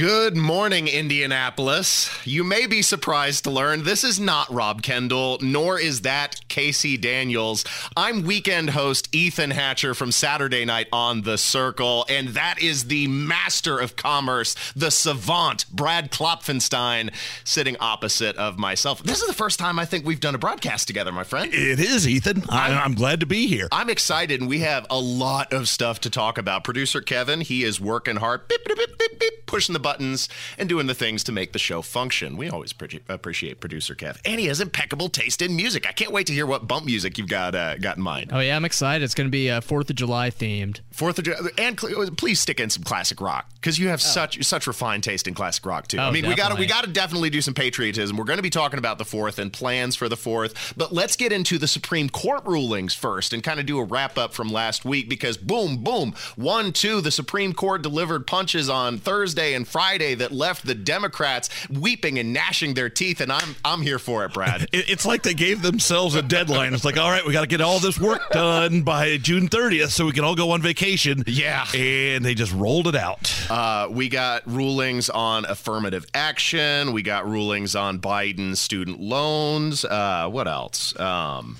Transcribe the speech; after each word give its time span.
Good 0.00 0.34
morning, 0.34 0.88
Indianapolis. 0.88 2.08
You 2.24 2.42
may 2.42 2.66
be 2.66 2.80
surprised 2.80 3.44
to 3.44 3.50
learn 3.50 3.84
this 3.84 4.02
is 4.02 4.18
not 4.18 4.50
Rob 4.50 4.80
Kendall, 4.80 5.36
nor 5.42 5.78
is 5.78 6.00
that 6.00 6.40
Casey 6.48 6.96
Daniels. 6.96 7.66
I'm 7.98 8.22
weekend 8.22 8.70
host 8.70 9.14
Ethan 9.14 9.50
Hatcher 9.50 9.92
from 9.92 10.10
Saturday 10.10 10.64
Night 10.64 10.88
on 10.90 11.20
The 11.20 11.36
Circle, 11.36 12.06
and 12.08 12.28
that 12.28 12.62
is 12.62 12.84
the 12.84 13.08
master 13.08 13.78
of 13.78 13.94
commerce, 13.94 14.56
the 14.74 14.90
savant, 14.90 15.70
Brad 15.70 16.10
Klopfenstein, 16.10 17.12
sitting 17.44 17.76
opposite 17.78 18.36
of 18.36 18.58
myself. 18.58 19.02
This 19.02 19.20
is 19.20 19.26
the 19.26 19.34
first 19.34 19.58
time 19.58 19.78
I 19.78 19.84
think 19.84 20.06
we've 20.06 20.18
done 20.18 20.34
a 20.34 20.38
broadcast 20.38 20.86
together, 20.86 21.12
my 21.12 21.24
friend. 21.24 21.52
It 21.52 21.78
is, 21.78 22.08
Ethan. 22.08 22.44
I'm, 22.48 22.72
I'm 22.72 22.94
glad 22.94 23.20
to 23.20 23.26
be 23.26 23.46
here. 23.48 23.68
I'm 23.70 23.90
excited, 23.90 24.40
and 24.40 24.48
we 24.48 24.60
have 24.60 24.86
a 24.88 24.98
lot 24.98 25.52
of 25.52 25.68
stuff 25.68 26.00
to 26.00 26.08
talk 26.08 26.38
about. 26.38 26.64
Producer 26.64 27.02
Kevin, 27.02 27.42
he 27.42 27.64
is 27.64 27.78
working 27.82 28.16
hard, 28.16 28.48
beep, 28.48 28.64
beep, 28.64 28.78
beep, 28.78 29.46
pushing 29.50 29.74
the 29.74 29.89
buttons 29.90 30.28
and 30.56 30.68
doing 30.68 30.86
the 30.86 30.94
things 30.94 31.24
to 31.24 31.32
make 31.32 31.52
the 31.52 31.58
show 31.58 31.82
function. 31.82 32.36
We 32.36 32.48
always 32.48 32.72
pre- 32.72 33.00
appreciate 33.08 33.58
producer 33.60 33.96
Kev, 33.96 34.18
and 34.24 34.38
he 34.40 34.46
has 34.46 34.60
impeccable 34.60 35.08
taste 35.08 35.42
in 35.42 35.56
music. 35.56 35.88
I 35.88 35.92
can't 35.92 36.12
wait 36.12 36.28
to 36.28 36.32
hear 36.32 36.46
what 36.46 36.68
bump 36.68 36.86
music 36.86 37.18
you've 37.18 37.28
got 37.28 37.56
uh, 37.56 37.76
got 37.76 37.96
in 37.96 38.02
mind. 38.02 38.30
Oh 38.32 38.38
yeah, 38.38 38.54
I'm 38.54 38.64
excited. 38.64 39.02
It's 39.02 39.14
going 39.14 39.26
to 39.26 39.32
be 39.32 39.50
uh, 39.50 39.60
Fourth 39.60 39.90
of 39.90 39.96
July 39.96 40.30
themed. 40.30 40.80
Fourth 41.00 41.18
of 41.18 41.24
July, 41.24 41.48
and 41.56 41.82
uh, 41.82 42.10
please 42.16 42.38
stick 42.38 42.60
in 42.60 42.70
some 42.70 42.82
classic 42.82 43.20
rock 43.20 43.50
because 43.54 43.78
you 43.78 43.88
have 43.88 44.00
oh. 44.00 44.06
such 44.06 44.44
such 44.44 44.66
refined 44.66 45.02
taste 45.02 45.26
in 45.26 45.34
classic 45.34 45.64
rock 45.64 45.88
too. 45.88 45.96
Oh, 45.96 46.02
I 46.02 46.10
mean, 46.10 46.22
definitely. 46.22 46.28
we 46.28 46.36
got 46.36 46.48
to 46.50 46.60
we 46.60 46.66
got 46.66 46.84
to 46.84 46.90
definitely 46.90 47.30
do 47.30 47.40
some 47.40 47.54
patriotism. 47.54 48.16
We're 48.16 48.24
going 48.24 48.36
to 48.36 48.42
be 48.42 48.50
talking 48.50 48.78
about 48.78 48.98
the 48.98 49.06
fourth 49.06 49.38
and 49.38 49.52
plans 49.52 49.96
for 49.96 50.08
the 50.08 50.16
fourth, 50.16 50.74
but 50.76 50.92
let's 50.92 51.16
get 51.16 51.32
into 51.32 51.56
the 51.56 51.66
Supreme 51.66 52.10
Court 52.10 52.44
rulings 52.44 52.94
first 52.94 53.32
and 53.32 53.42
kind 53.42 53.58
of 53.58 53.66
do 53.66 53.78
a 53.78 53.84
wrap 53.84 54.18
up 54.18 54.34
from 54.34 54.50
last 54.50 54.84
week 54.84 55.08
because 55.08 55.38
boom, 55.38 55.78
boom, 55.78 56.14
one, 56.36 56.70
two, 56.70 57.00
the 57.00 57.10
Supreme 57.10 57.54
Court 57.54 57.80
delivered 57.80 58.26
punches 58.26 58.68
on 58.68 58.98
Thursday 58.98 59.54
and 59.54 59.66
Friday 59.66 60.14
that 60.14 60.30
left 60.30 60.50
left 60.50 60.66
the 60.66 60.74
Democrats 60.74 61.48
weeping 61.70 62.18
and 62.18 62.32
gnashing 62.32 62.74
their 62.74 62.90
teeth, 62.90 63.20
and 63.20 63.30
I'm 63.30 63.54
I'm 63.64 63.82
here 63.82 63.98
for 63.98 64.24
it, 64.24 64.32
Brad. 64.32 64.66
it's 64.72 65.06
like 65.06 65.22
they 65.22 65.34
gave 65.34 65.62
themselves 65.62 66.14
a 66.14 66.22
deadline. 66.22 66.74
It's 66.74 66.84
like, 66.84 66.98
all 66.98 67.10
right, 67.10 67.24
we 67.24 67.32
got 67.32 67.42
to 67.42 67.46
get 67.46 67.60
all 67.60 67.78
this 67.78 68.00
work 68.00 68.20
done 68.30 68.82
by 68.82 69.16
June 69.16 69.48
30th, 69.48 69.90
so 69.90 70.06
we 70.06 70.12
can 70.12 70.24
all 70.24 70.34
go 70.34 70.50
on 70.50 70.60
vacation. 70.60 70.89
Yeah, 71.28 71.66
and 71.74 72.24
they 72.24 72.34
just 72.34 72.52
rolled 72.52 72.86
it 72.86 72.94
out. 72.94 73.32
Uh, 73.50 73.88
we 73.90 74.08
got 74.08 74.42
rulings 74.46 75.10
on 75.10 75.44
affirmative 75.44 76.06
action. 76.14 76.92
We 76.92 77.02
got 77.02 77.28
rulings 77.28 77.74
on 77.76 77.98
Biden's 78.00 78.60
student 78.60 79.00
loans. 79.00 79.84
Uh, 79.84 80.28
what 80.30 80.48
else? 80.48 80.98
Um, 80.98 81.56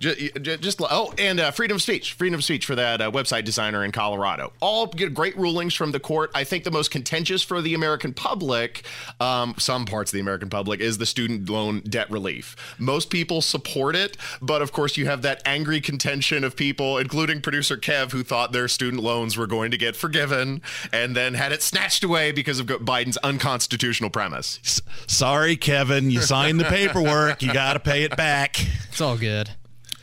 just, 0.00 0.60
just 0.62 0.80
oh, 0.80 1.12
and 1.18 1.38
uh, 1.38 1.50
freedom 1.50 1.76
of 1.76 1.82
speech, 1.82 2.14
freedom 2.14 2.38
of 2.38 2.44
speech 2.44 2.64
for 2.64 2.74
that 2.74 3.00
uh, 3.00 3.10
website 3.10 3.44
designer 3.44 3.84
in 3.84 3.92
Colorado. 3.92 4.52
All 4.60 4.86
get 4.86 5.12
great 5.12 5.36
rulings 5.36 5.74
from 5.74 5.92
the 5.92 6.00
court. 6.00 6.30
I 6.34 6.44
think 6.44 6.64
the 6.64 6.70
most 6.70 6.90
contentious 6.90 7.42
for 7.42 7.60
the 7.60 7.74
American 7.74 8.14
public, 8.14 8.84
um, 9.20 9.54
some 9.58 9.84
parts 9.84 10.10
of 10.10 10.14
the 10.14 10.20
American 10.20 10.48
public, 10.48 10.80
is 10.80 10.98
the 10.98 11.06
student 11.06 11.48
loan 11.48 11.80
debt 11.80 12.10
relief. 12.10 12.56
Most 12.78 13.10
people 13.10 13.42
support 13.42 13.94
it, 13.94 14.16
but 14.40 14.62
of 14.62 14.72
course, 14.72 14.96
you 14.96 15.06
have 15.06 15.22
that 15.22 15.42
angry 15.44 15.80
contention 15.80 16.44
of 16.44 16.56
people, 16.56 16.96
including 16.96 17.42
producer 17.42 17.76
Kev, 17.76 18.12
who 18.12 18.22
thought 18.22 18.52
their 18.52 18.68
student 18.68 19.02
loans 19.02 19.36
were 19.36 19.46
going 19.46 19.70
to 19.70 19.76
get 19.76 19.96
forgiven 19.96 20.62
and 20.92 21.14
then 21.14 21.34
had 21.34 21.52
it 21.52 21.62
snatched 21.62 22.02
away 22.02 22.32
because 22.32 22.58
of 22.58 22.66
Biden's 22.66 23.18
unconstitutional 23.18 24.08
premise. 24.08 24.60
S- 24.64 24.80
sorry, 25.06 25.56
Kevin, 25.56 26.10
you 26.10 26.22
signed 26.22 26.58
the 26.58 26.64
paperwork. 26.64 27.42
You 27.42 27.52
got 27.52 27.74
to 27.74 27.80
pay 27.80 28.04
it 28.04 28.16
back. 28.16 28.56
It's 28.88 29.00
all 29.00 29.18
good. 29.18 29.50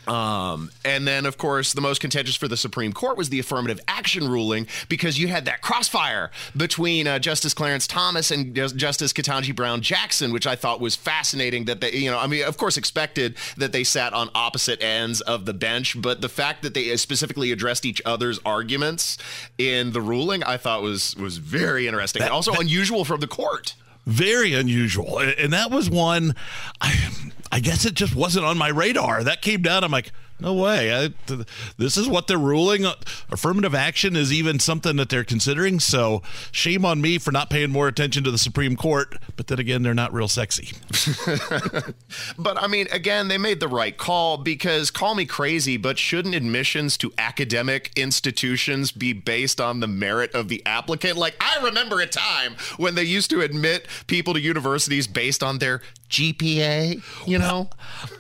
Um, 0.07 0.71
and 0.85 1.07
then, 1.07 1.25
of 1.25 1.37
course, 1.37 1.73
the 1.73 1.81
most 1.81 1.99
contentious 1.99 2.35
for 2.35 2.47
the 2.47 2.57
Supreme 2.57 2.93
Court 2.93 3.17
was 3.17 3.29
the 3.29 3.39
affirmative 3.39 3.79
action 3.87 4.27
ruling 4.27 4.67
because 4.87 5.19
you 5.19 5.27
had 5.27 5.45
that 5.45 5.61
crossfire 5.61 6.31
between 6.55 7.07
uh, 7.07 7.19
Justice 7.19 7.53
Clarence 7.53 7.87
Thomas 7.87 8.31
and 8.31 8.55
Justice 8.55 9.11
Ketanji 9.11 9.55
Brown 9.55 9.81
Jackson, 9.81 10.31
which 10.31 10.47
I 10.47 10.55
thought 10.55 10.79
was 10.79 10.95
fascinating. 10.95 11.65
That 11.65 11.81
they, 11.81 11.91
you 11.91 12.09
know, 12.09 12.19
I 12.19 12.27
mean, 12.27 12.45
of 12.45 12.57
course, 12.57 12.77
expected 12.77 13.35
that 13.57 13.71
they 13.71 13.83
sat 13.83 14.13
on 14.13 14.29
opposite 14.33 14.81
ends 14.81 15.21
of 15.21 15.45
the 15.45 15.53
bench, 15.53 16.01
but 16.01 16.21
the 16.21 16.29
fact 16.29 16.63
that 16.63 16.73
they 16.73 16.95
specifically 16.97 17.51
addressed 17.51 17.85
each 17.85 18.01
other's 18.05 18.39
arguments 18.45 19.17
in 19.57 19.91
the 19.91 20.01
ruling, 20.01 20.43
I 20.43 20.57
thought 20.57 20.81
was 20.81 21.15
was 21.17 21.37
very 21.37 21.87
interesting 21.87 22.21
that, 22.21 22.27
and 22.27 22.33
also 22.33 22.51
that, 22.51 22.61
unusual 22.61 23.03
from 23.03 23.19
the 23.19 23.27
court. 23.27 23.75
Very 24.05 24.53
unusual, 24.53 25.19
and 25.19 25.51
that 25.51 25.69
was 25.69 25.89
one. 25.89 26.33
I, 26.79 27.09
I 27.51 27.59
guess 27.59 27.85
it 27.85 27.93
just 27.93 28.15
wasn't 28.15 28.45
on 28.45 28.57
my 28.57 28.67
radar. 28.67 29.23
That 29.23 29.41
came 29.41 29.61
down. 29.61 29.83
I'm 29.83 29.91
like, 29.91 30.11
no 30.39 30.53
way. 30.53 30.93
I, 30.93 31.35
this 31.77 31.97
is 31.97 32.07
what 32.07 32.27
they're 32.27 32.37
ruling. 32.37 32.85
Affirmative 33.31 33.73
action 33.73 34.15
is 34.15 34.31
even 34.31 34.59
something 34.59 34.95
that 34.97 35.09
they're 35.09 35.23
considering. 35.23 35.79
So 35.79 36.21
shame 36.51 36.85
on 36.85 37.01
me 37.01 37.17
for 37.17 37.31
not 37.31 37.49
paying 37.49 37.71
more 37.71 37.87
attention 37.87 38.23
to 38.23 38.31
the 38.31 38.37
Supreme 38.37 38.75
Court. 38.75 39.17
But 39.35 39.47
then 39.47 39.59
again, 39.59 39.81
they're 39.81 39.95
not 39.95 40.13
real 40.13 40.27
sexy. 40.27 40.77
but 42.37 42.61
I 42.61 42.67
mean, 42.67 42.87
again, 42.91 43.29
they 43.29 43.37
made 43.39 43.59
the 43.59 43.67
right 43.67 43.97
call 43.97 44.37
because 44.37 44.91
call 44.91 45.15
me 45.15 45.25
crazy, 45.25 45.75
but 45.75 45.97
shouldn't 45.97 46.35
admissions 46.35 46.97
to 46.97 47.11
academic 47.17 47.91
institutions 47.95 48.91
be 48.91 49.13
based 49.13 49.59
on 49.59 49.79
the 49.79 49.87
merit 49.87 50.33
of 50.35 50.49
the 50.49 50.63
applicant? 50.65 51.17
Like, 51.17 51.35
I 51.41 51.63
remember 51.63 51.99
a 51.99 52.07
time 52.07 52.55
when 52.77 52.93
they 52.93 53.03
used 53.03 53.31
to 53.31 53.41
admit 53.41 53.87
people 54.05 54.35
to 54.35 54.39
universities 54.39 55.07
based 55.07 55.41
on 55.41 55.57
their 55.57 55.81
GPA, 56.09 57.01
you 57.27 57.39
know? 57.39 57.69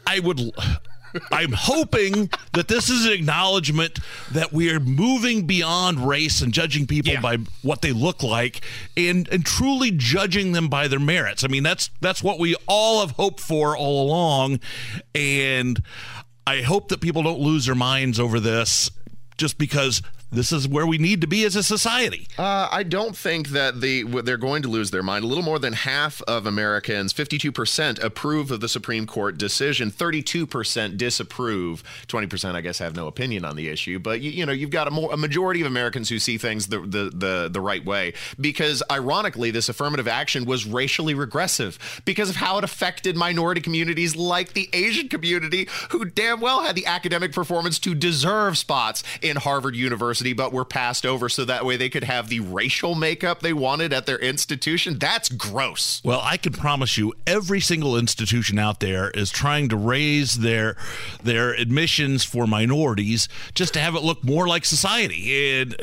I 0.05 0.19
would 0.19 0.51
I'm 1.31 1.51
hoping 1.53 2.29
that 2.53 2.67
this 2.67 2.89
is 2.89 3.05
an 3.05 3.13
acknowledgement 3.13 3.99
that 4.31 4.51
we 4.51 4.71
are 4.71 4.79
moving 4.79 5.47
beyond 5.47 6.07
race 6.07 6.41
and 6.41 6.53
judging 6.53 6.87
people 6.87 7.13
yeah. 7.13 7.21
by 7.21 7.37
what 7.61 7.81
they 7.81 7.91
look 7.91 8.23
like 8.23 8.61
and 8.95 9.27
and 9.29 9.45
truly 9.45 9.91
judging 9.91 10.51
them 10.51 10.67
by 10.67 10.87
their 10.87 10.99
merits. 10.99 11.43
I 11.43 11.47
mean, 11.47 11.63
that's 11.63 11.89
that's 12.01 12.23
what 12.23 12.39
we 12.39 12.55
all 12.67 13.01
have 13.01 13.11
hoped 13.11 13.39
for 13.39 13.75
all 13.75 14.05
along 14.05 14.59
and 15.15 15.81
I 16.45 16.61
hope 16.61 16.87
that 16.89 17.01
people 17.01 17.23
don't 17.23 17.39
lose 17.39 17.65
their 17.65 17.75
minds 17.75 18.19
over 18.19 18.39
this 18.39 18.89
just 19.37 19.57
because 19.57 20.01
this 20.31 20.51
is 20.51 20.67
where 20.67 20.85
we 20.85 20.97
need 20.97 21.21
to 21.21 21.27
be 21.27 21.45
as 21.45 21.55
a 21.55 21.63
society. 21.63 22.27
Uh, 22.37 22.67
I 22.69 22.83
don't 22.83 23.15
think 23.15 23.49
that 23.49 23.79
the 23.79 24.03
they're 24.03 24.37
going 24.37 24.61
to 24.63 24.67
lose 24.67 24.91
their 24.91 25.03
mind. 25.03 25.23
A 25.23 25.27
little 25.27 25.43
more 25.43 25.59
than 25.59 25.73
half 25.73 26.21
of 26.23 26.45
Americans, 26.45 27.13
52%, 27.13 28.03
approve 28.03 28.51
of 28.51 28.59
the 28.59 28.67
Supreme 28.67 29.07
Court 29.07 29.37
decision. 29.37 29.89
32% 29.89 30.97
disapprove. 30.97 31.83
20%, 32.07 32.55
I 32.55 32.61
guess, 32.61 32.79
have 32.79 32.95
no 32.95 33.07
opinion 33.07 33.45
on 33.45 33.55
the 33.55 33.69
issue. 33.69 33.99
But 33.99 34.19
you, 34.19 34.31
you 34.31 34.45
know, 34.45 34.51
you've 34.51 34.69
got 34.69 34.87
a, 34.87 34.91
more, 34.91 35.13
a 35.13 35.17
majority 35.17 35.61
of 35.61 35.67
Americans 35.67 36.09
who 36.09 36.19
see 36.19 36.37
things 36.37 36.67
the, 36.67 36.79
the 36.79 37.11
the 37.13 37.49
the 37.51 37.61
right 37.61 37.85
way. 37.85 38.13
Because 38.39 38.83
ironically, 38.91 39.51
this 39.51 39.69
affirmative 39.69 40.07
action 40.07 40.45
was 40.45 40.65
racially 40.65 41.13
regressive 41.13 42.01
because 42.03 42.29
of 42.29 42.35
how 42.35 42.57
it 42.57 42.63
affected 42.65 43.15
minority 43.15 43.61
communities 43.61 44.15
like 44.15 44.53
the 44.53 44.69
Asian 44.73 45.07
community, 45.07 45.69
who 45.91 46.03
damn 46.03 46.41
well 46.41 46.63
had 46.63 46.75
the 46.75 46.85
academic 46.85 47.31
performance 47.31 47.79
to 47.79 47.95
deserve 47.95 48.57
spots 48.57 49.03
in 49.21 49.37
Harvard 49.37 49.75
University 49.75 50.16
But 50.33 50.53
were 50.53 50.65
passed 50.65 51.05
over 51.05 51.29
so 51.29 51.45
that 51.45 51.65
way 51.65 51.77
they 51.77 51.89
could 51.89 52.03
have 52.03 52.29
the 52.29 52.39
racial 52.39 52.95
makeup 52.95 53.41
they 53.41 53.53
wanted 53.53 53.93
at 53.93 54.05
their 54.05 54.19
institution. 54.19 54.99
That's 54.99 55.29
gross. 55.29 56.01
Well, 56.03 56.21
I 56.23 56.37
can 56.37 56.53
promise 56.53 56.97
you, 56.97 57.13
every 57.25 57.59
single 57.59 57.97
institution 57.97 58.59
out 58.59 58.79
there 58.79 59.09
is 59.11 59.29
trying 59.29 59.69
to 59.69 59.77
raise 59.77 60.35
their 60.35 60.75
their 61.23 61.51
admissions 61.51 62.23
for 62.23 62.47
minorities 62.47 63.29
just 63.53 63.73
to 63.73 63.79
have 63.79 63.95
it 63.95 64.03
look 64.03 64.23
more 64.23 64.47
like 64.47 64.65
society. 64.65 65.61
And, 65.61 65.75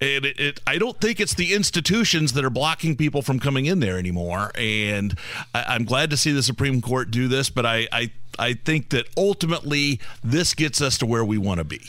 and 0.00 0.24
it, 0.24 0.40
it, 0.40 0.60
I 0.66 0.78
don't 0.78 1.00
think 1.00 1.20
it's 1.20 1.34
the 1.34 1.54
institutions 1.54 2.32
that 2.34 2.44
are 2.44 2.50
blocking 2.50 2.96
people 2.96 3.22
from 3.22 3.38
coming 3.38 3.66
in 3.66 3.80
there 3.80 3.98
anymore. 3.98 4.50
And 4.54 5.18
I, 5.54 5.76
am 5.76 5.84
glad 5.84 6.10
to 6.10 6.16
see 6.16 6.32
the 6.32 6.42
Supreme 6.42 6.80
Court 6.80 7.10
do 7.10 7.28
this, 7.28 7.50
but 7.50 7.66
I, 7.66 7.88
I 7.92 8.10
I 8.38 8.54
think 8.54 8.90
that 8.90 9.06
ultimately 9.16 10.00
this 10.22 10.54
gets 10.54 10.80
us 10.80 10.96
to 10.98 11.06
where 11.06 11.24
we 11.24 11.38
want 11.38 11.58
to 11.58 11.64
be. 11.64 11.80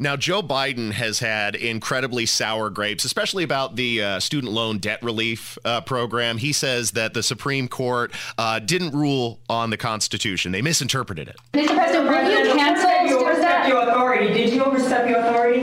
Now, 0.00 0.16
Joe 0.16 0.42
Biden 0.42 0.92
has 0.92 1.18
had 1.18 1.56
incredibly 1.56 2.24
sour 2.24 2.70
grapes, 2.70 3.04
especially 3.04 3.42
about 3.42 3.74
the 3.74 4.00
uh, 4.00 4.20
student 4.20 4.52
loan 4.52 4.78
debt 4.78 5.02
relief 5.02 5.58
uh, 5.64 5.80
program. 5.80 6.38
He 6.38 6.52
says 6.52 6.92
that 6.92 7.14
the 7.14 7.22
Supreme 7.22 7.66
Court 7.66 8.12
uh, 8.38 8.60
didn't 8.60 8.92
rule 8.92 9.40
on 9.48 9.70
the 9.70 9.76
Constitution, 9.76 10.52
they 10.52 10.62
misinterpreted 10.62 11.26
it. 11.26 11.36
Mr. 11.52 11.74
President, 11.74 12.06
when 12.06 12.46
you 12.46 12.54
canceled 12.54 12.88
you 13.08 13.18
overstep 13.18 13.68
your 13.68 13.82
authority. 13.82 14.32
Did 14.32 14.52
you 14.52 14.62
overstep 14.62 15.08
your 15.08 15.18
authority? 15.18 15.62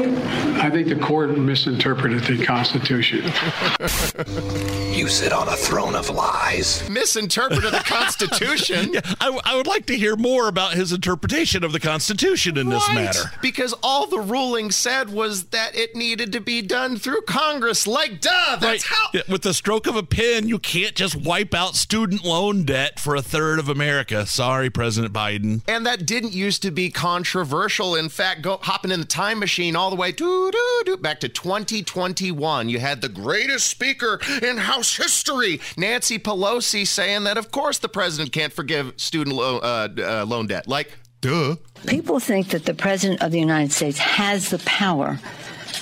I 0.75 0.83
think 0.83 0.89
the 0.99 1.05
court 1.05 1.37
misinterpreted 1.37 2.23
the 2.25 2.45
Constitution. 2.45 3.23
you 4.93 5.07
sit 5.07 5.31
on 5.31 5.47
a 5.47 5.55
throne 5.55 5.95
of 5.95 6.09
lies. 6.09 6.89
Misinterpreted 6.89 7.71
the 7.71 7.83
Constitution? 7.85 8.91
yeah, 8.93 8.99
I, 9.21 9.39
I, 9.45 9.55
would 9.55 9.67
like 9.67 9.85
to 9.85 9.95
hear 9.95 10.17
more 10.17 10.49
about 10.49 10.73
his 10.73 10.91
interpretation 10.91 11.63
of 11.63 11.71
the 11.71 11.79
Constitution 11.79 12.57
in 12.57 12.67
right. 12.67 12.73
this 12.73 12.93
matter. 12.93 13.31
Because 13.41 13.73
all 13.81 14.05
the 14.05 14.19
ruling 14.19 14.69
said 14.69 15.11
was 15.11 15.45
that 15.45 15.77
it 15.77 15.95
needed 15.95 16.33
to 16.33 16.41
be 16.41 16.61
done 16.61 16.97
through 16.97 17.21
Congress. 17.21 17.87
Like, 17.87 18.19
duh, 18.19 18.57
that's 18.59 18.65
right. 18.65 18.83
how. 18.83 19.07
Yeah, 19.13 19.21
with 19.29 19.43
the 19.43 19.53
stroke 19.53 19.87
of 19.87 19.95
a 19.95 20.03
pen, 20.03 20.49
you 20.49 20.59
can't 20.59 20.93
just 20.93 21.15
wipe 21.15 21.53
out 21.53 21.75
student 21.75 22.25
loan 22.25 22.65
debt 22.65 22.99
for 22.99 23.15
a 23.15 23.21
third 23.21 23.59
of 23.59 23.69
America. 23.69 24.25
Sorry, 24.25 24.69
President 24.69 25.13
Biden. 25.13 25.61
And 25.69 25.85
that 25.85 26.05
didn't 26.05 26.33
used 26.33 26.61
to 26.63 26.71
be 26.71 26.91
controversial. 26.91 27.95
In 27.95 28.09
fact, 28.09 28.41
go 28.41 28.57
hopping 28.61 28.91
in 28.91 28.99
the 28.99 29.05
time 29.05 29.39
machine 29.39 29.77
all 29.77 29.89
the 29.89 29.95
way 29.95 30.11
doo, 30.11 30.51
doo, 30.51 30.51
doo, 30.51 30.64
back 31.01 31.19
to 31.19 31.29
2021, 31.29 32.69
you 32.69 32.79
had 32.79 33.01
the 33.01 33.09
greatest 33.09 33.67
speaker 33.67 34.19
in 34.41 34.57
House 34.57 34.95
history, 34.95 35.61
Nancy 35.77 36.17
Pelosi, 36.17 36.85
saying 36.87 37.25
that, 37.25 37.37
of 37.37 37.51
course, 37.51 37.77
the 37.77 37.89
president 37.89 38.31
can't 38.31 38.53
forgive 38.53 38.93
student 38.97 39.35
lo- 39.35 39.59
uh, 39.59 39.87
uh, 39.97 40.25
loan 40.25 40.47
debt. 40.47 40.67
Like, 40.67 40.97
duh. 41.21 41.55
People 41.87 42.19
think 42.19 42.49
that 42.49 42.65
the 42.65 42.73
president 42.73 43.21
of 43.21 43.31
the 43.31 43.39
United 43.39 43.71
States 43.71 43.99
has 43.99 44.49
the 44.49 44.59
power 44.59 45.17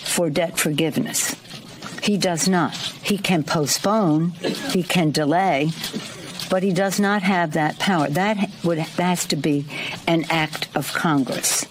for 0.03 0.29
debt 0.29 0.59
forgiveness. 0.59 1.35
He 2.01 2.17
does 2.17 2.49
not. 2.49 2.75
He 2.75 3.17
can 3.17 3.43
postpone, 3.43 4.31
he 4.71 4.83
can 4.83 5.11
delay, 5.11 5.71
but 6.49 6.61
he 6.61 6.73
does 6.73 6.99
not 6.99 7.23
have 7.23 7.53
that 7.53 7.79
power. 7.79 8.09
That 8.09 8.49
would 8.63 8.77
that 8.77 8.89
has 8.99 9.25
to 9.27 9.37
be 9.37 9.65
an 10.05 10.25
act 10.29 10.67
of 10.75 10.91
Congress. 10.93 11.65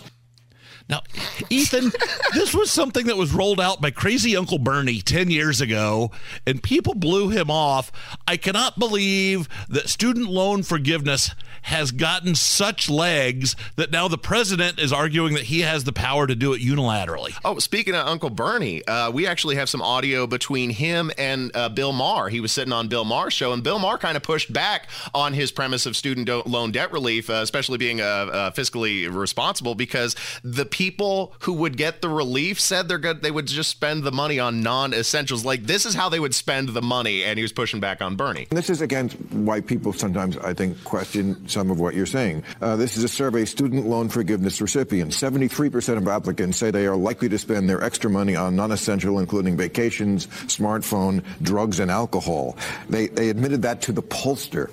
Now, 0.92 1.00
Ethan, 1.48 1.90
this 2.34 2.52
was 2.54 2.70
something 2.70 3.06
that 3.06 3.16
was 3.16 3.32
rolled 3.32 3.58
out 3.58 3.80
by 3.80 3.90
crazy 3.90 4.36
Uncle 4.36 4.58
Bernie 4.58 5.00
10 5.00 5.30
years 5.30 5.62
ago, 5.62 6.10
and 6.46 6.62
people 6.62 6.92
blew 6.92 7.30
him 7.30 7.50
off. 7.50 7.90
I 8.28 8.36
cannot 8.36 8.78
believe 8.78 9.48
that 9.70 9.88
student 9.88 10.28
loan 10.28 10.62
forgiveness 10.62 11.30
has 11.62 11.90
gotten 11.90 12.34
such 12.34 12.88
legs 12.88 13.56
that 13.76 13.90
now 13.90 14.08
the 14.08 14.18
president 14.18 14.78
is 14.78 14.92
arguing 14.92 15.34
that 15.34 15.44
he 15.44 15.60
has 15.60 15.84
the 15.84 15.92
power 15.92 16.26
to 16.26 16.34
do 16.34 16.52
it 16.52 16.60
unilaterally. 16.60 17.36
Oh, 17.44 17.58
speaking 17.58 17.94
of 17.94 18.06
Uncle 18.06 18.30
Bernie, 18.30 18.86
uh, 18.86 19.10
we 19.10 19.26
actually 19.26 19.56
have 19.56 19.68
some 19.68 19.82
audio 19.82 20.26
between 20.26 20.70
him 20.70 21.10
and 21.18 21.50
uh, 21.54 21.68
Bill 21.68 21.92
Maher. 21.92 22.28
He 22.28 22.40
was 22.40 22.52
sitting 22.52 22.72
on 22.72 22.88
Bill 22.88 23.04
Maher's 23.04 23.32
show, 23.32 23.52
and 23.52 23.62
Bill 23.62 23.78
Maher 23.78 23.98
kind 23.98 24.16
of 24.16 24.22
pushed 24.22 24.52
back 24.52 24.88
on 25.14 25.32
his 25.32 25.50
premise 25.50 25.86
of 25.86 25.96
student 25.96 26.28
loan 26.46 26.72
debt 26.72 26.92
relief, 26.92 27.28
uh, 27.30 27.34
especially 27.34 27.78
being 27.78 28.00
uh, 28.00 28.04
uh, 28.04 28.50
fiscally 28.50 29.12
responsible, 29.12 29.74
because 29.74 30.14
the 30.44 30.66
people 30.66 30.82
people 30.92 31.32
who 31.40 31.52
would 31.52 31.76
get 31.76 32.02
the 32.02 32.08
relief 32.08 32.60
said 32.60 32.88
they're 32.88 32.98
good 32.98 33.22
they 33.22 33.30
would 33.30 33.46
just 33.46 33.70
spend 33.70 34.02
the 34.02 34.12
money 34.12 34.38
on 34.38 34.62
non-essentials 34.62 35.44
like 35.44 35.62
this 35.62 35.86
is 35.86 35.94
how 35.94 36.08
they 36.08 36.20
would 36.20 36.34
spend 36.34 36.68
the 36.70 36.82
money 36.82 37.24
and 37.24 37.38
he 37.38 37.42
was 37.42 37.52
pushing 37.52 37.80
back 37.80 38.02
on 38.02 38.14
bernie 38.14 38.46
this 38.50 38.68
is 38.68 38.80
again 38.82 39.08
why 39.30 39.60
people 39.60 39.92
sometimes 39.92 40.36
i 40.38 40.52
think 40.52 40.82
question 40.84 41.48
some 41.52 41.70
of 41.70 41.78
what 41.78 41.94
you're 41.94 42.06
saying. 42.06 42.42
Uh, 42.60 42.76
this 42.76 42.96
is 42.96 43.04
a 43.04 43.08
survey 43.08 43.44
student 43.44 43.86
loan 43.86 44.08
forgiveness 44.08 44.60
recipients 44.60 45.20
73% 45.20 45.96
of 45.96 46.08
applicants 46.08 46.58
say 46.58 46.70
they 46.70 46.86
are 46.86 46.96
likely 46.96 47.28
to 47.28 47.38
spend 47.38 47.68
their 47.68 47.82
extra 47.82 48.10
money 48.10 48.34
on 48.34 48.56
non-essential 48.56 49.18
including 49.18 49.56
vacations 49.56 50.26
smartphone 50.26 51.22
drugs 51.42 51.80
and 51.80 51.90
alcohol. 51.90 52.56
They, 52.88 53.08
they 53.08 53.28
admitted 53.28 53.62
that 53.62 53.82
to 53.82 53.92
the 53.92 54.02
pollster. 54.02 54.70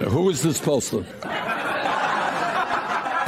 Uh, 0.00 0.10
who 0.10 0.28
is 0.30 0.42
this 0.42 0.60
pollster 0.60 1.06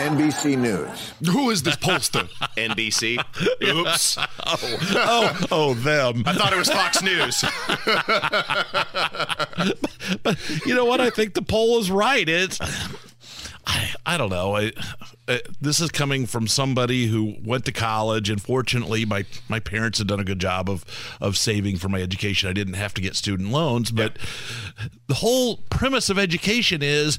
NBC 0.01 0.57
News. 0.57 1.13
Who 1.31 1.51
is 1.51 1.63
this 1.63 1.77
pollster? 1.77 2.29
NBC. 2.57 3.19
Oops. 3.63 4.19
Oh, 4.53 4.59
oh, 4.95 5.47
oh, 5.53 5.75
them. 5.75 6.25
I 6.27 6.33
thought 6.33 6.53
it 6.53 6.59
was 6.59 6.71
Fox 6.71 7.03
News. 7.03 7.45
but, 9.55 10.23
but, 10.23 10.67
you 10.67 10.75
know 10.75 10.85
what? 10.85 11.01
I 11.01 11.11
think 11.11 11.35
the 11.35 11.43
poll 11.43 11.79
is 11.79 11.91
right. 11.91 12.29
It's. 12.29 12.59
I, 13.67 13.95
I 14.07 14.17
don't 14.17 14.31
know. 14.31 14.57
I, 14.57 14.73
I, 15.29 15.41
this 15.61 15.79
is 15.79 15.91
coming 15.91 16.27
from 16.27 16.49
somebody 16.49 17.07
who 17.07 17.37
went 17.45 17.65
to 17.67 17.73
college, 17.73 18.31
and 18.31 18.43
fortunately, 18.43 19.05
my 19.05 19.25
my 19.49 19.61
parents 19.61 19.99
had 19.99 20.09
done 20.09 20.21
a 20.21 20.25
good 20.25 20.41
job 20.41 20.69
of 20.69 20.85
of 21.21 21.37
saving 21.37 21.77
for 21.77 21.89
my 21.89 22.03
education. 22.03 22.49
I 22.49 22.53
didn't 22.53 22.75
have 22.75 22.95
to 22.95 23.01
get 23.01 23.15
student 23.15 23.51
loans, 23.53 23.91
but 23.93 24.17
yeah. 24.17 24.89
the 25.07 25.15
whole 25.15 25.59
premise 25.71 26.11
of 26.11 26.19
education 26.19 26.83
is 26.83 27.19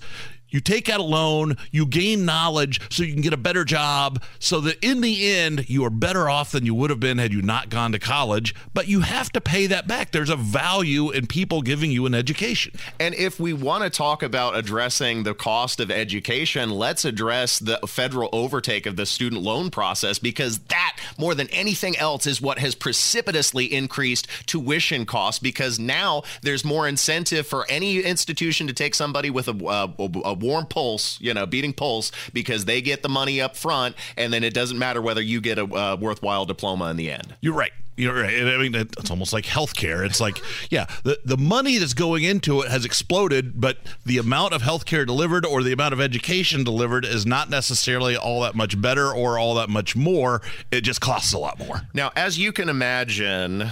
you 0.51 0.59
take 0.59 0.89
out 0.89 1.00
a 1.00 1.03
loan, 1.03 1.57
you 1.71 1.86
gain 1.86 2.25
knowledge 2.25 2.80
so 2.89 3.03
you 3.03 3.13
can 3.13 3.21
get 3.21 3.33
a 3.33 3.38
better 3.38 3.63
job, 3.63 4.21
so 4.39 4.59
that 4.62 4.77
in 4.81 5.01
the 5.01 5.31
end, 5.31 5.69
you 5.69 5.83
are 5.86 5.89
better 5.89 6.30
off 6.30 6.51
than 6.51 6.65
you 6.65 6.75
would 6.75 6.89
have 6.89 7.00
been 7.00 7.18
had 7.18 7.33
you 7.33 7.42
not 7.42 7.69
gone 7.69 7.92
to 7.94 8.00
college. 8.00 8.53
But 8.74 8.88
you 8.88 9.01
have 9.01 9.31
to 9.31 9.42
pay 9.42 9.68
that 9.68 9.88
back. 9.88 10.12
There's 10.12 10.30
a 10.30 10.36
value 10.36 11.09
in 11.12 11.27
people 11.27 11.62
giving 11.62 11.92
you 11.92 12.06
an 12.06 12.13
education. 12.13 12.74
And 13.00 13.15
if 13.15 13.39
we 13.39 13.53
want 13.53 13.83
to 13.83 13.89
talk 13.89 14.24
about 14.24 14.56
addressing 14.56 15.24
the 15.24 15.33
cost 15.33 15.80
of 15.80 15.89
education, 15.89 16.71
let's 16.71 17.06
address 17.06 17.59
the 17.59 17.77
federal 17.88 18.30
overtake 18.31 18.86
of 18.86 18.95
the 18.95 19.06
student 19.06 19.42
loan 19.42 19.69
process 19.69 20.19
because 20.19 20.59
that, 20.59 20.80
more 21.17 21.35
than 21.35 21.47
anything 21.49 21.97
else, 21.97 22.27
is 22.27 22.41
what 22.41 22.59
has 22.59 22.75
precipitously 22.75 23.65
increased 23.65 24.27
tuition 24.45 25.05
costs 25.05 25.39
because 25.39 25.79
now 25.79 26.23
there's 26.41 26.63
more 26.65 26.88
incentive 26.88 27.47
for 27.47 27.65
any 27.69 27.99
institution 27.99 28.67
to 28.67 28.73
take 28.73 28.95
somebody 28.95 29.29
with 29.29 29.47
a, 29.47 29.65
a, 29.65 30.09
a 30.25 30.33
warm 30.33 30.65
pulse, 30.65 31.19
you 31.21 31.33
know, 31.33 31.45
beating 31.45 31.73
pulse 31.73 32.11
because 32.33 32.65
they 32.65 32.81
get 32.81 33.03
the 33.03 33.09
money 33.09 33.41
up 33.41 33.55
front, 33.55 33.95
and 34.17 34.33
then 34.33 34.43
it 34.43 34.53
doesn't 34.53 34.77
matter 34.77 35.01
whether 35.01 35.21
you 35.21 35.41
get 35.41 35.57
a 35.57 35.63
uh, 35.63 35.97
worthwhile 35.99 36.45
diploma 36.45 36.89
in 36.89 36.97
the 36.97 37.11
end. 37.11 37.35
You're 37.41 37.53
right. 37.53 37.71
You're 37.97 38.15
right. 38.15 38.41
I 38.41 38.57
mean, 38.57 38.73
it's 38.73 39.11
almost 39.11 39.33
like 39.33 39.45
healthcare. 39.45 40.05
It's 40.05 40.19
like, 40.19 40.41
yeah, 40.69 40.88
the, 41.03 41.19
the 41.25 41.38
money 41.38 41.77
that's 41.77 41.93
going 41.93 42.23
into 42.23 42.61
it 42.61 42.71
has 42.71 42.85
exploded, 42.85 43.59
but 43.59 43.77
the 44.05 44.17
amount 44.17 44.53
of 44.53 44.61
healthcare 44.61 45.05
delivered 45.05 45.45
or 45.45 45.61
the 45.61 45.73
amount 45.73 45.93
of 45.93 46.01
education 46.01 46.63
delivered 46.63 47.05
is 47.05 47.25
not 47.25 47.49
necessarily 47.49 48.15
all 48.15 48.41
that 48.41 48.55
much 48.55 48.81
better 48.81 49.13
or 49.13 49.38
all 49.38 49.55
that 49.55 49.69
much 49.69 49.95
more. 49.95 50.41
It 50.71 50.81
just 50.81 51.01
costs 51.01 51.33
a 51.33 51.38
lot 51.38 51.59
more. 51.59 51.81
Now, 51.93 52.11
as 52.15 52.39
you 52.39 52.51
can 52.51 52.69
imagine, 52.69 53.69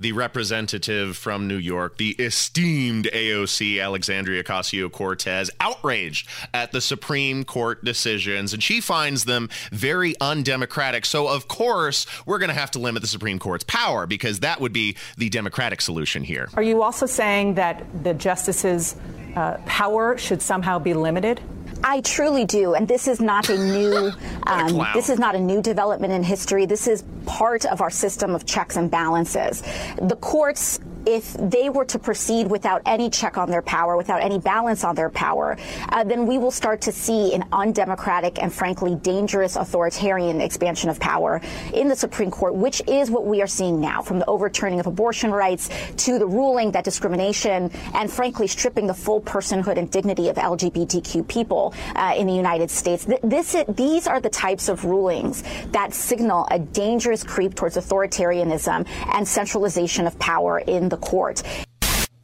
the 0.00 0.12
representative 0.12 1.16
from 1.16 1.48
New 1.48 1.56
York, 1.56 1.96
the 1.96 2.10
esteemed 2.18 3.06
AOC 3.12 3.82
Alexandria 3.82 4.42
Ocasio 4.42 4.90
Cortez, 4.90 5.50
outraged 5.60 6.28
at 6.54 6.72
the 6.72 6.80
Supreme 6.80 7.44
Court 7.44 7.84
decisions, 7.84 8.52
and 8.52 8.62
she 8.62 8.80
finds 8.80 9.24
them 9.24 9.48
very 9.72 10.14
undemocratic. 10.20 11.04
So, 11.04 11.28
of 11.28 11.48
course, 11.48 12.06
we're 12.26 12.38
going 12.38 12.48
to 12.48 12.54
have 12.54 12.70
to 12.72 12.78
limit 12.78 13.02
the 13.02 13.08
Supreme 13.08 13.38
Court's 13.38 13.64
power 13.64 14.06
because 14.06 14.40
that 14.40 14.60
would 14.60 14.72
be 14.72 14.96
the 15.16 15.28
democratic 15.28 15.80
solution 15.80 16.22
here. 16.22 16.48
Are 16.54 16.62
you 16.62 16.82
also 16.82 17.06
saying 17.06 17.54
that 17.54 17.84
the 18.04 18.14
justices' 18.14 18.96
uh, 19.34 19.58
power 19.66 20.16
should 20.18 20.42
somehow 20.42 20.78
be 20.78 20.94
limited? 20.94 21.40
I 21.84 22.00
truly 22.00 22.44
do, 22.44 22.74
and 22.74 22.86
this 22.86 23.08
is 23.08 23.20
not 23.20 23.48
a 23.48 23.58
new. 23.58 24.12
Um, 24.48 24.82
this 24.94 25.10
is 25.10 25.18
not 25.18 25.34
a 25.34 25.38
new 25.38 25.60
development 25.60 26.10
in 26.10 26.22
history. 26.22 26.64
This 26.64 26.86
is 26.86 27.04
part 27.26 27.66
of 27.66 27.82
our 27.82 27.90
system 27.90 28.34
of 28.34 28.46
checks 28.46 28.76
and 28.76 28.90
balances. 28.90 29.62
The 30.00 30.16
courts 30.16 30.80
if 31.08 31.32
they 31.40 31.70
were 31.70 31.86
to 31.86 31.98
proceed 31.98 32.46
without 32.48 32.82
any 32.84 33.08
check 33.08 33.38
on 33.38 33.50
their 33.50 33.62
power, 33.62 33.96
without 33.96 34.22
any 34.22 34.38
balance 34.38 34.84
on 34.84 34.94
their 34.94 35.08
power, 35.08 35.56
uh, 35.88 36.04
then 36.04 36.26
we 36.26 36.36
will 36.36 36.50
start 36.50 36.82
to 36.82 36.92
see 36.92 37.34
an 37.34 37.42
undemocratic 37.50 38.42
and 38.42 38.52
frankly 38.52 38.94
dangerous 38.96 39.56
authoritarian 39.56 40.42
expansion 40.42 40.90
of 40.90 41.00
power 41.00 41.40
in 41.72 41.88
the 41.88 41.96
Supreme 41.96 42.30
Court, 42.30 42.54
which 42.54 42.82
is 42.86 43.10
what 43.10 43.24
we 43.24 43.40
are 43.40 43.46
seeing 43.46 43.80
now, 43.80 44.02
from 44.02 44.18
the 44.18 44.26
overturning 44.26 44.80
of 44.80 44.86
abortion 44.86 45.30
rights 45.30 45.70
to 45.96 46.18
the 46.18 46.26
ruling 46.26 46.72
that 46.72 46.84
discrimination 46.84 47.70
and 47.94 48.12
frankly 48.12 48.46
stripping 48.46 48.86
the 48.86 48.92
full 48.92 49.22
personhood 49.22 49.78
and 49.78 49.90
dignity 49.90 50.28
of 50.28 50.36
LGBTQ 50.36 51.26
people 51.26 51.72
uh, 51.96 52.12
in 52.18 52.26
the 52.26 52.34
United 52.34 52.70
States. 52.70 53.06
This, 53.22 53.56
these 53.66 54.06
are 54.06 54.20
the 54.20 54.28
types 54.28 54.68
of 54.68 54.84
rulings 54.84 55.42
that 55.68 55.94
signal 55.94 56.46
a 56.50 56.58
dangerous 56.58 57.24
creep 57.24 57.54
towards 57.54 57.78
authoritarianism 57.78 58.86
and 59.14 59.26
centralization 59.26 60.06
of 60.06 60.18
power 60.18 60.58
in 60.58 60.90
the 60.90 60.97
court. 60.98 61.42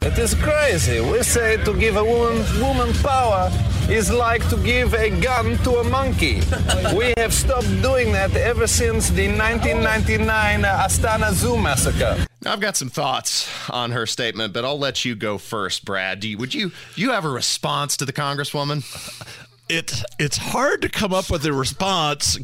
It 0.05 0.19
is 0.19 0.35
crazy. 0.35 1.01
We 1.01 1.23
say 1.23 1.57
to 1.65 1.73
give 1.79 1.97
a 1.97 2.05
woman, 2.05 2.45
woman 2.61 2.93
power 3.03 3.51
is 3.89 4.11
like 4.11 4.47
to 4.51 4.57
give 4.59 4.93
a 4.93 5.09
gun 5.09 5.57
to 5.65 5.77
a 5.77 5.85
monkey. 5.85 6.43
we 6.95 7.15
have 7.17 7.33
stopped 7.33 7.69
doing 7.81 8.13
that 8.13 8.37
ever 8.37 8.67
since 8.67 9.09
the 9.09 9.29
1999 9.29 10.63
Astana 10.63 11.33
Zoo 11.33 11.57
massacre. 11.57 12.27
I've 12.45 12.61
got 12.61 12.77
some 12.77 12.91
thoughts 12.91 13.49
on 13.71 13.93
her 13.93 14.05
statement, 14.05 14.53
but 14.53 14.65
I'll 14.65 14.79
let 14.79 15.07
you 15.07 15.15
go 15.15 15.39
first, 15.39 15.87
Brad. 15.87 16.21
Do 16.21 16.29
you, 16.29 16.37
would 16.37 16.53
you 16.53 16.73
you 16.97 17.13
have 17.13 17.25
a 17.25 17.31
response 17.31 17.97
to 17.97 18.05
the 18.05 18.13
congresswoman? 18.13 18.85
It's 19.71 20.05
it's 20.19 20.37
hard 20.37 20.83
to 20.83 20.91
come 20.91 21.15
up 21.15 21.31
with 21.31 21.47
a 21.47 21.53
response 21.55 22.39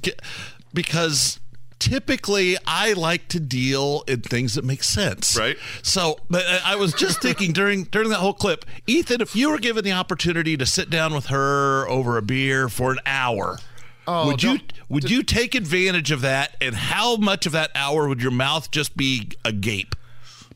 because 0.72 1.38
typically 1.80 2.56
I 2.66 2.92
like 2.92 3.26
to 3.28 3.40
deal 3.40 4.04
in 4.06 4.20
things 4.20 4.54
that 4.54 4.64
make 4.64 4.84
sense. 4.84 5.36
Right. 5.36 5.56
So, 5.82 6.18
but 6.30 6.44
uh, 6.46 6.60
I 6.64 6.76
was 6.76 6.92
just 6.94 7.20
thinking 7.20 7.52
during 7.52 7.84
during 7.84 8.10
that 8.10 8.18
whole 8.18 8.34
clip, 8.34 8.64
Ethan, 8.86 9.20
if 9.20 9.34
you 9.34 9.50
were 9.50 9.58
given 9.58 9.82
the 9.84 9.92
opportunity 9.92 10.56
to 10.56 10.64
sit 10.66 10.90
down 10.90 11.12
with 11.14 11.26
her 11.26 11.88
over 11.88 12.16
a 12.16 12.22
beer 12.22 12.68
for 12.68 12.92
an 12.92 12.98
hour, 13.04 13.58
Oh, 14.06 14.26
would 14.28 14.42
you 14.42 14.58
don't- 14.58 14.72
would 14.88 15.10
you 15.10 15.22
take 15.22 15.54
advantage 15.54 16.10
of 16.10 16.20
that? 16.22 16.56
And 16.60 16.74
how 16.74 17.16
much 17.16 17.46
of 17.46 17.52
that 17.52 17.70
hour 17.74 18.08
would 18.08 18.20
your 18.22 18.32
mouth 18.32 18.70
just 18.70 18.96
be 18.96 19.30
agape? 19.44 19.94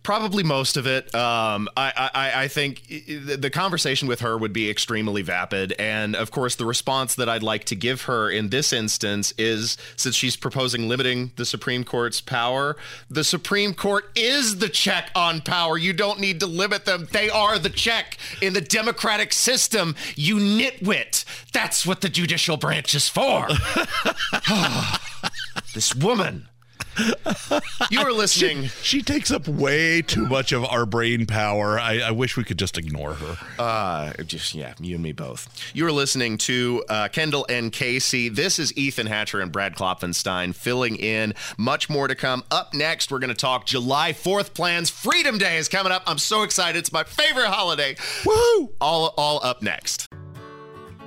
Probably 0.04 0.42
most 0.42 0.76
of 0.76 0.87
it. 0.87 1.12
Um, 1.14 1.66
I, 1.78 2.11
I, 2.14 2.42
I 2.42 2.49
think 2.49 2.87
the 2.87 3.50
conversation 3.50 4.06
with 4.06 4.20
her 4.20 4.37
would 4.37 4.52
be 4.52 4.68
extremely 4.68 5.23
vapid. 5.23 5.73
And 5.78 6.14
of 6.14 6.30
course, 6.30 6.56
the 6.56 6.66
response 6.66 7.14
that 7.14 7.26
I'd 7.26 7.42
like 7.42 7.64
to 7.64 7.75
give 7.75 8.02
her 8.02 8.28
in 8.28 8.50
this 8.50 8.70
instance 8.70 9.32
is 9.38 9.78
since 9.96 10.14
she's 10.14 10.37
proposing 10.37 10.90
limiting 10.90 11.32
the 11.37 11.46
Supreme 11.46 11.84
Court's 11.84 12.20
power, 12.20 12.76
the 13.08 13.25
Supreme 13.25 13.73
Court 13.73 14.04
is 14.14 14.58
the 14.58 14.68
check 14.68 15.11
on 15.16 15.40
power. 15.40 15.78
You 15.78 15.94
don't 15.94 16.20
need 16.20 16.38
to 16.40 16.46
limit 16.46 16.84
them, 16.84 17.08
they 17.11 17.30
are 17.30 17.58
the 17.58 17.70
check 17.70 18.18
in 18.42 18.52
the 18.52 18.61
democratic 18.61 19.32
system, 19.32 19.96
you 20.16 20.37
nitwit. 20.37 21.25
That's 21.52 21.87
what 21.87 22.02
the 22.02 22.11
judicial 22.11 22.58
branch 22.58 22.94
is 22.94 23.08
for. 23.08 23.49
this 25.73 25.94
woman. 25.94 26.49
You 27.90 28.04
were 28.04 28.12
listening. 28.12 28.64
She 28.82 29.02
takes 29.02 29.30
up 29.30 29.46
way 29.48 30.02
too 30.02 30.26
much 30.26 30.52
of 30.52 30.64
our 30.64 30.86
brain 30.86 31.26
power. 31.26 31.78
I, 31.78 32.00
I 32.00 32.10
wish 32.10 32.36
we 32.36 32.44
could 32.44 32.58
just 32.58 32.78
ignore 32.78 33.14
her. 33.14 33.36
Uh, 33.58 34.12
just 34.24 34.54
yeah, 34.54 34.74
you 34.80 34.94
and 34.94 35.02
me 35.02 35.12
both. 35.12 35.48
You 35.74 35.86
are 35.86 35.92
listening 35.92 36.38
to 36.38 36.84
uh, 36.88 37.08
Kendall 37.08 37.46
and 37.48 37.72
Casey. 37.72 38.28
This 38.28 38.58
is 38.58 38.76
Ethan 38.76 39.06
Hatcher 39.06 39.40
and 39.40 39.52
Brad 39.52 39.74
Klopfenstein 39.74 40.54
filling 40.54 40.96
in. 40.96 41.34
Much 41.58 41.88
more 41.90 42.08
to 42.08 42.14
come. 42.14 42.44
Up 42.50 42.74
next, 42.74 43.10
we're 43.10 43.18
going 43.18 43.28
to 43.28 43.34
talk 43.34 43.66
July 43.66 44.12
Fourth 44.12 44.54
plans. 44.54 44.90
Freedom 44.90 45.38
Day 45.38 45.58
is 45.58 45.68
coming 45.68 45.92
up. 45.92 46.02
I'm 46.06 46.18
so 46.18 46.42
excited. 46.42 46.78
It's 46.78 46.92
my 46.92 47.04
favorite 47.04 47.46
holiday. 47.46 47.96
Woo! 48.24 48.72
All 48.80 49.14
all 49.16 49.40
up 49.42 49.62
next. 49.62 50.08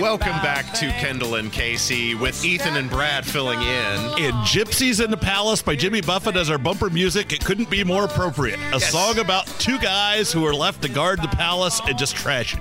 Welcome 0.00 0.40
back 0.42 0.72
to 0.74 0.90
Kendall 0.92 1.34
and 1.34 1.52
Casey 1.52 2.14
with 2.14 2.44
Ethan 2.44 2.76
and 2.76 2.88
Brad 2.88 3.26
filling 3.26 3.60
in. 3.60 3.66
And 3.66 4.34
Gypsies 4.46 5.04
in 5.04 5.10
the 5.10 5.16
Palace 5.16 5.60
by 5.60 5.74
Jimmy 5.74 6.00
Buffett 6.00 6.36
as 6.36 6.50
our 6.50 6.58
bumper 6.58 6.88
music. 6.88 7.32
It 7.32 7.44
couldn't 7.44 7.68
be 7.68 7.82
more 7.82 8.04
appropriate. 8.04 8.60
A 8.72 8.78
song 8.78 9.18
about 9.18 9.46
two 9.58 9.76
guys 9.80 10.30
who 10.30 10.46
are 10.46 10.54
left 10.54 10.82
to 10.82 10.88
guard 10.88 11.20
the 11.20 11.28
palace 11.28 11.80
and 11.84 11.98
just 11.98 12.14
trash 12.14 12.54
it. 12.54 12.60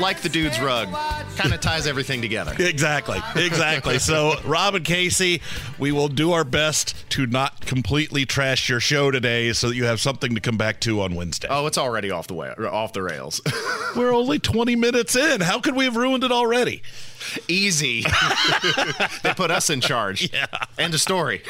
Like 0.00 0.20
the 0.22 0.28
dude's 0.28 0.60
rug, 0.60 0.88
kind 1.36 1.52
of 1.52 1.60
ties 1.60 1.86
everything 1.86 2.22
together. 2.22 2.54
Exactly. 2.58 3.18
Exactly. 3.36 3.98
so, 3.98 4.34
Rob 4.44 4.74
and 4.74 4.84
Casey, 4.84 5.42
we 5.78 5.92
will 5.92 6.08
do 6.08 6.32
our 6.32 6.44
best 6.44 7.08
to 7.10 7.26
not 7.26 7.60
completely 7.66 8.24
trash 8.24 8.68
your 8.68 8.80
show 8.80 9.10
today 9.10 9.52
so 9.52 9.68
that 9.68 9.76
you 9.76 9.84
have 9.84 10.00
something 10.00 10.34
to 10.34 10.40
come 10.40 10.56
back 10.56 10.80
to 10.80 11.00
on 11.02 11.14
Wednesday. 11.14 11.48
Oh, 11.50 11.66
it's 11.66 11.78
already 11.78 12.10
off 12.10 12.26
the 12.26 12.34
way, 12.34 12.50
off 12.50 12.92
the 12.92 13.02
rails. 13.02 13.40
We're 13.96 14.14
only 14.14 14.38
20 14.38 14.76
minutes 14.76 15.16
in. 15.16 15.40
How 15.40 15.60
could 15.60 15.74
we 15.76 15.84
have 15.84 15.96
ruined 15.96 16.24
it 16.24 16.32
already? 16.32 16.82
Easy. 17.48 18.04
they 19.22 19.34
put 19.34 19.50
us 19.50 19.70
in 19.70 19.80
charge. 19.80 20.30
Yeah. 20.40 20.46
End 20.78 20.94
of 20.94 21.00
story. 21.00 21.42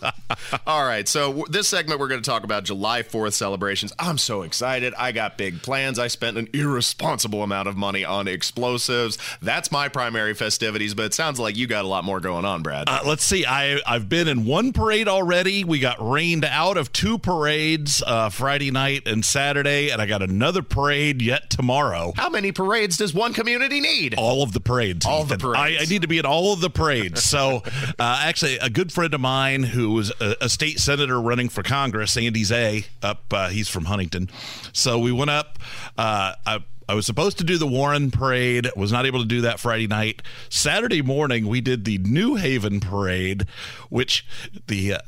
All 0.66 0.84
right. 0.86 1.06
So, 1.06 1.28
w- 1.28 1.44
this 1.50 1.68
segment, 1.68 2.00
we're 2.00 2.08
going 2.08 2.22
to 2.22 2.28
talk 2.28 2.44
about 2.44 2.64
July 2.64 3.02
4th 3.02 3.34
celebrations. 3.34 3.92
I'm 3.98 4.16
so 4.18 4.42
excited. 4.42 4.94
I 4.98 5.12
got 5.12 5.36
big 5.36 5.60
plans. 5.62 5.98
I 5.98 6.06
spent 6.08 6.38
an 6.38 6.48
irresponsible 6.54 7.42
amount 7.42 7.68
of 7.68 7.76
money 7.76 8.04
on 8.04 8.26
explosives. 8.28 9.18
That's 9.42 9.70
my 9.70 9.88
primary 9.88 10.34
festivities, 10.34 10.94
but 10.94 11.04
it 11.06 11.14
sounds 11.14 11.38
like 11.38 11.56
you 11.56 11.66
got 11.66 11.84
a 11.84 11.88
lot 11.88 12.04
more 12.04 12.20
going 12.20 12.44
on, 12.44 12.62
Brad. 12.62 12.88
Uh, 12.88 13.00
let's 13.06 13.24
see. 13.24 13.44
I 13.44 13.80
I've 13.86 14.08
been 14.08 14.28
in 14.28 14.44
one 14.46 14.72
parade 14.72 15.08
already. 15.08 15.62
We 15.64 15.78
got 15.78 15.96
rained 16.00 16.44
out 16.44 16.76
of 16.76 16.92
two 16.92 17.18
parades 17.18 18.02
uh, 18.06 18.30
Friday 18.30 18.70
night 18.70 19.06
and 19.06 19.24
Saturday, 19.24 19.90
and 19.90 20.00
I 20.00 20.06
got 20.06 20.22
another 20.22 20.62
parade 20.62 21.20
yet 21.22 21.50
tomorrow. 21.50 22.12
How 22.16 22.30
many 22.30 22.50
parades 22.52 22.96
does 22.96 23.12
one 23.14 23.34
community 23.34 23.80
need? 23.80 24.14
All 24.16 24.42
of 24.42 24.52
the 24.52 24.60
parades. 24.60 25.04
All 25.12 25.24
the 25.24 25.38
parades. 25.38 25.80
I, 25.80 25.82
I 25.82 25.84
need 25.86 26.02
to 26.02 26.08
be 26.08 26.18
in 26.18 26.26
all 26.26 26.52
of 26.52 26.60
the 26.60 26.70
parades. 26.70 27.22
So, 27.22 27.62
uh, 27.98 28.22
actually, 28.24 28.58
a 28.58 28.70
good 28.70 28.92
friend 28.92 29.12
of 29.14 29.20
mine 29.20 29.62
who 29.62 29.92
was 29.92 30.12
a, 30.20 30.36
a 30.42 30.48
state 30.48 30.78
senator 30.78 31.20
running 31.20 31.48
for 31.48 31.62
Congress, 31.62 32.16
Andy 32.16 32.44
Zay, 32.44 32.86
up. 33.02 33.24
Uh, 33.32 33.48
he's 33.48 33.68
from 33.68 33.86
Huntington. 33.86 34.30
So 34.72 34.98
we 34.98 35.12
went 35.12 35.30
up. 35.30 35.58
Uh, 35.96 36.34
I, 36.46 36.64
I 36.88 36.94
was 36.94 37.06
supposed 37.06 37.38
to 37.38 37.44
do 37.44 37.58
the 37.58 37.66
Warren 37.66 38.10
parade, 38.10 38.68
was 38.76 38.92
not 38.92 39.06
able 39.06 39.20
to 39.20 39.26
do 39.26 39.42
that 39.42 39.60
Friday 39.60 39.86
night. 39.86 40.22
Saturday 40.48 41.02
morning, 41.02 41.46
we 41.46 41.60
did 41.60 41.84
the 41.84 41.98
New 41.98 42.34
Haven 42.34 42.80
parade, 42.80 43.46
which 43.88 44.26
the 44.66 44.94
uh, 44.94 44.98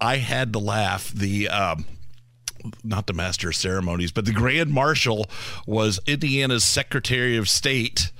I 0.00 0.16
had 0.16 0.52
to 0.52 0.58
laugh. 0.58 1.10
The 1.12 1.48
um, 1.48 1.86
not 2.82 3.06
the 3.06 3.12
master 3.12 3.48
of 3.48 3.56
ceremonies, 3.56 4.12
but 4.12 4.24
the 4.24 4.32
grand 4.32 4.70
marshal 4.70 5.26
was 5.66 6.00
Indiana's 6.06 6.64
Secretary 6.64 7.36
of 7.36 7.48
State. 7.48 8.10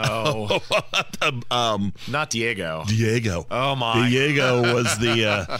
Oh. 0.00 0.60
um, 1.50 1.92
Not 2.08 2.30
Diego. 2.30 2.84
Diego. 2.86 3.46
Oh, 3.50 3.74
my. 3.74 4.08
Diego 4.08 4.74
was 4.74 4.96
the 4.98 5.26
uh, 5.28 5.58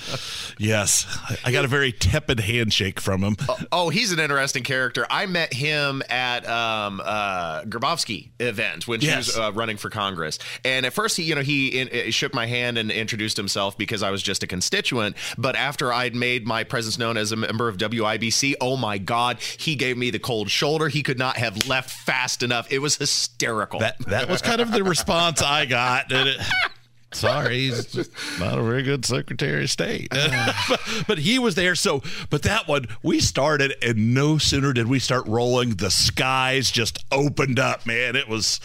yes. 0.59 1.07
I- 1.45 1.53
got 1.53 1.65
a 1.65 1.69
very 1.69 1.93
tepid 1.93 2.39
handshake 2.41 3.01
from 3.01 3.23
him. 3.23 3.37
Oh, 3.73 3.89
he's 3.89 4.13
an 4.13 4.21
interesting 4.21 4.63
character. 4.63 5.07
I 5.11 5.27
met 5.27 5.53
him 5.53 6.03
at 6.09 6.49
um, 6.49 7.01
uh, 7.05 7.63
Grabowski 7.63 8.29
event 8.39 8.87
when 8.87 9.01
she 9.01 9.07
Yes. 9.09 9.29
was 9.29 9.39
uh, 9.39 9.53
running 9.53 9.77
for 9.77 9.91
Congress. 9.91 10.39
And 10.65 10.87
at 10.87 10.93
first, 10.93 11.17
he, 11.17 11.25
you 11.25 11.35
know, 11.35 11.41
he 11.43 11.69
in, 11.81 11.89
uh, 11.89 12.11
shook 12.11 12.33
my 12.35 12.47
hand 12.47 12.79
and 12.79 12.91
introduced 12.91 13.37
himself 13.37 13.77
because 13.77 14.03
I 14.03 14.11
was 14.11 14.23
just 14.23 14.43
a 14.43 14.47
constituent. 14.47 15.17
But 15.37 15.57
after 15.57 15.93
I'd 15.93 16.15
made 16.15 16.47
my 16.47 16.63
presence 16.65 16.99
known 16.99 17.17
as 17.17 17.33
a 17.33 17.37
member 17.37 17.69
of 17.69 17.77
WIBC, 17.79 18.55
oh 18.61 18.77
my 18.77 18.99
God, 18.99 19.41
he 19.41 19.75
gave 19.75 19.97
me 19.97 20.11
the 20.11 20.19
cold 20.19 20.51
shoulder. 20.51 20.89
He 20.89 21.03
could 21.03 21.19
not 21.19 21.37
have 21.39 21.67
left 21.67 21.91
fast 21.91 22.43
enough. 22.43 22.71
It 22.71 22.79
was 22.81 22.97
hysterical. 22.97 23.68
That 23.81 23.99
that 24.07 24.29
was 24.29 24.43
kind 24.43 24.61
of 24.61 24.73
the 24.73 24.83
response 24.85 25.43
I 25.43 25.67
got. 25.67 26.13
Sorry, 27.13 27.61
he's 27.61 27.87
just 27.87 28.11
not 28.39 28.59
a 28.59 28.63
very 28.63 28.83
good 28.83 29.05
Secretary 29.07 29.63
of 29.65 29.71
State. 29.71 30.09
but, 30.11 30.81
but 31.09 31.19
he 31.19 31.39
was 31.39 31.55
there. 31.55 31.75
So, 31.75 32.03
but 32.29 32.43
that 32.43 32.69
one, 32.69 32.87
we 33.03 33.19
started, 33.21 33.75
and 33.83 34.13
no 34.13 34.37
sooner 34.37 34.75
did 34.75 34.89
we 34.89 34.99
start 34.99 35.27
rolling, 35.27 35.77
the 35.77 35.91
skies 35.91 36.71
just 36.71 37.03
opened 37.11 37.59
up, 37.59 37.87
man. 37.87 38.15
It 38.15 38.29
was, 38.29 38.61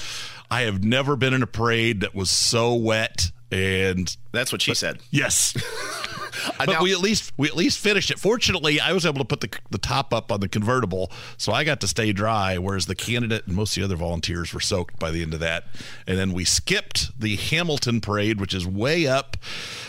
I 0.51 0.61
have 0.61 0.83
never 0.83 1.15
been 1.15 1.33
in 1.33 1.41
a 1.41 1.47
parade 1.47 2.01
that 2.01 2.13
was 2.13 2.29
so 2.29 2.73
wet. 2.73 3.31
And 3.53 4.15
That's 4.31 4.51
what 4.51 4.61
she 4.61 4.73
said. 4.73 4.99
yes. 5.11 5.53
But 6.57 6.67
now- 6.67 6.81
we 6.83 6.91
at 6.91 6.99
least 6.99 7.31
we 7.37 7.47
at 7.47 7.55
least 7.55 7.77
finished 7.79 8.09
it. 8.11 8.17
Fortunately, 8.19 8.79
I 8.79 8.91
was 8.91 9.05
able 9.05 9.19
to 9.19 9.25
put 9.25 9.39
the 9.41 9.49
the 9.69 9.77
top 9.77 10.13
up 10.13 10.31
on 10.31 10.39
the 10.39 10.47
convertible, 10.49 11.11
so 11.37 11.53
I 11.53 11.63
got 11.63 11.79
to 11.81 11.87
stay 11.87 12.11
dry. 12.11 12.57
Whereas 12.57 12.87
the 12.87 12.95
candidate 12.95 13.45
and 13.45 13.55
most 13.55 13.77
of 13.77 13.81
the 13.81 13.85
other 13.85 13.95
volunteers 13.95 14.51
were 14.53 14.59
soaked 14.59 14.97
by 14.99 15.11
the 15.11 15.21
end 15.21 15.33
of 15.35 15.39
that. 15.41 15.65
And 16.07 16.17
then 16.17 16.33
we 16.33 16.43
skipped 16.43 17.17
the 17.17 17.35
Hamilton 17.35 18.01
parade, 18.01 18.41
which 18.41 18.53
is 18.53 18.65
way 18.65 19.05
up 19.07 19.37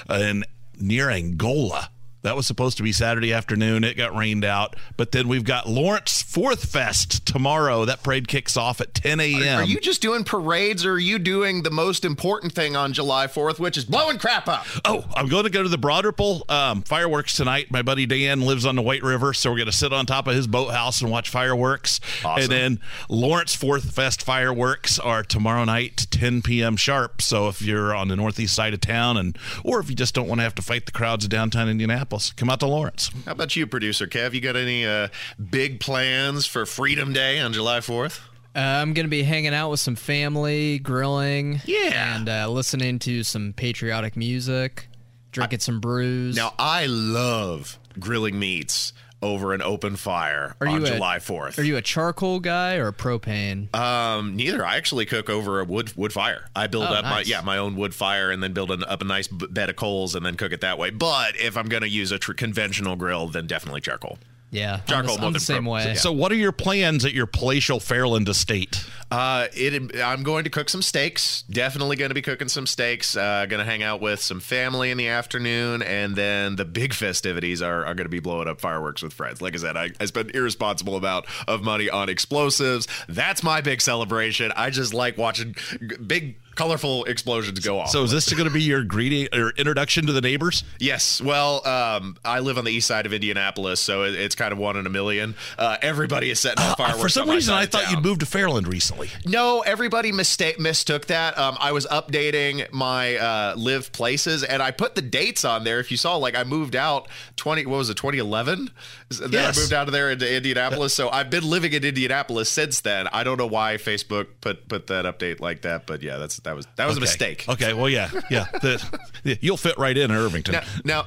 in 0.09 0.45
near 0.79 1.09
Angola. 1.11 1.91
That 2.25 2.37
was 2.37 2.47
supposed 2.47 2.79
to 2.79 2.83
be 2.83 2.91
Saturday 2.91 3.35
afternoon. 3.35 3.85
It 3.85 3.99
got 3.99 4.17
rained 4.17 4.47
out. 4.47 4.77
But 4.97 5.13
then 5.13 5.29
we've 5.29 5.45
got 5.45 5.69
Lawrence 5.69 6.23
Fourth 6.23 6.65
Fest 6.65 7.27
tomorrow. 7.27 7.85
That 7.85 8.03
parade 8.03 8.29
kicks 8.29 8.57
off 8.57 8.81
at 8.81 8.95
10 8.95 9.21
a.m. 9.21 9.61
Are 9.61 9.65
you 9.65 9.79
just 9.79 10.01
doing 10.01 10.25
parades 10.25 10.87
or 10.87 10.93
are 10.93 10.99
you 10.99 11.19
doing 11.19 11.65
the 11.65 11.71
most 11.71 12.03
important 12.03 12.55
thing 12.55 12.77
on 12.77 12.95
July 12.95 13.27
4th, 13.27 13.59
which 13.59 13.77
is 13.77 13.85
blowing 13.85 14.17
crap 14.17 14.49
up? 14.49 14.67
Oh, 14.87 15.05
I'm 15.15 15.29
going 15.29 15.45
to 15.45 15.51
go 15.51 15.63
to 15.63 15.69
the 15.69 15.77
Broad 15.77 16.07
Ripple 16.07 16.47
um, 16.49 16.81
fireworks 16.81 17.37
tonight. 17.37 17.71
My 17.71 17.83
buddy 17.83 18.07
Dan 18.07 18.41
lives 18.41 18.65
on 18.65 18.75
the 18.75 18.83
White 18.83 19.03
River, 19.03 19.35
so 19.35 19.51
we're 19.51 19.59
going 19.59 19.67
to 19.67 19.73
sit 19.73 19.93
on 19.93 20.07
top 20.07 20.27
of 20.27 20.35
his 20.35 20.47
boathouse 20.47 21.03
and 21.03 21.11
watch 21.11 21.29
fireworks. 21.29 22.01
Awesome. 22.25 22.45
And 22.45 22.51
then 22.51 22.81
Lawrence 23.11 23.55
Fourth 23.55 23.95
Fest 23.95 24.23
fireworks 24.23 24.99
are 24.99 25.23
tomorrow 25.25 25.65
night, 25.65 26.07
10 26.11 26.41
p.m. 26.41 26.77
sharp. 26.77 27.21
So 27.21 27.49
if 27.49 27.61
you're 27.61 27.95
on 27.95 28.09
the 28.09 28.17
northeast 28.17 28.55
side 28.55 28.73
of 28.73 28.81
town, 28.81 29.19
and 29.19 29.39
or 29.63 29.79
if 29.79 29.91
you 29.91 29.95
just 29.95 30.15
don't 30.15 30.27
want 30.27 30.39
to 30.39 30.43
have 30.43 30.55
to 30.55 30.63
fight 30.63 30.87
the 30.87 30.93
crowds 30.93 31.27
of 31.27 31.31
downtown 31.31 31.69
Indianapolis, 31.69 32.14
come 32.37 32.51
out 32.51 32.61
to 32.61 32.67
Lawrence. 32.67 33.11
How 33.27 33.33
about 33.33 33.55
you, 33.57 33.67
producer 33.67 34.07
Kev? 34.07 34.33
You 34.35 34.41
got 34.41 34.57
any 34.57 34.87
uh, 34.87 35.09
big 35.51 35.81
plans 35.81 36.47
for 36.47 36.67
Freedom 36.67 37.13
Day 37.13 37.41
on 37.41 37.53
July 37.53 37.79
4th? 37.79 38.21
Uh, 38.57 38.61
I'm 38.61 38.93
going 38.93 39.05
to 39.07 39.11
be 39.11 39.23
hanging 39.25 39.53
out 39.55 39.71
with 39.71 39.81
some 39.81 39.97
family, 39.97 40.79
grilling, 40.79 41.61
Yeah. 41.65 42.17
and 42.17 42.29
uh, 42.29 42.49
listening 42.49 43.01
to 43.01 43.25
some 43.25 43.53
patriotic 43.53 44.17
music, 44.17 44.89
drinking 45.33 45.59
some 45.59 45.81
brews. 45.81 46.37
Now, 46.37 46.55
I 46.59 46.87
love 46.87 47.79
grilling 47.99 48.39
meats 48.39 48.93
over 49.25 49.55
an 49.55 49.63
open 49.63 49.97
fire 49.97 50.55
are 50.61 50.69
on 50.69 50.81
you 50.83 50.87
July 50.87 51.17
4th. 51.19 51.59
Are 51.59 51.63
you 51.63 51.77
a 51.77 51.83
charcoal 51.83 52.39
guy 52.41 52.77
or 52.77 52.89
a 52.89 52.93
propane? 52.93 53.75
Um, 53.75 54.37
neither. 54.37 54.65
I 54.65 54.77
actually 54.77 55.07
cook 55.07 55.31
over 55.31 55.61
a 55.61 55.65
wood 55.65 55.97
wood 55.97 56.13
fire. 56.13 56.47
I 56.55 56.67
build 56.67 56.85
Oh, 56.85 56.95
up 56.95 57.05
my 57.05 57.23
yeah 57.23 57.41
my 57.41 57.57
own 57.59 57.75
wood 57.77 57.95
fire 57.95 58.31
and 58.31 58.43
then 58.43 58.53
build 58.53 58.71
an, 58.71 58.85
up 58.85 59.01
a 59.01 59.05
nice 59.05 59.27
bed 59.29 59.71
of 59.71 59.77
coals 59.77 60.15
and 60.15 60.25
then 60.25 60.37
cook 60.37 60.53
it 60.53 60.61
that 60.61 60.79
way. 60.79 60.91
But 60.91 61.37
if 61.37 61.57
I'm 61.57 61.67
going 61.69 61.83
to 61.83 61.89
use 61.89 62.13
a 62.13 62.19
tr- 62.19 62.35
conventional 62.35 62.97
grill, 62.97 63.27
then 63.29 63.47
definitely 63.47 63.81
charcoal. 63.81 64.19
Yeah, 64.55 64.81
I'm 64.89 65.07
the, 65.07 65.13
I'm 65.13 65.21
the 65.21 65.31
than 65.33 65.41
same 65.41 65.65
propane. 65.65 65.87
way. 65.87 65.95
So, 65.97 66.13
what 66.13 66.31
are 66.31 66.37
your 66.37 66.53
plans 66.53 67.05
at 67.05 67.13
your 67.13 67.27
palatial 67.27 67.81
Fairland 67.81 68.29
estate? 68.29 68.85
Uh, 69.11 69.49
it, 69.53 69.97
I'm 70.01 70.23
going 70.23 70.45
to 70.45 70.51
cook 70.51 70.69
some 70.69 70.81
steaks. 70.81 71.43
Definitely 71.43 71.97
going 71.97 72.11
to 72.11 72.15
be 72.15 72.23
cooking 72.23 72.49
some 72.49 72.67
steaks. 72.67 73.17
Uh, 73.17 73.47
going 73.47 73.59
to 73.59 73.65
hang 73.65 73.83
out 73.83 74.01
with 74.01 74.21
some 74.21 74.39
family 74.41 74.91
in 74.91 74.97
the 74.97 75.09
afternoon, 75.09 75.83
and 75.83 76.15
then 76.15 76.55
the 76.57 76.65
big 76.65 76.95
festivities 76.95 77.63
are, 77.63 77.85
are 77.85 77.95
going 77.95 78.07
to 78.07 78.09
be 78.09 78.21
blowing 78.21 78.47
up 78.47 78.61
fireworks 78.61 79.03
with 79.03 79.13
friends. 79.13 79.43
Like 79.43 79.55
I 79.55 79.59
said, 79.59 79.77
I, 79.77 79.91
I 80.01 80.05
spent 80.05 80.35
irresponsible 80.35 80.97
amount 80.97 81.27
of 81.49 81.63
money 81.63 81.91
on 81.91 82.09
explosives. 82.09 82.87
That's 83.09 83.43
my 83.43 83.61
big 83.61 83.81
celebration. 83.81 84.53
I 84.55 84.71
just 84.71 84.95
like 84.95 85.19
watching 85.19 85.55
g- 85.81 85.97
big 85.97 86.37
colorful 86.55 87.05
explosions 87.05 87.59
go 87.61 87.81
off. 87.81 87.91
So, 87.91 88.03
is 88.03 88.11
this 88.11 88.33
going 88.33 88.45
to 88.49 88.51
be 88.55 88.63
your 88.63 88.85
greeting 88.85 89.29
or 89.33 89.51
introduction 89.51 90.07
to 90.07 90.13
the 90.13 90.21
neighbors? 90.21 90.65
Yes. 90.79 91.21
Well, 91.21 91.67
um, 91.67 92.17
I 92.25 92.41
live 92.41 92.59
on 92.59 92.65
the 92.65 92.71
east 92.73 92.87
side 92.87 93.07
of 93.07 93.13
Indianapolis, 93.13 93.81
so 93.81 94.05
it, 94.05 94.15
it's 94.15 94.35
kind 94.35 94.53
of 94.53 94.59
one 94.59 94.77
in 94.77 94.87
a 94.87 94.91
million. 94.91 95.35
Uh, 95.59 95.77
everybody 95.83 96.31
is 96.31 96.41
setting 96.41 96.65
off 96.65 96.77
fireworks. 96.79 97.03
For 97.03 97.09
some 97.09 97.29
reason, 97.31 97.55
I 97.55 97.67
thought 97.67 97.91
you'd 97.91 98.03
moved 98.03 98.21
to 98.21 98.27
Fairland 98.27 98.67
recently. 98.67 99.11
No, 99.27 99.61
everybody 99.61 100.13
mistake 100.13 100.59
mistook 100.59 101.07
that. 101.07 101.37
Um, 101.39 101.57
I 101.61 101.73
was 101.73 101.87
updating 101.87 102.71
my 102.73 103.17
uh, 103.17 103.55
live 103.57 103.93
places, 103.93 104.43
and 104.45 104.63
I 104.63 104.71
put 104.71 104.95
the 104.95 105.03
dates 105.03 105.45
on 105.45 105.65
there. 105.65 105.81
If 105.81 105.91
you 105.91 105.97
saw, 105.97 106.17
like 106.17 106.35
I 106.37 106.45
moved 106.45 106.77
out 106.77 107.09
twenty, 107.37 107.67
what 107.67 107.79
was 107.79 107.91
it, 107.91 107.97
twenty 107.97 108.19
eleven? 108.19 108.71
Then 109.11 109.33
Yes. 109.33 109.57
I 109.57 109.61
moved 109.61 109.73
out 109.73 109.87
of 109.89 109.93
there 109.93 110.11
into 110.11 110.33
Indianapolis. 110.33 110.95
So 110.95 111.09
I've 111.11 111.31
been 111.31 111.49
living 111.49 111.73
in 111.73 111.85
Indianapolis 111.85 112.49
since 112.49 112.81
then. 112.81 113.07
I 113.09 113.25
don't 113.25 113.39
know 113.39 113.47
why 113.47 113.77
Facebook 113.77 114.27
put 114.41 114.69
put 114.69 114.87
that 114.89 115.05
update 115.05 115.41
like 115.41 115.63
that, 115.63 115.87
but 115.87 116.03
yeah, 116.03 116.17
that's 116.19 116.39
that 116.45 116.57
was 116.57 116.67
that 116.77 116.87
was 116.87 116.97
a 116.97 117.01
mistake. 117.01 117.45
Okay, 117.49 117.75
well, 117.75 117.89
yeah, 117.89 118.11
yeah. 118.31 118.47
The, 118.53 119.39
you'll 119.41 119.57
fit 119.57 119.77
right 119.79 119.97
in 119.97 120.11
Irvington. 120.11 120.55
Now, 120.55 120.63
now 120.85 121.07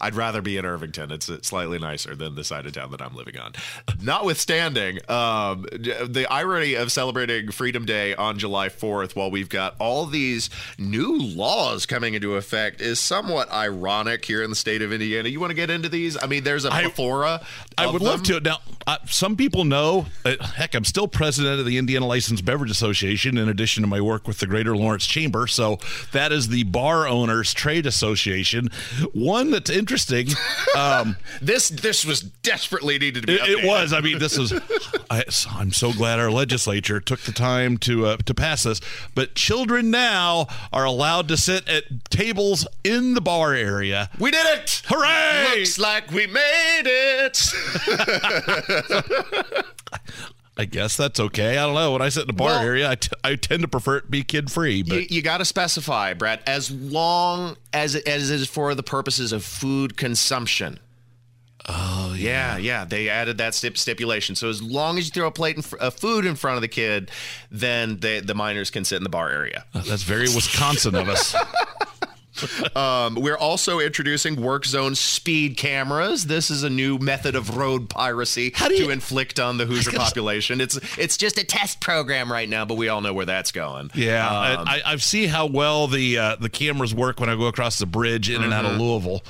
I'd 0.00 0.14
rather 0.14 0.40
be 0.40 0.56
in 0.56 0.64
Irvington. 0.64 1.10
It's 1.10 1.30
slightly 1.46 1.78
nicer 1.78 2.14
than 2.14 2.34
the 2.34 2.44
side 2.44 2.66
of 2.66 2.72
town 2.72 2.90
that 2.92 3.02
I'm 3.02 3.14
living 3.14 3.38
on. 3.38 3.52
Notwithstanding, 4.02 4.98
um, 5.08 5.66
the 5.72 6.26
irony 6.30 6.74
of 6.74 6.90
celebrating 6.90 7.50
Freedom 7.50 7.84
Day 7.84 8.14
on 8.14 8.38
July 8.38 8.68
4th 8.68 9.14
while 9.14 9.30
we've 9.30 9.50
got 9.50 9.76
all 9.78 10.06
these 10.06 10.48
new 10.78 11.18
laws 11.18 11.84
coming 11.84 12.14
into 12.14 12.36
effect 12.36 12.80
is 12.80 12.98
somewhat 12.98 13.52
ironic 13.52 14.24
here 14.24 14.42
in 14.42 14.48
the 14.48 14.56
state 14.56 14.80
of 14.80 14.92
Indiana. 14.92 15.28
You 15.28 15.38
want 15.38 15.50
to 15.50 15.54
get 15.54 15.68
into 15.68 15.90
these? 15.90 16.16
I 16.22 16.26
mean, 16.26 16.44
there's 16.44 16.64
a 16.64 16.70
plethora. 16.70 17.42
I 17.76 17.84
of 17.84 17.92
would 17.92 18.02
love 18.02 18.22
to. 18.24 18.40
Now, 18.40 18.58
uh, 18.86 18.96
some 19.06 19.36
people 19.36 19.64
know, 19.64 20.06
uh, 20.24 20.42
heck, 20.42 20.74
I'm 20.74 20.84
still 20.84 21.08
president 21.08 21.60
of 21.60 21.66
the 21.66 21.76
Indiana 21.76 22.06
Licensed 22.06 22.44
Beverage 22.44 22.70
Association 22.70 23.36
in 23.36 23.48
addition 23.48 23.82
to 23.82 23.86
my 23.86 24.00
work 24.00 24.26
with 24.26 24.38
the 24.38 24.46
Greater 24.46 24.74
Lawrence 24.74 25.06
Chamber. 25.06 25.46
So 25.46 25.78
that 26.12 26.32
is 26.32 26.48
the 26.48 26.64
Bar 26.64 27.06
Owners 27.06 27.52
Trade 27.52 27.84
Association. 27.84 28.70
One 29.12 29.50
that's 29.50 29.68
interesting. 29.68 29.89
Um, 30.76 31.16
this 31.42 31.68
this 31.68 32.04
was 32.04 32.20
desperately 32.20 32.96
needed 32.96 33.22
to 33.22 33.26
be 33.26 33.34
it, 33.34 33.64
it 33.64 33.66
was. 33.66 33.92
I 33.92 34.00
mean, 34.00 34.20
this 34.20 34.38
is. 34.38 34.52
I, 35.10 35.24
I'm 35.50 35.72
so 35.72 35.92
glad 35.92 36.20
our 36.20 36.30
legislature 36.30 37.00
took 37.00 37.20
the 37.20 37.32
time 37.32 37.76
to 37.78 38.06
uh, 38.06 38.16
to 38.18 38.34
pass 38.34 38.62
this. 38.62 38.80
But 39.16 39.34
children 39.34 39.90
now 39.90 40.46
are 40.72 40.84
allowed 40.84 41.26
to 41.28 41.36
sit 41.36 41.68
at 41.68 42.08
tables 42.08 42.68
in 42.84 43.14
the 43.14 43.20
bar 43.20 43.52
area. 43.52 44.10
We 44.20 44.30
did 44.30 44.46
it! 44.46 44.82
Hooray! 44.86 45.58
Looks 45.58 45.78
like 45.78 46.12
we 46.12 46.28
made 46.28 46.82
it. 46.86 47.50
I 50.56 50.64
guess 50.66 50.96
that's 50.96 51.18
okay. 51.18 51.56
I 51.56 51.64
don't 51.66 51.74
know. 51.74 51.92
When 51.92 52.02
I 52.02 52.08
sit 52.10 52.22
in 52.22 52.26
the 52.26 52.32
bar 52.32 52.48
Well- 52.50 52.60
area, 52.60 52.90
I, 52.90 52.94
t- 52.96 53.10
I 53.24 53.36
tend 53.36 53.62
to 53.62 53.68
prefer 53.68 53.96
it 53.96 54.10
be 54.10 54.22
kid 54.22 54.50
free. 54.50 54.82
But 54.82 55.10
you, 55.10 55.16
you 55.16 55.22
got 55.22 55.38
to 55.38 55.44
specify, 55.44 56.12
Brett, 56.12 56.42
as 56.46 56.70
long 56.70 57.56
as 57.72 57.94
it, 57.94 58.06
as 58.06 58.30
it 58.30 58.40
is 58.40 58.48
for 58.48 58.74
the 58.74 58.82
purposes 58.82 59.32
of 59.32 59.44
food 59.44 59.96
consumption. 59.96 60.78
Oh 61.68 62.14
yeah, 62.16 62.56
yeah. 62.56 62.84
They 62.84 63.08
added 63.08 63.38
that 63.38 63.54
stip- 63.54 63.76
stipulation. 63.78 64.34
So 64.34 64.48
as 64.48 64.62
long 64.62 64.98
as 64.98 65.06
you 65.06 65.10
throw 65.12 65.26
a 65.28 65.30
plate 65.30 65.58
of 65.58 65.74
uh, 65.78 65.90
food 65.90 66.24
in 66.24 66.34
front 66.34 66.56
of 66.56 66.62
the 66.62 66.68
kid, 66.68 67.10
then 67.50 67.98
they, 67.98 68.20
the 68.20 68.34
minors 68.34 68.70
can 68.70 68.84
sit 68.84 68.96
in 68.96 69.02
the 69.02 69.10
bar 69.10 69.30
area. 69.30 69.64
that's 69.74 70.02
very 70.02 70.22
Wisconsin 70.22 70.94
of 70.94 71.08
us. 71.08 71.34
Um, 72.76 73.14
we're 73.16 73.36
also 73.36 73.78
introducing 73.80 74.40
work 74.40 74.64
zone 74.66 74.94
speed 74.94 75.56
cameras. 75.56 76.26
This 76.26 76.50
is 76.50 76.62
a 76.62 76.70
new 76.70 76.98
method 76.98 77.34
of 77.34 77.56
road 77.56 77.88
piracy 77.88 78.50
to 78.50 78.90
inflict 78.90 79.38
on 79.40 79.58
the 79.58 79.66
Hoosier 79.66 79.92
population. 79.98 80.60
It's 80.60 80.78
it's 80.98 81.16
just 81.16 81.38
a 81.38 81.44
test 81.44 81.80
program 81.80 82.30
right 82.30 82.48
now, 82.48 82.64
but 82.64 82.76
we 82.76 82.88
all 82.88 83.00
know 83.00 83.12
where 83.12 83.26
that's 83.26 83.52
going. 83.52 83.90
Yeah, 83.94 84.26
Um, 84.28 84.68
I, 84.68 84.82
I 84.84 84.96
see 84.96 85.26
how 85.26 85.46
well 85.46 85.86
the 85.86 86.18
uh, 86.18 86.36
the 86.36 86.48
cameras 86.50 86.94
work 86.94 87.20
when 87.20 87.28
I 87.28 87.34
go 87.36 87.46
across 87.46 87.78
the 87.78 87.86
bridge 87.86 88.30
in 88.30 88.42
and 88.42 88.52
out 88.52 88.64
of 88.64 88.72
Mhm. 88.72 88.80
Louisville. 88.80 89.22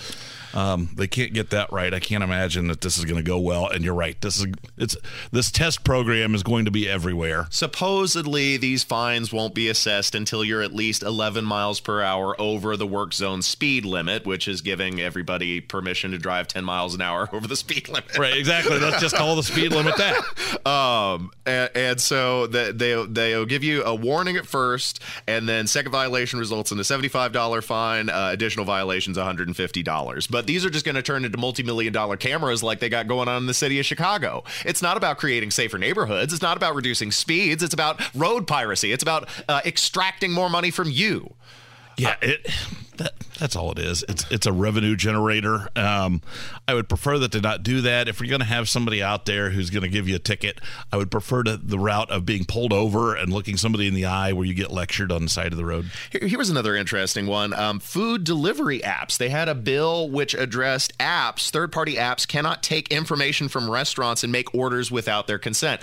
Um, 0.55 0.91
they 0.95 1.07
can't 1.07 1.33
get 1.33 1.51
that 1.51 1.73
right. 1.73 1.93
I 1.93 2.01
can't 2.01 2.25
imagine 2.25 2.69
that 2.69 2.81
this 2.81 2.99
is 2.99 3.05
going 3.05 3.17
to 3.17 3.23
go 3.23 3.39
well. 3.39 3.69
And 3.69 3.85
you're 3.85 3.95
right. 3.95 4.21
This 4.21 4.39
is 4.39 4.47
it's 4.77 4.97
this 5.31 5.51
test 5.51 5.85
program 5.85 6.35
is 6.35 6.43
going 6.43 6.65
to 6.65 6.71
be 6.71 6.89
everywhere. 6.89 7.47
Supposedly, 7.51 8.57
these 8.57 8.85
fines 8.85 9.33
won't 9.33 9.55
be 9.55 9.69
assessed 9.69 10.15
until 10.15 10.45
you're 10.45 10.63
at 10.63 10.73
least 10.73 11.03
11 11.03 11.45
miles 11.45 11.81
per 11.81 12.03
hour 12.03 12.39
over 12.41 12.77
the 12.77 12.87
work 12.87 13.13
zone 13.15 13.43
speed 13.43 13.85
limit, 13.85 14.27
which 14.27 14.49
is 14.49 14.61
giving 14.61 15.01
everybody 15.01 15.61
permission 15.61 16.11
to 16.11 16.19
drive 16.19 16.49
10 16.49 16.65
miles 16.65 16.95
an 16.95 17.01
hour 17.01 17.29
over 17.33 17.47
the 17.47 17.57
speed 17.57 17.89
limit. 17.89 18.19
Right, 18.19 18.37
exactly. 18.37 18.79
Let's 18.79 19.01
just 19.01 19.17
call 19.17 19.37
the 19.37 19.43
speed 19.43 19.73
limit 19.73 19.97
that. 19.97 20.21
Um, 20.67 21.31
and, 21.47 21.71
and 21.75 22.01
so 22.01 22.47
the, 22.47 22.73
they 22.75 23.07
they'll 23.07 23.47
give 23.47 23.65
you 23.65 23.83
a 23.83 23.95
warning 23.95 24.37
at 24.37 24.47
first, 24.47 25.01
and 25.27 25.49
then 25.49 25.67
second 25.67 25.91
violation 25.91 26.39
results 26.39 26.71
in 26.71 26.79
a 26.79 26.85
seventy-five 26.85 27.33
dollar 27.33 27.63
fine. 27.63 28.11
Uh, 28.11 28.29
additional 28.33 28.67
violations, 28.67 29.17
one 29.17 29.27
hundred 29.27 29.49
and 29.49 29.57
fifty 29.57 29.83
dollars. 29.83 30.27
But 30.41 30.47
these 30.47 30.65
are 30.65 30.71
just 30.71 30.87
going 30.87 30.95
to 30.95 31.03
turn 31.03 31.27
into 31.27 31.37
multi-million 31.37 31.93
dollar 31.93 32.17
cameras 32.17 32.63
like 32.63 32.81
they 32.81 32.89
got 32.89 33.07
going 33.07 33.29
on 33.29 33.43
in 33.43 33.47
the 33.47 33.53
city 33.53 33.79
of 33.79 33.85
Chicago. 33.85 34.43
It's 34.65 34.81
not 34.81 34.97
about 34.97 35.19
creating 35.19 35.51
safer 35.51 35.77
neighborhoods. 35.77 36.33
It's 36.33 36.41
not 36.41 36.57
about 36.57 36.75
reducing 36.75 37.13
speeds. 37.13 37.63
It's 37.63 37.75
about 37.75 38.01
road 38.15 38.47
piracy. 38.47 38.91
It's 38.91 39.03
about 39.03 39.29
uh, 39.51 39.61
extracting 39.67 40.33
more 40.33 40.49
money 40.49 40.71
from 40.71 40.89
you. 40.91 41.35
Yeah, 41.97 42.17
it 42.23 42.49
that 43.01 43.15
that's 43.39 43.57
all 43.57 43.73
it 43.73 43.79
is. 43.79 44.05
It's 44.09 44.31
it's 44.31 44.47
a 44.47 44.53
revenue 44.53 44.95
generator. 44.95 45.69
Um, 45.75 46.21
I 46.69 46.75
would 46.75 46.89
prefer 46.89 47.19
that 47.19 47.33
they 47.33 47.41
not 47.41 47.63
do 47.63 47.81
that. 47.81 48.09
If 48.09 48.21
you're 48.21 48.29
going 48.29 48.41
to 48.41 48.47
have 48.47 48.69
somebody 48.69 49.03
out 49.03 49.27
there 49.27 49.51
who's 49.51 49.71
going 49.71 49.83
to 49.83 49.89
give 49.89 50.09
you 50.09 50.17
a 50.17 50.19
ticket, 50.21 50.61
I 50.93 50.97
would 50.97 51.11
prefer 51.11 51.43
to 51.43 51.57
the 51.57 51.79
route 51.79 52.11
of 52.11 52.25
being 52.25 52.45
pulled 52.45 52.73
over 52.73 53.15
and 53.15 53.33
looking 53.33 53.57
somebody 53.57 53.89
in 53.89 53.95
the 53.95 54.05
eye 54.05 54.33
where 54.33 54.45
you 54.45 54.55
get 54.55 54.71
lectured 54.71 55.11
on 55.11 55.23
the 55.23 55.31
side 55.31 55.53
of 55.53 55.57
the 55.57 55.65
road. 55.65 55.91
Here, 56.11 56.29
here 56.29 56.39
was 56.39 56.51
another 56.51 56.77
interesting 56.77 57.27
one. 57.27 57.55
Um, 57.55 57.81
food 57.81 58.25
delivery 58.25 58.81
apps. 58.81 59.17
They 59.17 59.31
had 59.31 59.49
a 59.49 59.55
bill 59.55 60.09
which 60.11 60.35
addressed 60.35 60.97
apps, 60.99 61.51
third 61.51 61.73
party 61.73 61.95
apps 61.95 62.29
cannot 62.29 62.63
take 62.63 62.89
information 62.89 63.49
from 63.49 63.71
restaurants 63.71 64.23
and 64.23 64.31
make 64.31 64.55
orders 64.55 64.91
without 64.91 65.27
their 65.27 65.39
consent. 65.39 65.81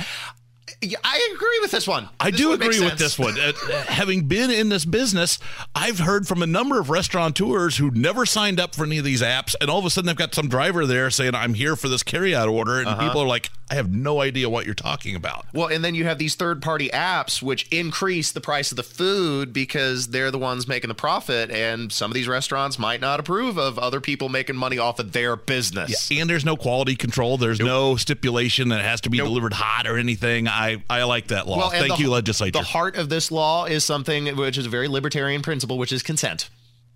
I 1.04 1.32
agree 1.36 1.60
with 1.62 1.72
this 1.72 1.88
one. 1.88 2.08
I 2.20 2.30
This 2.30 2.40
do 2.40 2.50
one 2.50 2.62
agree 2.62 2.80
with 2.80 3.00
this 3.00 3.18
one. 3.18 3.36
Uh, 3.40 3.52
having 3.88 4.28
been 4.28 4.52
in 4.52 4.70
this 4.70 4.86
business, 4.86 5.40
I've 5.74 5.98
heard 6.00 6.28
from 6.28 6.44
a 6.44 6.48
number 6.48 6.80
of 6.80 6.92
restaurateurs 6.92 7.78
who 7.78 7.90
never 7.92 8.28
signed 8.28 8.60
up 8.60 8.76
for 8.76 8.84
any 8.86 9.00
of 9.00 9.04
these 9.04 9.24
apps, 9.24 9.56
and 9.60 9.72
all 9.72 9.80
of 9.80 9.86
a 9.86 9.90
sudden 9.90 10.06
they've 10.06 10.16
got 10.16 10.36
some 10.36 10.48
driver 10.50 10.86
there 10.86 11.10
saying, 11.10 11.34
"I'm 11.34 11.56
here 11.56 11.76
for 11.76 11.90
this 11.90 12.04
carryout 12.04 12.52
order," 12.52 12.80
and 12.80 12.88
Uh-huh. 12.90 13.08
people 13.08 13.22
are 13.24 13.28
like, 13.28 13.50
"I 13.70 13.76
have 13.76 13.92
no 13.92 14.22
idea 14.22 14.50
what 14.50 14.66
you're 14.66 14.76
talking 14.76 15.16
about." 15.16 15.46
Well, 15.54 15.68
and 15.68 15.84
then 15.84 15.96
you 15.96 16.06
have 16.06 16.18
these 16.18 16.36
third 16.36 16.62
party 16.62 16.90
apps 16.90 17.42
which 17.42 17.68
increase 17.70 18.32
the 18.32 18.42
price 18.42 18.72
of 18.72 18.78
the 18.78 18.84
food 18.84 19.54
because 19.54 20.08
they're 20.08 20.32
the 20.32 20.38
ones 20.38 20.68
making 20.68 20.88
the 20.88 20.94
profit, 20.96 21.52
and 21.52 21.92
some 21.92 22.12
of 22.12 22.16
these 22.16 22.28
restaurants 22.28 22.80
might 22.80 23.02
not 23.02 23.20
approve 23.20 23.58
of 23.58 23.78
other 23.78 24.00
people 24.02 24.30
making 24.30 24.56
money 24.56 24.78
off 24.78 25.00
of 25.00 25.12
their 25.12 25.36
business. 25.36 26.10
And 26.12 26.30
there's 26.30 26.46
no 26.46 26.56
quality 26.56 26.96
control. 26.96 27.38
There's 27.38 27.60
no 27.60 27.96
stipulation 27.96 28.70
that 28.70 28.80
it 28.80 28.86
has 28.86 29.02
to 29.02 29.10
be 29.10 29.18
delivered 29.18 29.54
hot 29.54 29.88
or 29.88 29.98
anything. 29.98 30.48
I 30.48 30.84
I 30.90 31.04
like 31.04 31.28
that 31.28 31.48
law. 31.48 31.70
and 31.70 31.80
Thank 31.80 31.98
the- 31.98 32.04
you, 32.04 32.10
legislature. 32.10 32.52
The 32.52 32.64
heart 32.64 32.96
of 32.96 33.10
this 33.10 33.32
law 33.32 33.66
is 33.66 33.84
something 33.84 34.36
which 34.36 34.58
is 34.58 34.66
a 34.66 34.70
very 34.70 34.88
libertarian 34.88 35.42
principle, 35.42 35.78
which 35.78 35.92
is 35.92 36.04
consent. 36.04 36.50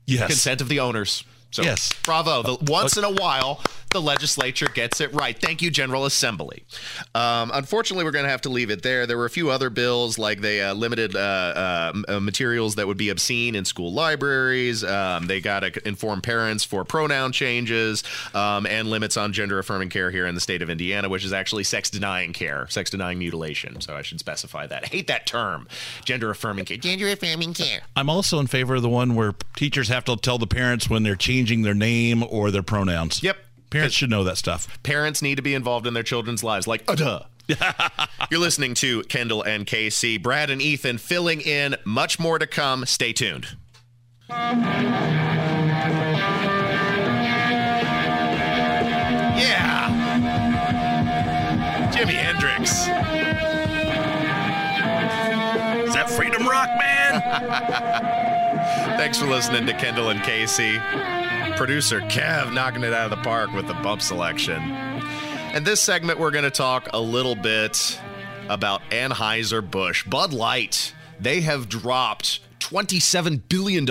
Yes. 0.05 0.27
Consent 0.27 0.61
of 0.61 0.67
the 0.69 0.79
owners. 0.79 1.23
So, 1.51 1.63
Yes. 1.63 1.91
bravo. 2.03 2.43
The, 2.43 2.57
once 2.71 2.97
in 2.97 3.03
a 3.03 3.11
while, 3.11 3.61
the 3.91 4.01
legislature 4.01 4.67
gets 4.67 5.01
it 5.01 5.13
right. 5.13 5.37
Thank 5.37 5.61
you, 5.61 5.69
General 5.69 6.05
Assembly. 6.05 6.63
Um, 7.13 7.51
unfortunately, 7.53 8.05
we're 8.05 8.11
going 8.11 8.23
to 8.23 8.31
have 8.31 8.41
to 8.41 8.49
leave 8.49 8.69
it 8.69 8.83
there. 8.83 9.05
There 9.05 9.17
were 9.17 9.25
a 9.25 9.29
few 9.29 9.49
other 9.51 9.69
bills, 9.69 10.17
like 10.17 10.39
they 10.39 10.61
uh, 10.61 10.73
limited 10.73 11.13
uh, 11.15 11.19
uh, 11.19 11.93
uh, 12.07 12.19
materials 12.21 12.75
that 12.75 12.87
would 12.87 12.95
be 12.97 13.09
obscene 13.09 13.55
in 13.55 13.65
school 13.65 13.91
libraries. 13.91 14.83
Um, 14.83 15.27
they 15.27 15.41
got 15.41 15.59
to 15.61 15.87
inform 15.87 16.21
parents 16.21 16.63
for 16.63 16.85
pronoun 16.85 17.33
changes 17.33 18.03
um, 18.33 18.65
and 18.65 18.89
limits 18.89 19.17
on 19.17 19.33
gender 19.33 19.59
affirming 19.59 19.89
care 19.89 20.09
here 20.09 20.25
in 20.27 20.35
the 20.35 20.41
state 20.41 20.61
of 20.61 20.69
Indiana, 20.69 21.09
which 21.09 21.25
is 21.25 21.33
actually 21.33 21.65
sex 21.65 21.89
denying 21.89 22.31
care, 22.31 22.67
sex 22.69 22.89
denying 22.89 23.19
mutilation. 23.19 23.81
So 23.81 23.95
I 23.95 24.03
should 24.03 24.19
specify 24.19 24.67
that. 24.67 24.85
I 24.85 24.87
hate 24.87 25.07
that 25.07 25.25
term, 25.27 25.67
gender 26.05 26.29
affirming 26.29 26.63
care. 26.65 26.77
Gender 26.77 27.09
affirming 27.09 27.53
care. 27.53 27.81
I'm 27.97 28.09
also 28.09 28.39
in 28.39 28.47
favor 28.47 28.75
of 28.75 28.81
the 28.81 28.89
one 28.89 29.15
where 29.15 29.33
teachers 29.57 29.89
have 29.89 30.05
to 30.05 30.15
tell 30.15 30.37
the 30.37 30.47
parents 30.47 30.89
when 30.89 31.03
they're 31.03 31.15
changing 31.41 31.63
their 31.63 31.73
name 31.73 32.23
or 32.29 32.51
their 32.51 32.61
pronouns. 32.61 33.23
Yep. 33.23 33.35
Parents 33.71 33.95
should 33.95 34.11
know 34.11 34.23
that 34.25 34.37
stuff. 34.37 34.67
Parents 34.83 35.23
need 35.23 35.35
to 35.35 35.41
be 35.41 35.55
involved 35.55 35.87
in 35.87 35.95
their 35.95 36.03
children's 36.03 36.43
lives, 36.43 36.67
like, 36.67 36.83
uh 36.87 36.93
duh. 36.93 37.23
You're 38.29 38.39
listening 38.39 38.75
to 38.75 39.01
Kendall 39.03 39.41
and 39.41 39.65
Casey, 39.65 40.19
Brad 40.19 40.51
and 40.51 40.61
Ethan 40.61 40.99
filling 40.99 41.41
in. 41.41 41.75
Much 41.83 42.19
more 42.19 42.37
to 42.37 42.45
come. 42.45 42.85
Stay 42.85 43.11
tuned. 43.11 43.57
Yeah. 49.39 49.89
Jimi 51.91 52.13
Hendrix. 52.13 52.71
Is 55.87 55.93
that 55.95 56.07
Freedom 56.09 56.47
Rock, 56.47 56.69
man? 56.79 57.21
Thanks 58.97 59.17
for 59.17 59.25
listening 59.25 59.65
to 59.65 59.73
Kendall 59.73 60.09
and 60.09 60.21
Casey. 60.21 60.77
Producer 61.61 62.01
Kev 62.01 62.51
knocking 62.51 62.83
it 62.83 62.91
out 62.91 63.05
of 63.05 63.11
the 63.11 63.23
park 63.23 63.53
with 63.53 63.67
the 63.67 63.75
bump 63.75 64.01
selection. 64.01 64.59
And 65.53 65.63
this 65.63 65.79
segment, 65.79 66.17
we're 66.17 66.31
going 66.31 66.43
to 66.43 66.49
talk 66.49 66.89
a 66.91 66.99
little 66.99 67.35
bit 67.35 68.01
about 68.49 68.81
Anheuser-Busch. 68.89 70.05
Bud 70.05 70.33
Light, 70.33 70.95
they 71.19 71.41
have 71.41 71.69
dropped 71.69 72.39
$27 72.61 73.43
billion 73.47 73.87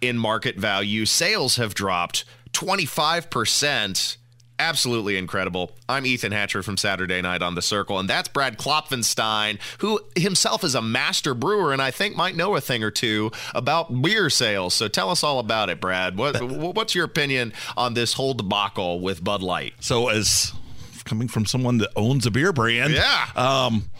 in 0.00 0.16
market 0.16 0.58
value. 0.58 1.06
Sales 1.06 1.56
have 1.56 1.74
dropped 1.74 2.24
25% 2.52 4.16
absolutely 4.58 5.16
incredible. 5.16 5.72
I'm 5.88 6.06
Ethan 6.06 6.32
Hatcher 6.32 6.62
from 6.62 6.76
Saturday 6.76 7.20
Night 7.22 7.42
on 7.42 7.54
the 7.54 7.62
Circle, 7.62 7.98
and 7.98 8.08
that's 8.08 8.28
Brad 8.28 8.58
Klopfenstein, 8.58 9.58
who 9.78 10.00
himself 10.16 10.64
is 10.64 10.74
a 10.74 10.82
master 10.82 11.34
brewer 11.34 11.72
and 11.72 11.82
I 11.82 11.90
think 11.90 12.16
might 12.16 12.36
know 12.36 12.56
a 12.56 12.60
thing 12.60 12.82
or 12.82 12.90
two 12.90 13.30
about 13.54 14.02
beer 14.02 14.30
sales. 14.30 14.74
So 14.74 14.88
tell 14.88 15.10
us 15.10 15.22
all 15.22 15.38
about 15.38 15.70
it, 15.70 15.80
Brad. 15.80 16.16
What, 16.16 16.40
what's 16.42 16.94
your 16.94 17.04
opinion 17.04 17.52
on 17.76 17.94
this 17.94 18.14
whole 18.14 18.34
debacle 18.34 19.00
with 19.00 19.22
Bud 19.22 19.42
Light? 19.42 19.74
So, 19.80 20.08
as 20.08 20.52
coming 21.04 21.28
from 21.28 21.46
someone 21.46 21.78
that 21.78 21.90
owns 21.96 22.26
a 22.26 22.30
beer 22.30 22.52
brand, 22.52 22.92
yeah, 22.92 23.28
um, 23.36 23.90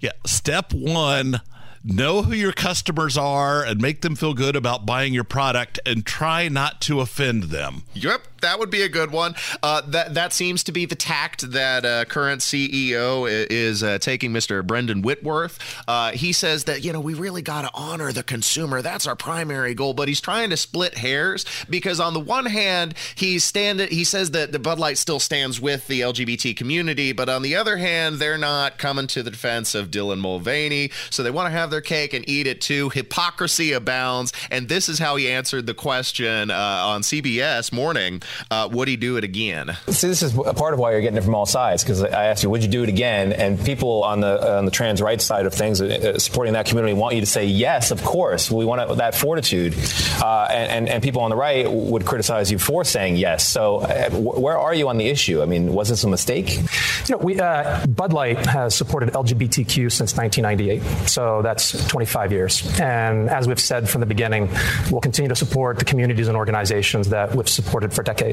yeah. 0.00 0.12
Step 0.24 0.72
one 0.72 1.40
know 1.84 2.22
who 2.22 2.32
your 2.32 2.52
customers 2.52 3.18
are 3.18 3.62
and 3.62 3.80
make 3.80 4.00
them 4.00 4.16
feel 4.16 4.32
good 4.32 4.56
about 4.56 4.86
buying 4.86 5.12
your 5.12 5.24
product 5.24 5.78
and 5.84 6.04
try 6.06 6.48
not 6.48 6.80
to 6.80 7.00
offend 7.00 7.44
them. 7.44 7.82
Yep, 7.92 8.22
that 8.44 8.58
would 8.58 8.70
be 8.70 8.82
a 8.82 8.88
good 8.88 9.10
one. 9.10 9.34
Uh, 9.62 9.80
that 9.88 10.14
that 10.14 10.32
seems 10.32 10.62
to 10.64 10.72
be 10.72 10.84
the 10.84 10.94
tact 10.94 11.50
that 11.52 11.84
uh, 11.84 12.04
current 12.04 12.40
CEO 12.40 13.26
is 13.28 13.82
uh, 13.82 13.98
taking, 13.98 14.32
Mr. 14.32 14.64
Brendan 14.64 15.02
Whitworth. 15.02 15.58
Uh, 15.88 16.12
he 16.12 16.32
says 16.32 16.64
that 16.64 16.84
you 16.84 16.92
know 16.92 17.00
we 17.00 17.14
really 17.14 17.42
got 17.42 17.62
to 17.62 17.70
honor 17.74 18.12
the 18.12 18.22
consumer. 18.22 18.82
That's 18.82 19.06
our 19.06 19.16
primary 19.16 19.74
goal. 19.74 19.94
But 19.94 20.08
he's 20.08 20.20
trying 20.20 20.50
to 20.50 20.56
split 20.56 20.98
hairs 20.98 21.44
because 21.68 22.00
on 22.00 22.14
the 22.14 22.20
one 22.20 22.46
hand 22.46 22.94
he's 23.14 23.44
standing. 23.44 23.88
He 23.88 24.04
says 24.04 24.30
that 24.32 24.52
the 24.52 24.58
Bud 24.58 24.78
Light 24.78 24.98
still 24.98 25.20
stands 25.20 25.60
with 25.60 25.86
the 25.86 26.02
LGBT 26.02 26.56
community, 26.56 27.12
but 27.12 27.28
on 27.28 27.42
the 27.42 27.56
other 27.56 27.78
hand 27.78 28.16
they're 28.16 28.38
not 28.38 28.78
coming 28.78 29.06
to 29.08 29.22
the 29.22 29.30
defense 29.30 29.74
of 29.74 29.90
Dylan 29.90 30.20
Mulvaney. 30.20 30.90
So 31.10 31.22
they 31.22 31.30
want 31.30 31.46
to 31.46 31.58
have 31.58 31.70
their 31.70 31.80
cake 31.80 32.12
and 32.12 32.28
eat 32.28 32.46
it 32.46 32.60
too. 32.60 32.90
Hypocrisy 32.90 33.72
abounds, 33.72 34.32
and 34.50 34.68
this 34.68 34.88
is 34.88 34.98
how 34.98 35.16
he 35.16 35.30
answered 35.30 35.66
the 35.66 35.74
question 35.74 36.50
uh, 36.50 36.54
on 36.54 37.00
CBS 37.00 37.72
Morning 37.72 38.20
uh, 38.50 38.68
would 38.70 38.88
he 38.88 38.96
do 38.96 39.16
it 39.16 39.24
again? 39.24 39.76
See, 39.88 40.08
this 40.08 40.22
is 40.22 40.36
a 40.36 40.54
part 40.54 40.74
of 40.74 40.80
why 40.80 40.92
you're 40.92 41.00
getting 41.00 41.18
it 41.18 41.24
from 41.24 41.34
all 41.34 41.46
sides 41.46 41.82
because 41.82 42.02
I 42.02 42.26
asked 42.26 42.42
you, 42.42 42.50
would 42.50 42.62
you 42.62 42.68
do 42.68 42.82
it 42.82 42.88
again? 42.88 43.32
And 43.32 43.62
people 43.64 44.04
on 44.04 44.20
the 44.20 44.54
uh, 44.54 44.58
on 44.58 44.64
the 44.64 44.70
trans 44.70 45.00
rights 45.00 45.24
side 45.24 45.46
of 45.46 45.54
things, 45.54 45.80
uh, 45.80 46.18
supporting 46.18 46.54
that 46.54 46.66
community, 46.66 46.94
want 46.94 47.14
you 47.14 47.20
to 47.20 47.26
say 47.26 47.46
yes, 47.46 47.90
of 47.90 48.02
course. 48.02 48.50
We 48.50 48.64
want 48.64 48.96
that 48.98 49.14
fortitude, 49.14 49.74
uh, 50.20 50.48
and, 50.50 50.70
and, 50.70 50.88
and 50.88 51.02
people 51.02 51.22
on 51.22 51.30
the 51.30 51.36
right 51.36 51.70
would 51.70 52.04
criticize 52.04 52.50
you 52.50 52.58
for 52.58 52.84
saying 52.84 53.16
yes. 53.16 53.46
So 53.46 53.78
uh, 53.78 54.10
where 54.10 54.58
are 54.58 54.74
you 54.74 54.88
on 54.88 54.98
the 54.98 55.08
issue? 55.08 55.42
I 55.42 55.46
mean, 55.46 55.72
was 55.72 55.88
this 55.88 56.04
a 56.04 56.08
mistake? 56.08 56.56
You 56.56 57.16
know, 57.16 57.18
we 57.18 57.38
uh, 57.40 57.86
Bud 57.86 58.12
Light 58.12 58.38
has 58.46 58.74
supported 58.74 59.10
LGBTQ 59.10 59.90
since 59.92 60.16
1998, 60.16 61.08
so 61.08 61.42
that's 61.42 61.86
25 61.88 62.32
years. 62.32 62.80
And 62.80 63.28
as 63.30 63.46
we've 63.46 63.60
said 63.60 63.88
from 63.88 64.00
the 64.00 64.06
beginning, 64.06 64.48
we'll 64.90 65.00
continue 65.00 65.28
to 65.28 65.36
support 65.36 65.78
the 65.78 65.84
communities 65.84 66.28
and 66.28 66.36
organizations 66.36 67.08
that 67.10 67.34
we've 67.34 67.48
supported 67.48 67.92
for 67.92 68.02
decades. 68.02 68.23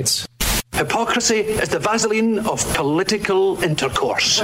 Hypocrisy 0.73 1.41
is 1.41 1.69
the 1.69 1.80
Vaseline 1.80 2.39
of 2.39 2.65
political 2.73 3.62
intercourse. 3.62 4.39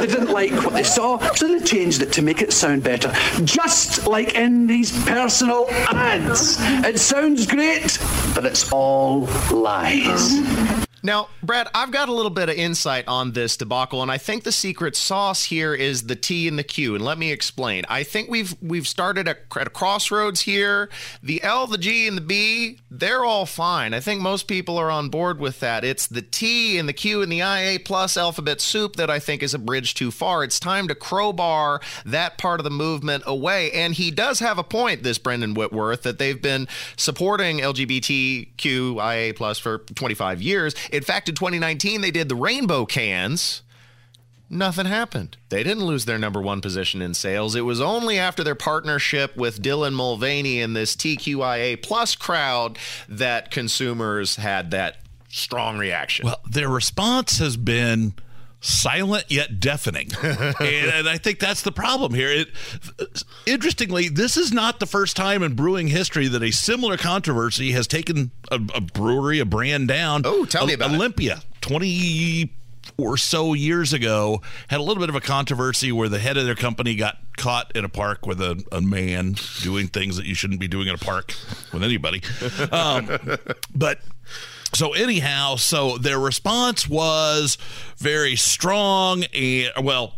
they 0.00 0.06
didn't 0.06 0.30
like 0.30 0.52
what 0.64 0.72
they 0.72 0.82
saw, 0.82 1.18
so 1.34 1.46
they 1.46 1.64
changed 1.64 2.00
it 2.02 2.12
to 2.12 2.22
make 2.22 2.40
it 2.40 2.52
sound 2.52 2.82
better. 2.82 3.12
Just 3.44 4.06
like 4.06 4.34
in 4.34 4.66
these 4.66 4.90
personal 5.04 5.66
ads. 5.88 6.56
It 6.84 6.98
sounds 6.98 7.46
great, 7.46 7.98
but 8.34 8.46
it's 8.46 8.72
all 8.72 9.28
lies. 9.52 10.87
Now, 11.08 11.30
Brad, 11.42 11.68
I've 11.74 11.90
got 11.90 12.10
a 12.10 12.12
little 12.12 12.28
bit 12.28 12.50
of 12.50 12.56
insight 12.56 13.08
on 13.08 13.32
this 13.32 13.56
debacle, 13.56 14.02
and 14.02 14.10
I 14.10 14.18
think 14.18 14.44
the 14.44 14.52
secret 14.52 14.94
sauce 14.94 15.44
here 15.44 15.72
is 15.72 16.02
the 16.02 16.14
T 16.14 16.46
and 16.46 16.58
the 16.58 16.62
Q. 16.62 16.94
And 16.94 17.02
let 17.02 17.16
me 17.16 17.32
explain. 17.32 17.86
I 17.88 18.02
think 18.02 18.28
we've 18.28 18.54
we've 18.60 18.86
started 18.86 19.26
at, 19.26 19.38
at 19.58 19.68
a 19.68 19.70
crossroads 19.70 20.42
here. 20.42 20.90
The 21.22 21.42
L, 21.42 21.66
the 21.66 21.78
G, 21.78 22.06
and 22.06 22.14
the 22.14 22.20
B, 22.20 22.80
they're 22.90 23.24
all 23.24 23.46
fine. 23.46 23.94
I 23.94 24.00
think 24.00 24.20
most 24.20 24.48
people 24.48 24.76
are 24.76 24.90
on 24.90 25.08
board 25.08 25.40
with 25.40 25.60
that. 25.60 25.82
It's 25.82 26.06
the 26.06 26.20
T 26.20 26.76
and 26.76 26.86
the 26.86 26.92
Q 26.92 27.22
and 27.22 27.32
the 27.32 27.38
IA 27.38 27.80
plus 27.82 28.18
alphabet 28.18 28.60
soup 28.60 28.96
that 28.96 29.08
I 29.08 29.18
think 29.18 29.42
is 29.42 29.54
a 29.54 29.58
bridge 29.58 29.94
too 29.94 30.10
far. 30.10 30.44
It's 30.44 30.60
time 30.60 30.88
to 30.88 30.94
crowbar 30.94 31.80
that 32.04 32.36
part 32.36 32.60
of 32.60 32.64
the 32.64 32.70
movement 32.70 33.22
away. 33.24 33.72
And 33.72 33.94
he 33.94 34.10
does 34.10 34.40
have 34.40 34.58
a 34.58 34.62
point, 34.62 35.04
this 35.04 35.16
Brendan 35.16 35.54
Whitworth, 35.54 36.02
that 36.02 36.18
they've 36.18 36.42
been 36.42 36.68
supporting 36.98 37.60
LGBTQIA 37.60 39.34
plus 39.34 39.58
for 39.58 39.78
25 39.78 40.42
years 40.42 40.74
in 40.98 41.04
fact, 41.04 41.28
in 41.28 41.36
2019, 41.36 42.00
they 42.00 42.10
did 42.10 42.28
the 42.28 42.34
rainbow 42.34 42.84
cans. 42.84 43.62
Nothing 44.50 44.86
happened. 44.86 45.36
They 45.48 45.62
didn't 45.62 45.84
lose 45.84 46.06
their 46.06 46.18
number 46.18 46.40
one 46.42 46.60
position 46.60 47.00
in 47.00 47.14
sales. 47.14 47.54
It 47.54 47.60
was 47.60 47.80
only 47.80 48.18
after 48.18 48.42
their 48.42 48.56
partnership 48.56 49.36
with 49.36 49.62
Dylan 49.62 49.92
Mulvaney 49.92 50.60
and 50.60 50.74
this 50.74 50.96
TQIA 50.96 51.80
plus 51.82 52.16
crowd 52.16 52.78
that 53.08 53.52
consumers 53.52 54.36
had 54.36 54.72
that 54.72 54.96
strong 55.28 55.78
reaction. 55.78 56.26
Well, 56.26 56.40
their 56.50 56.68
response 56.68 57.38
has 57.38 57.56
been 57.56 58.14
silent 58.60 59.24
yet 59.28 59.60
deafening. 59.60 60.10
and, 60.22 60.60
and, 60.60 61.08
I 61.08 61.18
think 61.18 61.38
that's 61.38 61.62
the 61.62 61.72
problem 61.72 62.14
here. 62.14 62.30
It, 62.30 62.48
interestingly, 63.46 64.08
this 64.08 64.36
is 64.36 64.52
not 64.52 64.80
the 64.80 64.86
first 64.86 65.16
time 65.16 65.42
in 65.42 65.54
brewing 65.54 65.88
history 65.88 66.28
that 66.28 66.42
a 66.42 66.50
similar 66.50 66.96
controversy 66.96 67.72
has 67.72 67.86
taken 67.86 68.30
a, 68.50 68.60
a 68.74 68.80
brewery, 68.80 69.38
a 69.38 69.44
brand 69.44 69.88
down. 69.88 70.22
Oh, 70.24 70.44
tell 70.44 70.66
me 70.66 70.72
about 70.72 70.90
Olympia, 70.92 71.38
it. 71.38 71.60
20 71.60 72.52
or 72.96 73.16
so 73.16 73.54
years 73.54 73.92
ago, 73.92 74.42
had 74.68 74.80
a 74.80 74.82
little 74.82 75.00
bit 75.00 75.08
of 75.08 75.14
a 75.14 75.20
controversy 75.20 75.92
where 75.92 76.08
the 76.08 76.18
head 76.18 76.36
of 76.36 76.44
their 76.44 76.54
company 76.54 76.96
got 76.96 77.18
caught 77.36 77.70
in 77.76 77.84
a 77.84 77.88
park 77.88 78.26
with 78.26 78.40
a, 78.40 78.62
a 78.72 78.80
man 78.80 79.36
doing 79.62 79.86
things 79.86 80.16
that 80.16 80.26
you 80.26 80.34
shouldn't 80.34 80.58
be 80.58 80.68
doing 80.68 80.88
in 80.88 80.94
a 80.94 80.98
park 80.98 81.34
with 81.72 81.84
anybody. 81.84 82.22
Um, 82.72 83.08
but 83.74 84.00
so 84.74 84.92
anyhow, 84.92 85.56
so 85.56 85.98
their 85.98 86.18
response 86.18 86.88
was 86.88 87.56
very 87.96 88.36
strong 88.36 89.24
and 89.34 89.70
well, 89.82 90.14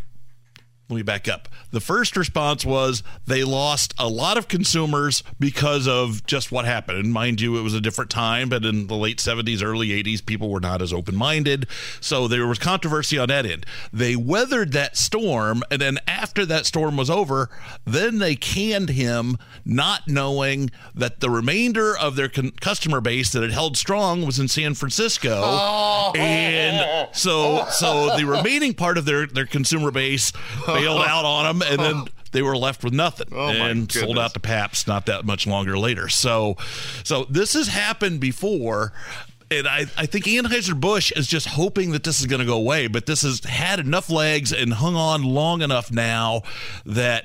let 0.88 0.96
me 0.96 1.02
back 1.02 1.28
up. 1.28 1.48
The 1.70 1.80
first 1.80 2.16
response 2.16 2.64
was 2.64 3.02
they 3.26 3.44
lost 3.44 3.94
a 3.98 4.09
lot 4.09 4.37
of 4.37 4.48
consumers 4.48 5.22
because 5.38 5.87
of 5.87 6.26
just 6.26 6.50
what 6.50 6.64
happened. 6.64 6.98
And 6.98 7.12
mind 7.12 7.40
you, 7.40 7.56
it 7.56 7.62
was 7.62 7.74
a 7.74 7.80
different 7.80 8.11
time, 8.11 8.48
but 8.48 8.64
in 8.64 8.87
the 8.88 8.96
late 8.96 9.18
70s, 9.18 9.62
early 9.62 9.88
80s, 9.88 10.24
people 10.24 10.50
were 10.50 10.61
not 10.61 10.83
as 10.83 10.92
open 10.92 11.16
minded. 11.16 11.66
So 12.00 12.26
there 12.28 12.46
was 12.46 12.59
controversy 12.59 13.18
on 13.18 13.28
that 13.28 13.46
end. 13.46 13.66
They 13.92 14.16
weathered 14.16 14.72
that 14.72 14.96
storm. 14.96 15.62
And 15.70 15.80
then 15.80 15.98
after 16.06 16.44
that 16.46 16.66
storm 16.66 16.96
was 16.96 17.11
over, 17.11 17.50
then 17.85 18.18
they 18.18 18.35
canned 18.37 18.90
him, 18.90 19.37
not 19.64 20.09
knowing 20.09 20.70
that 20.94 21.20
the 21.20 21.30
remainder 21.30 21.96
of 21.96 22.16
their 22.16 22.28
con- 22.28 22.52
customer 22.61 23.00
base 23.00 23.30
that 23.33 23.42
had 23.42 23.52
held 23.52 23.76
strong 23.76 24.26
was 24.26 24.38
in 24.38 24.48
San 24.48 24.74
Francisco. 24.74 25.40
Oh. 25.70 26.12
And 26.16 27.09
so, 27.14 27.66
so 27.70 28.16
the 28.16 28.24
remaining 28.24 28.74
part 28.74 28.98
of 28.98 29.04
their, 29.04 29.26
their 29.26 29.46
consumer 29.46 29.90
base 29.90 30.33
bailed 30.66 31.02
out 31.06 31.24
on 31.24 31.44
them 31.44 31.60
and 31.62 31.79
then 31.79 31.94
oh. 31.96 32.07
they 32.33 32.42
were 32.42 32.57
left 32.57 32.85
with 32.85 32.92
nothing 32.92 33.29
oh 33.33 33.49
and 33.49 33.90
sold 33.90 34.18
out 34.18 34.35
to 34.35 34.40
Pabst 34.40 34.87
not 34.87 35.07
that 35.07 35.25
much 35.25 35.46
longer 35.46 35.79
later. 35.79 36.09
So, 36.09 36.57
so 37.05 37.25
this 37.25 37.55
has 37.55 37.68
happened 37.68 38.20
before. 38.20 38.92
And 39.53 39.66
I, 39.66 39.87
I 39.96 40.07
think 40.07 40.27
Anheuser-Busch 40.27 41.11
is 41.16 41.27
just 41.27 41.49
hoping 41.49 41.90
that 41.90 42.05
this 42.05 42.20
is 42.20 42.27
going 42.27 42.38
to 42.38 42.46
go 42.46 42.57
away, 42.57 42.87
but 42.87 43.07
this 43.07 43.23
has 43.23 43.42
had 43.44 43.81
enough 43.81 44.09
legs 44.09 44.53
and 44.53 44.73
hung 44.75 44.94
on 44.94 45.25
long 45.25 45.61
enough 45.61 45.90
now 45.90 46.42
that 46.87 47.25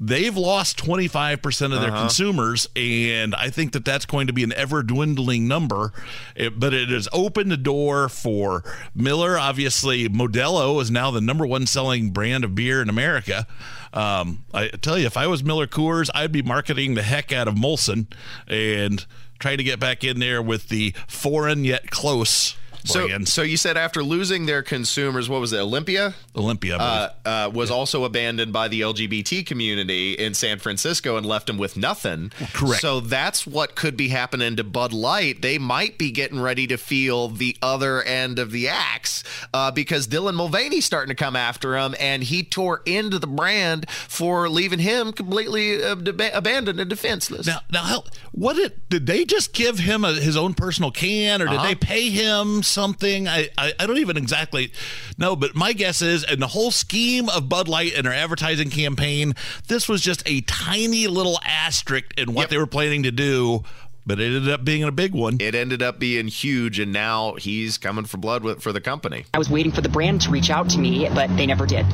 they've 0.00 0.36
lost 0.36 0.78
25% 0.78 1.74
of 1.74 1.80
their 1.82 1.90
uh-huh. 1.90 2.00
consumers 2.00 2.66
and 2.74 3.34
i 3.34 3.50
think 3.50 3.72
that 3.72 3.84
that's 3.84 4.06
going 4.06 4.26
to 4.26 4.32
be 4.32 4.42
an 4.42 4.52
ever 4.54 4.82
dwindling 4.82 5.46
number. 5.46 5.92
It, 6.34 6.58
but 6.58 6.72
it 6.72 6.88
has 6.88 7.08
opened 7.12 7.50
the 7.50 7.56
door 7.56 8.08
for 8.08 8.64
miller. 8.94 9.38
Obviously 9.38 10.08
modelo 10.08 10.80
is 10.80 10.90
now 10.90 11.10
the 11.10 11.20
number 11.20 11.46
one 11.46 11.66
selling 11.66 12.10
brand 12.10 12.44
of 12.44 12.54
beer 12.54 12.80
in 12.80 12.88
america. 12.88 13.46
Um, 13.92 14.44
i 14.54 14.68
tell 14.68 14.96
you 14.96 15.06
if 15.06 15.16
i 15.16 15.26
was 15.26 15.42
miller 15.42 15.66
coors 15.66 16.10
i'd 16.14 16.30
be 16.30 16.42
marketing 16.42 16.94
the 16.94 17.02
heck 17.02 17.32
out 17.32 17.48
of 17.48 17.56
molson 17.56 18.06
and 18.46 19.04
try 19.40 19.56
to 19.56 19.64
get 19.64 19.80
back 19.80 20.04
in 20.04 20.20
there 20.20 20.40
with 20.40 20.68
the 20.68 20.94
foreign 21.08 21.64
yet 21.64 21.90
close 21.90 22.54
So, 22.84 23.08
so 23.24 23.42
you 23.42 23.56
said 23.56 23.76
after 23.76 24.02
losing 24.02 24.46
their 24.46 24.62
consumers, 24.62 25.28
what 25.28 25.40
was 25.40 25.52
it? 25.52 25.58
Olympia. 25.58 26.14
Olympia 26.36 26.76
uh, 26.76 27.08
uh, 27.24 27.50
was 27.52 27.70
also 27.70 28.04
abandoned 28.04 28.52
by 28.52 28.68
the 28.68 28.80
LGBT 28.82 29.44
community 29.46 30.14
in 30.14 30.34
San 30.34 30.58
Francisco 30.58 31.16
and 31.16 31.26
left 31.26 31.46
them 31.46 31.58
with 31.58 31.76
nothing. 31.76 32.30
Correct. 32.52 32.80
So 32.80 33.00
that's 33.00 33.46
what 33.46 33.74
could 33.74 33.96
be 33.96 34.08
happening 34.08 34.56
to 34.56 34.64
Bud 34.64 34.92
Light. 34.92 35.42
They 35.42 35.58
might 35.58 35.98
be 35.98 36.10
getting 36.10 36.40
ready 36.40 36.66
to 36.68 36.76
feel 36.76 37.28
the 37.28 37.56
other 37.62 38.02
end 38.02 38.38
of 38.38 38.50
the 38.50 38.68
axe 38.68 39.22
uh, 39.52 39.70
because 39.70 40.06
Dylan 40.08 40.34
Mulvaney's 40.34 40.84
starting 40.84 41.14
to 41.14 41.14
come 41.22 41.36
after 41.36 41.76
him, 41.76 41.94
and 42.00 42.22
he 42.22 42.42
tore 42.42 42.82
into 42.86 43.18
the 43.18 43.26
brand 43.26 43.88
for 43.90 44.48
leaving 44.48 44.78
him 44.78 45.12
completely 45.12 45.82
uh, 45.82 45.94
deba- 45.96 46.34
abandoned 46.34 46.80
and 46.80 46.88
defenseless. 46.90 47.46
Now, 47.46 47.60
now, 47.70 48.04
what 48.32 48.54
did 48.56 48.80
did 48.88 49.06
they 49.06 49.24
just 49.24 49.52
give 49.52 49.78
him 49.78 50.04
a, 50.04 50.14
his 50.14 50.36
own 50.36 50.54
personal 50.54 50.90
can, 50.90 51.42
or 51.42 51.46
did 51.46 51.56
Uh-huh. 51.56 51.66
they 51.68 51.74
pay 51.74 52.08
him 52.10 52.62
something? 52.70 53.28
I, 53.28 53.48
I 53.58 53.72
I 53.78 53.86
don't 53.86 53.98
even 53.98 54.16
exactly 54.16 54.72
know, 55.18 55.36
but 55.36 55.54
my 55.54 55.72
guess 55.72 56.00
is, 56.02 56.24
in 56.24 56.40
the 56.40 56.46
whole 56.48 56.70
scheme 56.70 57.28
of 57.28 57.48
Bud 57.48 57.68
Light 57.68 57.94
and 57.94 58.06
their 58.06 58.14
advertising 58.14 58.70
campaign, 58.70 59.34
this 59.68 59.88
was 59.88 60.00
just 60.00 60.22
a 60.26 60.40
tiny 60.42 61.06
little 61.06 61.38
asterisk 61.44 62.14
in 62.16 62.32
what 62.32 62.50
they 62.50 62.58
were 62.58 62.66
planning 62.66 63.02
to 63.02 63.10
do. 63.10 63.64
But 64.06 64.18
it 64.18 64.34
ended 64.34 64.48
up 64.48 64.64
being 64.64 64.82
a 64.82 64.90
big 64.90 65.14
one. 65.14 65.36
It 65.40 65.54
ended 65.54 65.82
up 65.82 65.98
being 65.98 66.26
huge, 66.28 66.78
and 66.78 66.92
now 66.92 67.34
he's 67.34 67.76
coming 67.76 68.06
for 68.06 68.16
blood 68.16 68.42
with, 68.42 68.62
for 68.62 68.72
the 68.72 68.80
company. 68.80 69.26
I 69.34 69.38
was 69.38 69.50
waiting 69.50 69.72
for 69.72 69.82
the 69.82 69.90
brand 69.90 70.22
to 70.22 70.30
reach 70.30 70.48
out 70.48 70.70
to 70.70 70.78
me, 70.78 71.08
but 71.14 71.28
they 71.36 71.46
never 71.46 71.66
did. 71.66 71.84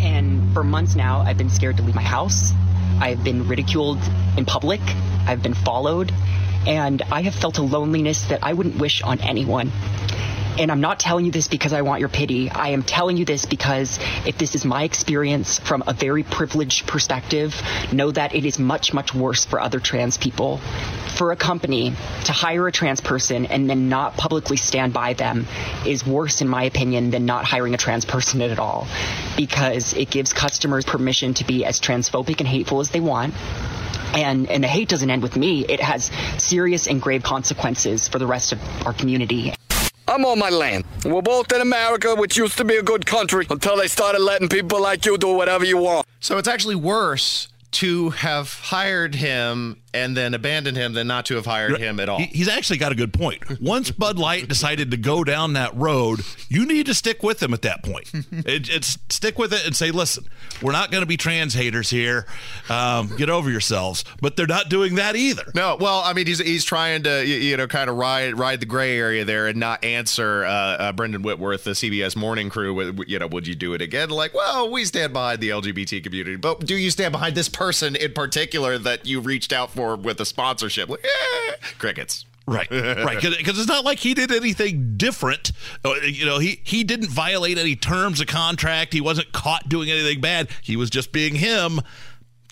And 0.00 0.52
for 0.52 0.64
months 0.64 0.96
now, 0.96 1.20
I've 1.20 1.38
been 1.38 1.48
scared 1.48 1.76
to 1.76 1.82
leave 1.82 1.94
my 1.94 2.02
house. 2.02 2.52
I've 3.00 3.22
been 3.22 3.46
ridiculed 3.46 3.98
in 4.36 4.44
public. 4.44 4.80
I've 5.26 5.42
been 5.42 5.54
followed. 5.54 6.12
And 6.66 7.02
I 7.10 7.22
have 7.22 7.34
felt 7.34 7.58
a 7.58 7.62
loneliness 7.62 8.26
that 8.26 8.40
I 8.42 8.52
wouldn't 8.52 8.76
wish 8.76 9.02
on 9.02 9.20
anyone. 9.20 9.70
And 10.56 10.70
I'm 10.70 10.80
not 10.80 11.00
telling 11.00 11.24
you 11.24 11.32
this 11.32 11.48
because 11.48 11.72
I 11.72 11.82
want 11.82 11.98
your 11.98 12.08
pity. 12.08 12.48
I 12.48 12.68
am 12.68 12.84
telling 12.84 13.16
you 13.16 13.24
this 13.24 13.44
because 13.44 13.98
if 14.24 14.38
this 14.38 14.54
is 14.54 14.64
my 14.64 14.84
experience 14.84 15.58
from 15.58 15.82
a 15.86 15.92
very 15.92 16.22
privileged 16.22 16.86
perspective, 16.86 17.60
know 17.92 18.12
that 18.12 18.36
it 18.36 18.44
is 18.44 18.58
much, 18.58 18.94
much 18.94 19.12
worse 19.12 19.44
for 19.44 19.60
other 19.60 19.80
trans 19.80 20.16
people. 20.16 20.58
For 21.16 21.32
a 21.32 21.36
company 21.36 21.94
to 22.24 22.32
hire 22.32 22.68
a 22.68 22.72
trans 22.72 23.00
person 23.00 23.46
and 23.46 23.68
then 23.68 23.88
not 23.88 24.16
publicly 24.16 24.56
stand 24.56 24.92
by 24.92 25.14
them 25.14 25.46
is 25.84 26.06
worse, 26.06 26.40
in 26.40 26.48
my 26.48 26.62
opinion, 26.64 27.10
than 27.10 27.26
not 27.26 27.44
hiring 27.44 27.74
a 27.74 27.78
trans 27.78 28.04
person 28.04 28.40
at 28.40 28.60
all. 28.60 28.86
Because 29.36 29.92
it 29.94 30.08
gives 30.08 30.32
customers 30.32 30.84
permission 30.84 31.34
to 31.34 31.44
be 31.44 31.64
as 31.64 31.80
transphobic 31.80 32.38
and 32.38 32.46
hateful 32.46 32.78
as 32.78 32.90
they 32.90 33.00
want. 33.00 33.34
And, 34.14 34.48
and 34.48 34.62
the 34.62 34.68
hate 34.68 34.88
doesn't 34.88 35.10
end 35.10 35.22
with 35.22 35.36
me. 35.36 35.66
It 35.66 35.80
has 35.80 36.12
serious 36.38 36.86
and 36.86 37.02
grave 37.02 37.24
consequences 37.24 38.06
for 38.06 38.20
the 38.20 38.26
rest 38.26 38.52
of 38.52 38.86
our 38.86 38.92
community. 38.92 39.52
I'm 40.14 40.24
on 40.26 40.38
my 40.38 40.48
land. 40.48 40.84
We're 41.04 41.22
both 41.22 41.50
in 41.52 41.60
America, 41.60 42.14
which 42.14 42.36
used 42.36 42.56
to 42.58 42.64
be 42.64 42.76
a 42.76 42.82
good 42.84 43.04
country, 43.04 43.48
until 43.50 43.76
they 43.76 43.88
started 43.88 44.20
letting 44.20 44.48
people 44.48 44.80
like 44.80 45.04
you 45.04 45.18
do 45.18 45.34
whatever 45.34 45.64
you 45.64 45.76
want. 45.76 46.06
So 46.20 46.38
it's 46.38 46.46
actually 46.46 46.76
worse 46.76 47.48
to 47.72 48.10
have 48.10 48.52
hired 48.52 49.16
him 49.16 49.82
and 49.94 50.16
then 50.16 50.34
abandoned 50.34 50.76
him 50.76 50.92
than 50.92 51.06
not 51.06 51.26
to 51.26 51.36
have 51.36 51.46
hired 51.46 51.78
him 51.78 52.00
at 52.00 52.08
all. 52.08 52.18
He's 52.18 52.48
actually 52.48 52.78
got 52.78 52.92
a 52.92 52.94
good 52.94 53.12
point. 53.12 53.60
Once 53.60 53.90
Bud 53.90 54.18
Light 54.18 54.48
decided 54.48 54.90
to 54.90 54.96
go 54.96 55.24
down 55.24 55.52
that 55.54 55.74
road, 55.74 56.20
you 56.48 56.66
need 56.66 56.86
to 56.86 56.94
stick 56.94 57.22
with 57.22 57.42
him 57.42 57.54
at 57.54 57.62
that 57.62 57.82
point. 57.82 58.10
It, 58.46 58.68
it's 58.68 58.98
stick 59.08 59.38
with 59.38 59.52
it 59.54 59.64
and 59.64 59.74
say, 59.76 59.90
listen, 59.90 60.24
we're 60.60 60.72
not 60.72 60.90
going 60.90 61.02
to 61.02 61.06
be 61.06 61.16
trans 61.16 61.54
haters 61.54 61.88
here. 61.88 62.26
Um, 62.68 63.14
get 63.16 63.30
over 63.30 63.48
yourselves. 63.50 64.04
But 64.20 64.36
they're 64.36 64.46
not 64.46 64.68
doing 64.68 64.96
that 64.96 65.14
either. 65.16 65.44
No, 65.54 65.76
well, 65.80 66.02
I 66.04 66.12
mean, 66.12 66.26
he's 66.26 66.40
he's 66.40 66.64
trying 66.64 67.04
to 67.04 67.24
you 67.24 67.56
know 67.56 67.66
kind 67.66 67.88
of 67.88 67.96
ride 67.96 68.38
ride 68.38 68.60
the 68.60 68.66
gray 68.66 68.98
area 68.98 69.24
there 69.24 69.46
and 69.46 69.58
not 69.58 69.84
answer 69.84 70.44
uh, 70.44 70.48
uh, 70.50 70.92
Brendan 70.92 71.22
Whitworth, 71.22 71.64
the 71.64 71.70
CBS 71.70 72.16
Morning 72.16 72.50
Crew. 72.50 72.74
with, 72.74 73.00
You 73.06 73.18
know, 73.18 73.28
would 73.28 73.46
you 73.46 73.54
do 73.54 73.72
it 73.72 73.80
again? 73.80 74.10
Like, 74.10 74.34
well, 74.34 74.70
we 74.70 74.84
stand 74.84 75.12
behind 75.12 75.40
the 75.40 75.50
LGBT 75.50 76.02
community, 76.02 76.36
but 76.36 76.60
do 76.66 76.74
you 76.76 76.90
stand 76.90 77.12
behind 77.12 77.34
this 77.34 77.48
person 77.48 77.96
in 77.96 78.12
particular 78.12 78.76
that 78.78 79.06
you 79.06 79.20
reached 79.20 79.52
out 79.52 79.70
for 79.70 79.83
with 79.96 80.20
a 80.20 80.24
sponsorship? 80.24 80.88
Like, 80.88 81.04
eh, 81.04 81.52
crickets. 81.78 82.24
Right, 82.46 82.70
right, 82.70 83.22
because 83.22 83.58
it's 83.58 83.68
not 83.68 83.86
like 83.86 83.98
he 83.98 84.12
did 84.12 84.30
anything 84.30 84.98
different. 84.98 85.52
Uh, 85.82 85.94
You 86.02 86.26
know, 86.26 86.38
he 86.38 86.60
he 86.62 86.84
didn't 86.84 87.08
violate 87.08 87.56
any 87.56 87.74
terms 87.74 88.20
of 88.20 88.26
contract. 88.26 88.92
He 88.92 89.00
wasn't 89.00 89.32
caught 89.32 89.66
doing 89.70 89.90
anything 89.90 90.20
bad. 90.20 90.48
He 90.62 90.76
was 90.76 90.90
just 90.90 91.10
being 91.10 91.36
him. 91.36 91.80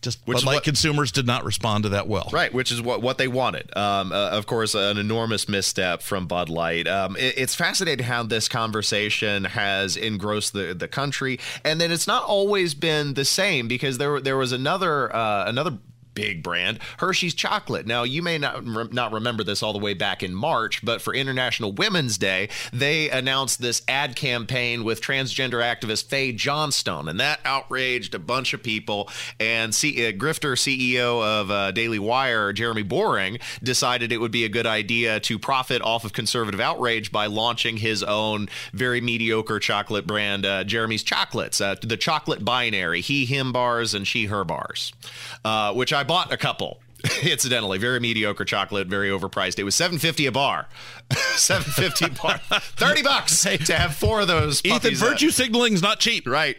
Just 0.01 0.19
Which 0.27 0.39
Bud 0.39 0.45
Light 0.45 0.55
what- 0.55 0.65
consumers 0.65 1.13
did 1.13 1.27
not 1.27 1.45
respond 1.45 1.85
to 1.85 1.91
that 1.91 2.09
well. 2.09 2.29
Right, 2.33 2.53
which 2.53 2.73
is 2.73 2.81
what, 2.83 3.03
what 3.03 3.19
they 3.19 3.29
wanted. 3.29 3.71
Um, 3.77 4.11
uh, 4.13 4.31
of 4.31 4.47
course, 4.47 4.75
an 4.75 4.99
enormous 4.99 5.49
misstep 5.49 6.03
from 6.03 6.27
Bud 6.27 6.49
Light. 6.49 6.89
Um, 6.89 7.15
it- 7.17 7.35
it's 7.37 7.55
fascinating 7.55 8.07
how 8.07 8.23
this 8.25 8.49
conversation 8.49 9.45
has 9.45 9.97
engrossed 9.97 10.55
the, 10.55 10.75
the 10.75 10.89
country, 10.89 11.39
and 11.65 11.81
then 11.81 11.93
it's 11.93 12.07
not 12.09 12.25
always 12.25 12.75
been 12.75 13.13
the 13.15 13.25
same 13.27 13.69
because 13.69 13.99
there 13.99 14.21
there 14.21 14.37
was 14.39 14.51
another 14.53 15.15
uh, 15.15 15.45
another 15.47 15.79
big 16.15 16.43
brand, 16.43 16.79
Hershey's 16.99 17.35
Chocolate. 17.35 17.87
Now, 17.87 18.03
you 18.03 18.23
may 18.23 18.39
not 18.39 18.65
re- 18.67 18.89
not 18.93 19.13
remember 19.13 19.45
this 19.45 19.63
all 19.63 19.73
the 19.73 19.79
way 19.79 19.95
back 19.95 20.23
in 20.23 20.35
March, 20.35 20.85
but 20.85 21.01
for 21.01 21.15
International 21.15 21.73
Women's 21.73 22.19
Day, 22.19 22.49
they 22.73 23.11
announced 23.11 23.61
this 23.61 23.83
ad 23.89 24.17
campaign 24.17 24.85
with 24.85 25.01
transgender 25.01 25.63
activist 25.63 26.07
Fae 26.07 26.33
Johnstone, 26.33 27.09
and 27.09 27.21
that 27.21 27.41
outraged 27.45 28.15
a 28.15 28.19
bunch 28.19 28.55
of 28.55 28.63
people. 28.63 29.09
And 29.41 29.75
C- 29.75 30.07
uh, 30.07 30.13
Grifter 30.13 30.53
CEO 30.57 31.23
of 31.23 31.51
uh, 31.51 31.71
Daily 31.73 31.99
Wire, 31.99 32.53
Jeremy 32.53 32.83
Boring, 32.83 33.39
decided 33.63 34.13
it 34.13 34.19
would 34.19 34.33
be 34.33 34.45
a 34.45 34.49
good 34.49 34.67
idea 34.67 35.21
to 35.21 35.39
profit 35.39 35.83
off 35.83 36.05
of 36.05 36.13
conservative 36.13 36.61
outrage 36.61 37.13
by 37.13 37.27
launching 37.27 37.79
his 37.79 38.03
own 38.03 38.49
very 38.73 39.01
mediocre 39.01 39.59
chocolate 39.59 40.07
brand, 40.07 40.45
uh, 40.47 40.65
Jeremy's 40.65 41.03
Chocolates, 41.03 41.61
uh, 41.61 41.77
the 41.83 41.97
chocolate 41.97 42.45
binary, 42.45 43.01
he, 43.01 43.25
him 43.25 43.53
bars, 43.53 43.95
and 43.95 44.07
she, 44.07 44.27
her 44.27 44.45
bars, 44.45 44.93
uh, 45.45 45.73
which 45.73 45.93
I 45.93 46.02
bought 46.03 46.33
a 46.33 46.37
couple. 46.37 46.81
Incidentally, 47.23 47.79
very 47.79 47.99
mediocre 47.99 48.45
chocolate, 48.45 48.87
very 48.87 49.09
overpriced. 49.09 49.59
It 49.59 49.65
was 49.65 49.75
seven 49.75 49.99
fifty 49.99 50.27
a 50.27 50.33
bar, 50.33 50.69
seven 51.35 51.65
fifty 51.65 52.09
bar, 52.09 52.39
thirty 52.51 53.03
bucks 53.03 53.43
to 53.43 53.75
have 53.75 53.97
four 53.97 54.21
of 54.21 54.29
those. 54.29 54.63
Ethan, 54.65 54.95
virtue 54.95 55.05
uh, 55.05 55.09
virtue 55.09 55.31
signaling's 55.31 55.83
not 55.83 55.99
cheap. 55.99 56.29
Right. 56.29 56.59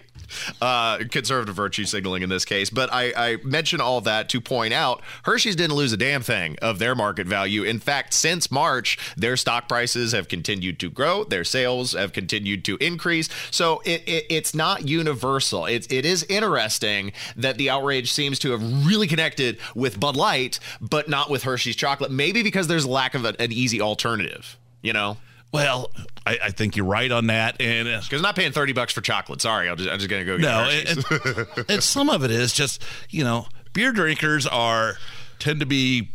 Uh, 0.61 0.99
conservative 1.09 1.55
virtue 1.55 1.85
signaling 1.85 2.23
in 2.23 2.29
this 2.29 2.45
case. 2.45 2.69
But 2.69 2.91
I, 2.91 3.13
I 3.15 3.37
mention 3.43 3.81
all 3.81 4.01
that 4.01 4.29
to 4.29 4.41
point 4.41 4.73
out 4.73 5.01
Hershey's 5.23 5.55
didn't 5.55 5.75
lose 5.75 5.93
a 5.93 5.97
damn 5.97 6.21
thing 6.21 6.57
of 6.61 6.79
their 6.79 6.95
market 6.95 7.27
value. 7.27 7.63
In 7.63 7.79
fact, 7.79 8.13
since 8.13 8.51
March, 8.51 8.97
their 9.17 9.37
stock 9.37 9.67
prices 9.67 10.11
have 10.11 10.27
continued 10.27 10.79
to 10.79 10.89
grow, 10.89 11.23
their 11.23 11.43
sales 11.43 11.93
have 11.93 12.13
continued 12.13 12.63
to 12.65 12.77
increase. 12.77 13.29
So 13.51 13.81
it, 13.85 14.03
it, 14.07 14.25
it's 14.29 14.53
not 14.53 14.87
universal. 14.87 15.65
It, 15.65 15.91
it 15.91 16.05
is 16.05 16.23
interesting 16.29 17.11
that 17.35 17.57
the 17.57 17.69
outrage 17.69 18.11
seems 18.11 18.39
to 18.39 18.51
have 18.51 18.85
really 18.85 19.07
connected 19.07 19.57
with 19.75 19.99
Bud 19.99 20.15
Light, 20.15 20.59
but 20.81 21.09
not 21.09 21.29
with 21.29 21.43
Hershey's 21.43 21.75
chocolate. 21.75 22.11
Maybe 22.11 22.43
because 22.43 22.67
there's 22.67 22.85
lack 22.85 23.15
of 23.15 23.25
a, 23.25 23.39
an 23.39 23.51
easy 23.51 23.81
alternative, 23.81 24.57
you 24.81 24.93
know? 24.93 25.17
Well, 25.53 25.91
I, 26.25 26.39
I 26.45 26.49
think 26.49 26.75
you're 26.75 26.85
right 26.85 27.11
on 27.11 27.27
that, 27.27 27.61
and 27.61 27.87
uh, 27.87 28.01
Because 28.01 28.19
I'm 28.19 28.23
not 28.23 28.35
paying 28.35 28.51
30 28.51 28.73
bucks 28.73 28.91
for 28.91 29.01
chocolate. 29.01 29.41
Sorry, 29.41 29.73
just, 29.75 29.89
I'm 29.89 29.99
just 29.99 30.09
going 30.09 30.25
to 30.25 30.25
go 30.25 30.37
get 30.37 30.43
no, 30.43 30.63
Hershey's. 30.63 31.55
and, 31.55 31.65
and 31.69 31.83
some 31.83 32.09
of 32.09 32.23
it 32.23 32.31
is 32.31 32.53
just 32.53 32.81
you 33.09 33.23
know 33.23 33.45
beer 33.73 33.91
drinkers 33.91 34.47
are 34.47 34.95
tend 35.39 35.59
to 35.59 35.65
be 35.65 36.09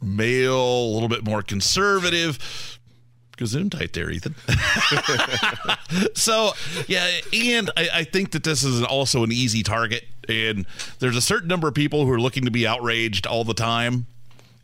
male, 0.00 0.84
a 0.86 0.90
little 0.92 1.08
bit 1.08 1.24
more 1.24 1.42
conservative. 1.42 2.78
Gesundheit 3.36 3.92
there, 3.92 4.10
Ethan. 4.10 4.34
so, 6.14 6.52
yeah, 6.88 7.08
and 7.32 7.70
I, 7.76 7.88
I 7.94 8.04
think 8.04 8.32
that 8.32 8.42
this 8.42 8.64
is 8.64 8.82
also 8.82 9.22
an 9.22 9.30
easy 9.30 9.62
target. 9.62 10.04
And 10.28 10.66
there's 10.98 11.16
a 11.16 11.22
certain 11.22 11.48
number 11.48 11.68
of 11.68 11.74
people 11.74 12.04
who 12.04 12.12
are 12.12 12.20
looking 12.20 12.44
to 12.46 12.50
be 12.50 12.66
outraged 12.66 13.26
all 13.26 13.44
the 13.44 13.54
time. 13.54 14.06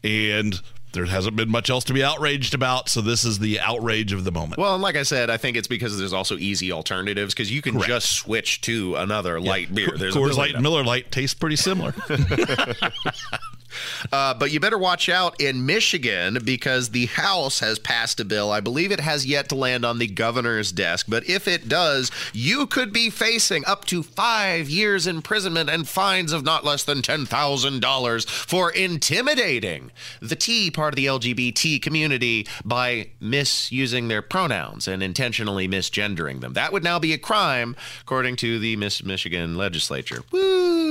And 0.02 0.60
there 0.94 1.04
hasn't 1.04 1.36
been 1.36 1.50
much 1.50 1.68
else 1.68 1.84
to 1.84 1.92
be 1.92 2.02
outraged 2.02 2.54
about. 2.54 2.88
So, 2.88 3.00
this 3.00 3.24
is 3.24 3.38
the 3.38 3.60
outrage 3.60 4.12
of 4.12 4.24
the 4.24 4.32
moment. 4.32 4.58
Well, 4.58 4.74
and 4.74 4.82
like 4.82 4.96
I 4.96 5.02
said, 5.02 5.28
I 5.30 5.36
think 5.36 5.56
it's 5.56 5.68
because 5.68 5.98
there's 5.98 6.12
also 6.12 6.36
easy 6.38 6.72
alternatives 6.72 7.34
because 7.34 7.52
you 7.52 7.60
can 7.60 7.74
Correct. 7.74 7.88
just 7.88 8.12
switch 8.12 8.60
to 8.62 8.96
another 8.96 9.40
light 9.40 9.74
beer. 9.74 9.92
There's 9.96 10.14
Coors 10.14 10.36
Light 10.36 10.54
and 10.54 10.62
Miller 10.62 10.82
Lite 10.82 11.10
taste 11.12 11.38
pretty 11.38 11.56
similar. 11.56 11.94
Uh, 14.12 14.34
but 14.34 14.50
you 14.50 14.60
better 14.60 14.78
watch 14.78 15.08
out 15.08 15.40
in 15.40 15.66
Michigan 15.66 16.38
because 16.44 16.90
the 16.90 17.06
House 17.06 17.60
has 17.60 17.78
passed 17.78 18.20
a 18.20 18.24
bill. 18.24 18.50
I 18.50 18.60
believe 18.60 18.92
it 18.92 19.00
has 19.00 19.26
yet 19.26 19.48
to 19.48 19.54
land 19.54 19.84
on 19.84 19.98
the 19.98 20.06
governor's 20.06 20.72
desk, 20.72 21.06
but 21.08 21.28
if 21.28 21.48
it 21.48 21.68
does, 21.68 22.10
you 22.32 22.66
could 22.66 22.92
be 22.92 23.10
facing 23.10 23.64
up 23.66 23.84
to 23.86 24.02
five 24.02 24.68
years 24.68 25.06
imprisonment 25.06 25.70
and 25.70 25.88
fines 25.88 26.32
of 26.32 26.44
not 26.44 26.64
less 26.64 26.84
than 26.84 27.02
$10,000 27.02 28.28
for 28.28 28.70
intimidating 28.70 29.90
the 30.20 30.36
T 30.36 30.70
part 30.70 30.94
of 30.94 30.96
the 30.96 31.06
LGBT 31.06 31.80
community 31.80 32.46
by 32.64 33.10
misusing 33.20 34.08
their 34.08 34.22
pronouns 34.22 34.88
and 34.88 35.02
intentionally 35.02 35.68
misgendering 35.68 36.40
them. 36.40 36.52
That 36.54 36.72
would 36.72 36.84
now 36.84 36.98
be 36.98 37.12
a 37.12 37.18
crime, 37.18 37.76
according 38.02 38.36
to 38.36 38.58
the 38.58 38.76
Miss 38.76 39.02
Michigan 39.04 39.56
legislature. 39.56 40.22
Woo! 40.30 40.83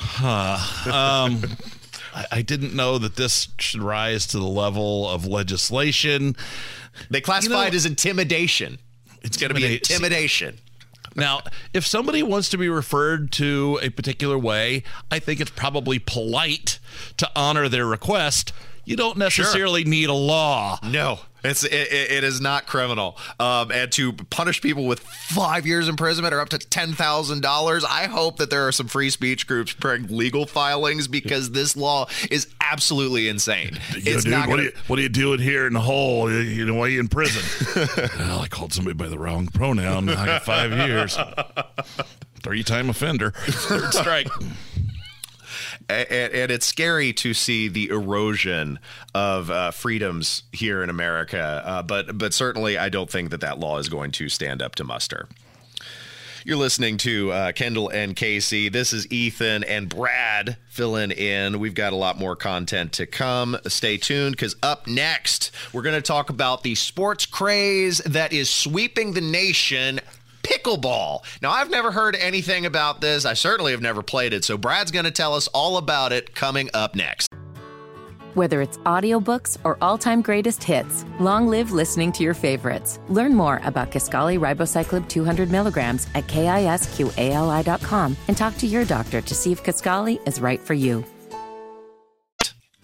Huh. 0.00 0.58
Um, 0.92 1.42
I, 2.14 2.26
I 2.32 2.42
didn't 2.42 2.74
know 2.74 2.98
that 2.98 3.16
this 3.16 3.48
should 3.58 3.82
rise 3.82 4.26
to 4.28 4.38
the 4.38 4.46
level 4.46 5.08
of 5.08 5.26
legislation. 5.26 6.36
They 7.10 7.20
classify 7.20 7.66
it 7.66 7.74
as 7.74 7.84
intimidation. 7.86 8.78
It's 9.22 9.36
going 9.36 9.48
to 9.50 9.54
be 9.54 9.64
Intimidate- 9.64 9.90
intimidation. 9.90 10.58
Now, 11.16 11.40
if 11.74 11.84
somebody 11.84 12.22
wants 12.22 12.48
to 12.50 12.58
be 12.58 12.68
referred 12.68 13.32
to 13.32 13.80
a 13.82 13.88
particular 13.88 14.38
way, 14.38 14.84
I 15.10 15.18
think 15.18 15.40
it's 15.40 15.50
probably 15.50 15.98
polite 15.98 16.78
to 17.16 17.28
honor 17.34 17.68
their 17.68 17.86
request. 17.86 18.52
You 18.88 18.96
don't 18.96 19.18
necessarily 19.18 19.84
need 19.84 20.08
a 20.08 20.14
law. 20.14 20.78
No, 20.82 21.20
it's 21.44 21.62
it, 21.62 21.72
it 21.72 22.24
is 22.24 22.40
not 22.40 22.66
criminal. 22.66 23.16
Um, 23.38 23.70
and 23.70 23.92
to 23.92 24.12
punish 24.12 24.60
people 24.62 24.86
with 24.86 25.00
five 25.00 25.66
years 25.66 25.88
imprisonment 25.88 26.34
or 26.34 26.40
up 26.40 26.48
to 26.50 26.58
ten 26.58 26.92
thousand 26.94 27.42
dollars, 27.42 27.84
I 27.84 28.06
hope 28.06 28.38
that 28.38 28.50
there 28.50 28.66
are 28.66 28.72
some 28.72 28.88
free 28.88 29.10
speech 29.10 29.46
groups 29.46 29.72
preparing 29.72 30.06
legal 30.08 30.46
filings 30.46 31.06
because 31.06 31.50
this 31.52 31.76
law 31.76 32.08
is 32.30 32.48
absolutely 32.60 33.28
insane. 33.28 33.72
Know, 33.74 33.78
It's 33.96 34.24
dude, 34.24 34.30
not 34.32 34.48
what, 34.48 34.56
going 34.56 34.60
are 34.60 34.70
you, 34.70 34.72
what 34.86 34.98
are 34.98 35.02
you 35.02 35.08
doing 35.08 35.38
here 35.38 35.66
in 35.66 35.74
the 35.74 35.80
hole? 35.80 36.30
You- 36.32 36.64
know, 36.64 36.74
why 36.74 36.86
are 36.86 36.88
you 36.88 37.00
in 37.00 37.08
prison? 37.08 37.42
well, 38.18 38.40
I 38.40 38.48
called 38.48 38.72
somebody 38.72 38.94
by 38.94 39.08
the 39.08 39.18
wrong 39.18 39.46
pronoun. 39.48 40.08
I 40.08 40.26
got 40.26 40.44
five 40.44 40.72
years. 40.72 41.16
Three 42.42 42.62
time 42.62 42.88
offender. 42.88 43.32
Third 43.32 43.92
strike. 43.92 44.28
And, 45.88 46.32
and 46.32 46.50
it's 46.50 46.66
scary 46.66 47.12
to 47.14 47.34
see 47.34 47.68
the 47.68 47.88
erosion 47.88 48.78
of 49.14 49.50
uh, 49.50 49.70
freedoms 49.70 50.42
here 50.52 50.82
in 50.82 50.90
America. 50.90 51.62
Uh, 51.64 51.82
but 51.82 52.18
but 52.18 52.34
certainly, 52.34 52.76
I 52.78 52.88
don't 52.88 53.10
think 53.10 53.30
that 53.30 53.40
that 53.40 53.58
law 53.58 53.78
is 53.78 53.88
going 53.88 54.10
to 54.12 54.28
stand 54.28 54.62
up 54.62 54.74
to 54.76 54.84
muster. 54.84 55.28
You're 56.44 56.56
listening 56.56 56.96
to 56.98 57.30
uh, 57.30 57.52
Kendall 57.52 57.90
and 57.90 58.16
Casey. 58.16 58.70
This 58.70 58.94
is 58.94 59.10
Ethan 59.12 59.64
and 59.64 59.86
Brad 59.86 60.56
filling 60.70 61.10
in. 61.10 61.58
We've 61.58 61.74
got 61.74 61.92
a 61.92 61.96
lot 61.96 62.18
more 62.18 62.36
content 62.36 62.92
to 62.94 63.06
come. 63.06 63.58
Stay 63.66 63.98
tuned 63.98 64.34
because 64.34 64.56
up 64.62 64.86
next, 64.86 65.50
we're 65.74 65.82
going 65.82 65.96
to 65.96 66.00
talk 66.00 66.30
about 66.30 66.62
the 66.62 66.74
sports 66.74 67.26
craze 67.26 67.98
that 67.98 68.32
is 68.32 68.48
sweeping 68.48 69.12
the 69.12 69.20
nation. 69.20 70.00
Pickleball. 70.58 71.22
Now, 71.42 71.50
I've 71.50 71.70
never 71.70 71.90
heard 71.90 72.16
anything 72.16 72.66
about 72.66 73.00
this. 73.00 73.24
I 73.24 73.34
certainly 73.34 73.72
have 73.72 73.82
never 73.82 74.02
played 74.02 74.32
it. 74.32 74.44
So, 74.44 74.56
Brad's 74.56 74.90
going 74.90 75.04
to 75.04 75.10
tell 75.10 75.34
us 75.34 75.48
all 75.48 75.76
about 75.76 76.12
it 76.12 76.34
coming 76.34 76.70
up 76.74 76.94
next. 76.94 77.28
Whether 78.34 78.60
it's 78.62 78.78
audiobooks 78.78 79.58
or 79.64 79.78
all-time 79.80 80.22
greatest 80.22 80.62
hits, 80.62 81.04
long 81.18 81.48
live 81.48 81.72
listening 81.72 82.12
to 82.12 82.22
your 82.22 82.34
favorites. 82.34 83.00
Learn 83.08 83.34
more 83.34 83.60
about 83.64 83.90
Kisqali 83.90 84.38
Ribociclib 84.38 85.08
200 85.08 85.50
milligrams 85.50 86.06
at 86.14 86.26
kisqali.com 86.28 88.16
and 88.28 88.36
talk 88.36 88.56
to 88.58 88.66
your 88.66 88.84
doctor 88.84 89.20
to 89.20 89.34
see 89.34 89.50
if 89.50 89.64
Kisqali 89.64 90.20
is 90.28 90.40
right 90.40 90.60
for 90.60 90.74
you. 90.74 91.04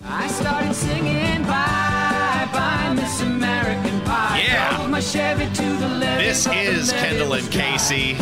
I 0.03 0.27
started 0.29 0.75
singing 0.75 1.43
bye 1.45 2.49
bye 2.53 2.93
Miss 2.95 3.21
American 3.21 4.01
Pie. 4.01 4.43
Yeah. 4.47 4.77
Drove 4.77 4.91
my 4.91 5.01
Chevy 5.01 5.47
to 5.55 5.63
the 5.63 5.89
levee, 5.89 6.04
This 6.35 6.49
is 6.49 6.93
Kendall 6.93 7.35
and. 7.35 7.49
Casey, 7.49 8.17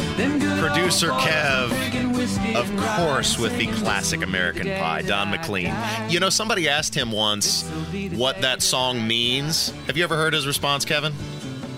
producer 0.61 1.09
Kev, 1.13 1.71
were 1.71 1.77
drinking 1.77 2.13
whiskey 2.13 2.55
of 2.55 2.71
course, 2.99 3.39
with 3.39 3.57
the 3.57 3.69
classic 3.69 4.21
American 4.21 4.67
Pie, 4.67 5.01
Don 5.01 5.31
McLean. 5.31 5.75
You 6.11 6.21
know, 6.21 6.29
somebody 6.29 6.69
asked 6.69 6.95
him 6.95 7.11
once 7.11 7.67
what 8.13 8.43
that 8.43 8.61
song 8.61 9.09
means. 9.09 9.71
Have 9.87 9.97
you 9.97 10.05
ever 10.05 10.15
heard 10.15 10.35
his 10.35 10.47
response, 10.47 10.85
Kevin? 10.85 11.15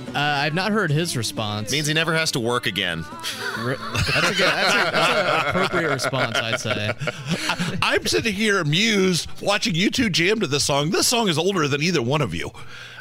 Uh, 0.09 0.19
I've 0.19 0.55
not 0.55 0.73
heard 0.73 0.91
his 0.91 1.17
response. 1.17 1.71
means 1.71 1.87
he 1.87 1.95
never 1.95 2.13
has 2.15 2.33
to 2.33 2.41
work 2.41 2.67
again. 2.67 3.05
That's 3.57 4.31
a 4.31 4.35
good. 4.35 4.39
That's, 4.39 4.75
a, 4.75 4.91
that's 4.91 5.13
an 5.13 5.49
appropriate 5.51 5.93
response, 5.93 6.37
I'd 6.37 6.59
say. 6.59 6.93
I'm 7.81 8.05
sitting 8.09 8.35
here 8.35 8.59
amused 8.59 9.29
watching 9.41 9.77
you 9.77 9.89
two 9.89 10.11
jam 10.11 10.41
to 10.41 10.49
this 10.49 10.65
song. 10.65 10.91
This 10.91 11.07
song 11.07 11.29
is 11.29 11.39
older 11.39 11.69
than 11.69 11.81
either 11.81 12.03
one 12.03 12.23
of 12.23 12.35
you. 12.35 12.51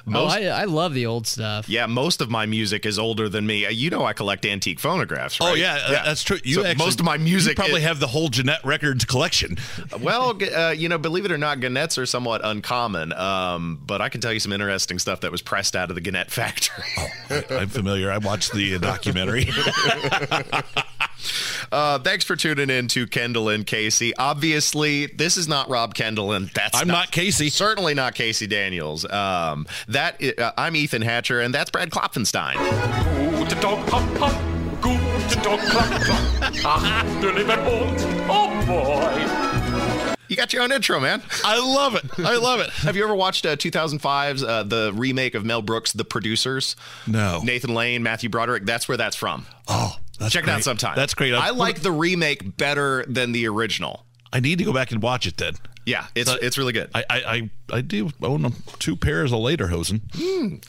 Oh, 0.06 0.26
I, 0.26 0.42
I 0.48 0.63
love 0.66 0.94
the 0.94 1.06
old 1.06 1.26
stuff. 1.28 1.70
Yeah, 1.70 1.86
most 1.86 2.20
of 2.20 2.30
my 2.30 2.46
music 2.46 2.86
is 2.86 3.00
older 3.00 3.30
than 3.30 3.46
me. 3.46 3.66
Uh, 3.66 3.70
You 3.70 3.89
know, 3.89 4.04
I 4.04 4.12
collect 4.12 4.46
antique 4.46 4.80
phonographs, 4.82 5.39
right? 5.39 5.52
Oh 5.52 5.54
yeah, 5.54 5.80
uh, 5.86 6.04
that's 6.04 6.24
true. 6.24 6.39
You 6.44 6.56
So 6.56 6.66
actually, 6.66 6.86
most 6.86 7.00
of 7.00 7.06
my 7.06 7.18
music 7.18 7.52
you 7.52 7.56
probably 7.63 7.82
is- 7.82 7.88
have 7.88 8.00
the 8.02 8.08
whole 8.08 8.28
Gennett 8.28 8.60
Records 8.66 9.06
collection. 9.06 9.58
Well, 10.02 10.38
uh, 10.54 10.72
you 10.72 10.89
know, 10.89 10.98
believe 10.98 11.24
it 11.24 11.32
or 11.32 11.38
not, 11.38 11.60
Gennett's 11.62 11.98
are 11.98 12.06
somewhat 12.06 12.42
uncommon. 12.44 13.13
Um, 13.13 13.80
but 13.86 14.02
I 14.02 14.10
can 14.10 14.20
tell 14.22 14.34
you 14.34 14.39
some 14.39 14.52
interesting 14.52 15.00
stuff 15.00 15.22
that 15.22 15.32
was 15.32 15.42
pressed 15.42 15.76
out 15.76 15.89
of 15.89 15.96
the 15.96 16.02
Gannett 16.02 16.30
factory. 16.32 16.84
I'm 17.50 17.70
familiar. 17.70 18.12
I 18.12 18.18
watched 18.18 18.52
the 18.54 18.76
uh, 18.76 18.80
documentary. 18.80 19.48
Uh, 21.74 21.98
thanks 22.00 22.24
for 22.24 22.36
tuning 22.36 22.70
in 22.70 22.88
to 22.90 23.08
Kendall 23.08 23.50
and 23.50 23.66
Casey. 23.66 24.16
Obviously, 24.16 25.08
this 25.08 25.38
is 25.38 25.48
not 25.48 25.70
Rob 25.70 25.96
Kendall, 25.96 26.32
and 26.34 26.50
that's 26.50 26.80
I'm 26.80 26.88
not 26.88 27.12
Casey. 27.12 27.50
Certainly 27.50 27.96
not 27.96 28.14
Casey 28.16 28.46
Daniels. 28.48 29.04
Um, 29.10 29.66
that 29.88 30.18
i- 30.22 30.34
uh, 30.42 30.52
I'm 30.58 30.76
Ethan 30.76 31.02
Hatcher, 31.02 31.42
and 31.42 31.54
that's 31.54 31.72
Brad 31.72 31.90
Klopfenstein. 31.90 32.54
Guten 33.40 33.60
Tag, 33.60 33.88
Pop, 33.90 34.18
Pop. 34.20 34.42
Guten 34.82 35.42
Tag, 35.42 35.60
Klapp, 35.60 36.04
Klapp. 36.04 36.64
Ach, 36.66 37.22
du 37.22 37.32
lieber 37.32 37.56
Hund. 37.56 38.30
Oh, 38.30 38.66
boy. 38.68 40.20
You 40.30 40.36
got 40.38 40.54
your 40.54 40.64
own 40.64 40.72
intro, 40.72 41.00
man. 41.00 41.22
I 41.44 41.60
love 41.60 41.96
it. 41.96 42.06
I 42.20 42.38
love 42.38 42.60
it. 42.60 42.70
Have 42.72 42.96
you 42.96 43.04
ever 43.04 43.14
watched 43.16 43.46
uh, 43.46 43.56
2005's 43.56 44.44
uh, 44.44 44.64
the 44.64 44.92
remake 44.96 45.36
of 45.36 45.46
Mel 45.46 45.62
Brooks' 45.62 45.92
The 45.92 46.06
Producers? 46.06 46.76
No. 47.08 47.42
Nathan 47.44 47.74
Lane, 47.74 48.02
Matthew 48.04 48.30
Broderick. 48.30 48.66
That's 48.66 48.88
where 48.88 48.98
that's 48.98 49.16
from. 49.16 49.46
Oh, 49.68 49.96
that's 50.24 50.34
Check 50.34 50.44
it 50.44 50.50
out 50.50 50.64
sometime. 50.64 50.96
That's 50.96 51.14
great. 51.14 51.34
I 51.34 51.52
like 51.52 51.82
the 51.82 51.92
remake 51.92 52.58
better 52.58 53.06
than 53.08 53.32
the 53.32 53.48
original. 53.48 54.06
I 54.32 54.40
need 54.40 54.58
to 54.58 54.64
go 54.66 54.74
back 54.74 54.92
and 54.92 55.02
watch 55.02 55.28
it 55.28 55.38
then. 55.38 55.54
Yeah, 55.86 56.08
it's 56.16 56.30
So- 56.32 56.38
it's 56.42 56.58
really 56.58 56.74
good. 56.74 56.90
I 56.96 57.04
I, 57.10 57.18
I, 57.18 57.50
I 57.78 57.82
do 57.82 58.10
own 58.22 58.54
two 58.80 58.96
pairs 58.96 59.32
of 59.32 59.40
Lederhosen. 59.40 60.02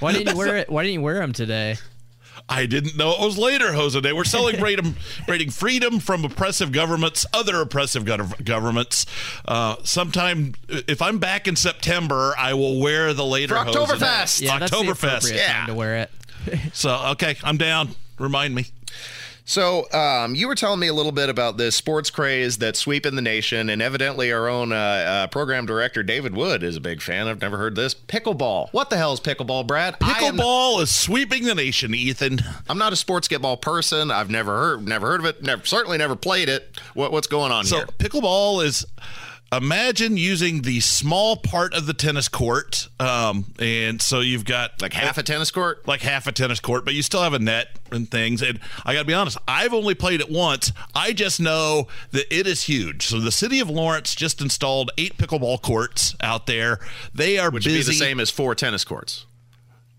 Why 0.00 0.12
didn't 0.12 0.32
you 0.32 0.38
wear 0.38 0.56
it? 0.56 0.68
Why 0.68 0.82
didn't 0.82 0.94
you 0.94 1.00
wear 1.02 1.20
them 1.20 1.32
today? 1.32 1.76
I 2.48 2.66
didn't 2.66 2.96
know 2.96 3.10
it 3.12 3.20
was 3.20 3.36
Lederhosen. 3.36 4.02
They 4.02 4.12
were 4.12 4.24
celebrating 4.24 4.94
celebrating 5.16 5.50
freedom 5.50 5.98
from 6.00 6.24
oppressive 6.24 6.70
governments, 6.70 7.26
other 7.32 7.60
oppressive 7.60 8.04
gov- 8.04 8.44
governments. 8.44 9.06
Uh, 9.46 9.76
sometime, 9.82 10.54
if 10.68 11.02
I'm 11.02 11.18
back 11.18 11.48
in 11.48 11.56
September, 11.56 12.34
I 12.38 12.54
will 12.54 12.78
wear 12.80 13.14
the 13.14 13.22
Lederhosen. 13.24 13.72
Oktoberfest! 13.74 14.42
Yeah, 14.42 14.58
that's 14.58 14.70
the 14.70 14.90
appropriate 14.90 15.36
Yeah. 15.36 15.52
time 15.52 15.66
to 15.68 15.74
wear 15.74 15.96
it. 15.96 16.10
So 16.72 16.94
okay, 17.12 17.36
I'm 17.42 17.56
down. 17.56 17.90
Remind 18.18 18.54
me. 18.54 18.66
So, 19.48 19.86
um, 19.92 20.34
you 20.34 20.48
were 20.48 20.56
telling 20.56 20.80
me 20.80 20.88
a 20.88 20.92
little 20.92 21.12
bit 21.12 21.28
about 21.28 21.56
this 21.56 21.76
sports 21.76 22.10
craze 22.10 22.58
that's 22.58 22.80
sweeping 22.80 23.14
the 23.14 23.22
nation, 23.22 23.70
and 23.70 23.80
evidently 23.80 24.32
our 24.32 24.48
own 24.48 24.72
uh, 24.72 24.74
uh, 24.76 25.26
program 25.28 25.66
director 25.66 26.02
David 26.02 26.34
Wood 26.36 26.64
is 26.64 26.74
a 26.74 26.80
big 26.80 27.00
fan. 27.00 27.28
I've 27.28 27.40
never 27.40 27.56
heard 27.56 27.76
this. 27.76 27.94
Pickleball. 27.94 28.70
What 28.72 28.90
the 28.90 28.96
hell 28.96 29.12
is 29.12 29.20
pickleball, 29.20 29.64
Brad? 29.64 29.94
I 30.00 30.18
am- 30.24 30.36
Pickleball 30.36 30.82
is 30.82 30.92
sweeping 30.92 31.44
the 31.44 31.54
nation, 31.54 31.94
Ethan. 31.94 32.40
I'm 32.68 32.78
not 32.78 32.92
a 32.92 32.96
sports 32.96 33.28
get 33.28 33.40
ball 33.40 33.56
person. 33.56 34.10
I've 34.10 34.30
never 34.30 34.56
heard, 34.56 34.88
never 34.88 35.06
heard 35.06 35.20
of 35.20 35.26
it. 35.26 35.40
Never, 35.44 35.64
certainly 35.64 35.96
never 35.98 36.16
played 36.16 36.48
it. 36.48 36.68
What, 36.94 37.12
what's 37.12 37.28
going 37.28 37.52
on 37.52 37.66
So 37.66 37.76
here? 37.76 37.86
So, 37.86 37.92
pickleball 38.04 38.64
is 38.64 38.84
imagine 39.52 40.16
using 40.16 40.62
the 40.62 40.80
small 40.80 41.36
part 41.36 41.74
of 41.74 41.86
the 41.86 41.94
tennis 41.94 42.28
court, 42.28 42.88
um, 42.98 43.46
and 43.58 44.00
so 44.02 44.20
you've 44.20 44.44
got 44.44 44.80
Like 44.82 44.92
half 44.92 45.18
a 45.18 45.22
tennis 45.22 45.50
court? 45.50 45.86
like 45.86 46.00
half 46.00 46.26
a 46.26 46.32
tennis 46.32 46.60
court, 46.60 46.84
but 46.84 46.94
you 46.94 47.02
still 47.02 47.22
have 47.22 47.32
a 47.32 47.38
net 47.38 47.68
and 47.92 48.10
things. 48.10 48.42
And 48.42 48.58
I 48.84 48.92
got 48.94 49.00
to 49.00 49.04
be 49.06 49.14
honest, 49.14 49.38
I've 49.46 49.72
only 49.72 49.94
played 49.94 50.20
it 50.20 50.30
once. 50.30 50.72
I 50.94 51.12
just 51.12 51.38
know 51.40 51.86
that 52.12 52.26
it 52.36 52.46
is 52.46 52.62
huge. 52.64 53.06
So 53.06 53.20
the 53.20 53.30
city 53.32 53.60
of 53.60 53.70
Lawrence 53.70 54.14
just 54.14 54.40
installed 54.40 54.90
eight 54.98 55.16
pickleball 55.16 55.62
courts 55.62 56.16
out 56.20 56.46
there. 56.46 56.78
They 57.14 57.38
are 57.38 57.50
Which 57.50 57.64
busy. 57.64 57.78
be 57.78 57.82
the 57.84 57.92
same 57.92 58.20
as 58.20 58.30
four 58.30 58.54
tennis 58.54 58.84
courts. 58.84 59.25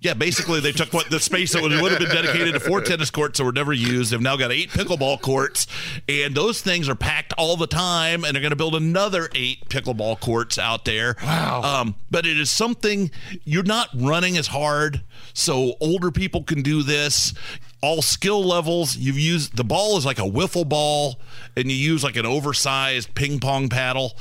Yeah, 0.08 0.14
basically 0.14 0.62
they 0.62 0.72
took 0.72 0.94
what 0.94 1.10
the 1.10 1.20
space 1.20 1.52
that 1.52 1.62
would 1.62 1.82
would 1.82 1.92
have 1.92 2.00
been 2.00 2.08
dedicated 2.08 2.54
to 2.54 2.62
four 2.62 2.80
tennis 2.80 3.12
courts 3.12 3.40
that 3.40 3.44
were 3.44 3.52
never 3.52 3.74
used. 3.74 4.12
They've 4.12 4.22
now 4.22 4.38
got 4.38 4.54
eight 4.54 4.70
pickleball 4.70 5.20
courts, 5.22 5.68
and 6.08 6.34
those 6.34 6.62
things 6.62 6.88
are 6.88 6.96
packed 6.96 7.34
all 7.38 7.58
the 7.58 7.68
time. 7.68 8.24
And 8.24 8.34
they're 8.34 8.42
going 8.42 8.52
to 8.52 8.56
build 8.56 8.76
another 8.76 9.28
eight 9.36 9.68
pickleball 9.68 10.22
courts 10.22 10.58
out 10.58 10.86
there. 10.86 11.18
Wow! 11.22 11.62
Um, 11.62 11.96
but 12.10 12.26
it 12.26 12.40
is 12.40 12.50
something 12.50 13.12
you're 13.44 13.64
not 13.64 13.90
running 13.94 14.38
as 14.38 14.48
hard, 14.48 15.02
so 15.34 15.76
older 15.82 16.10
people 16.10 16.44
can 16.44 16.62
do 16.62 16.84
this. 16.84 17.34
All 17.82 18.02
skill 18.02 18.42
levels. 18.42 18.96
You've 18.96 19.20
used 19.20 19.58
the 19.58 19.66
ball 19.66 19.98
is 19.98 20.06
like 20.06 20.20
a 20.20 20.22
wiffle 20.22 20.70
ball, 20.70 21.20
and 21.58 21.70
you 21.70 21.76
use 21.76 22.02
like 22.02 22.16
an 22.16 22.26
oversized 22.26 23.14
ping 23.14 23.42
pong 23.42 23.68
paddle. 23.68 24.18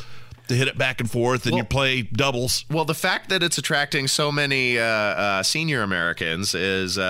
To 0.48 0.54
hit 0.54 0.68
it 0.68 0.78
back 0.78 1.00
and 1.00 1.10
forth, 1.10 1.46
and 1.46 1.56
you 1.56 1.64
play 1.64 2.02
doubles. 2.02 2.64
Well, 2.70 2.84
the 2.84 2.94
fact 2.94 3.28
that 3.30 3.42
it's 3.42 3.58
attracting 3.58 4.08
so 4.08 4.30
many 4.30 4.78
uh, 4.78 4.84
uh, 4.84 5.42
senior 5.42 5.82
Americans 5.82 6.54
is 6.54 6.98
uh, 6.98 7.04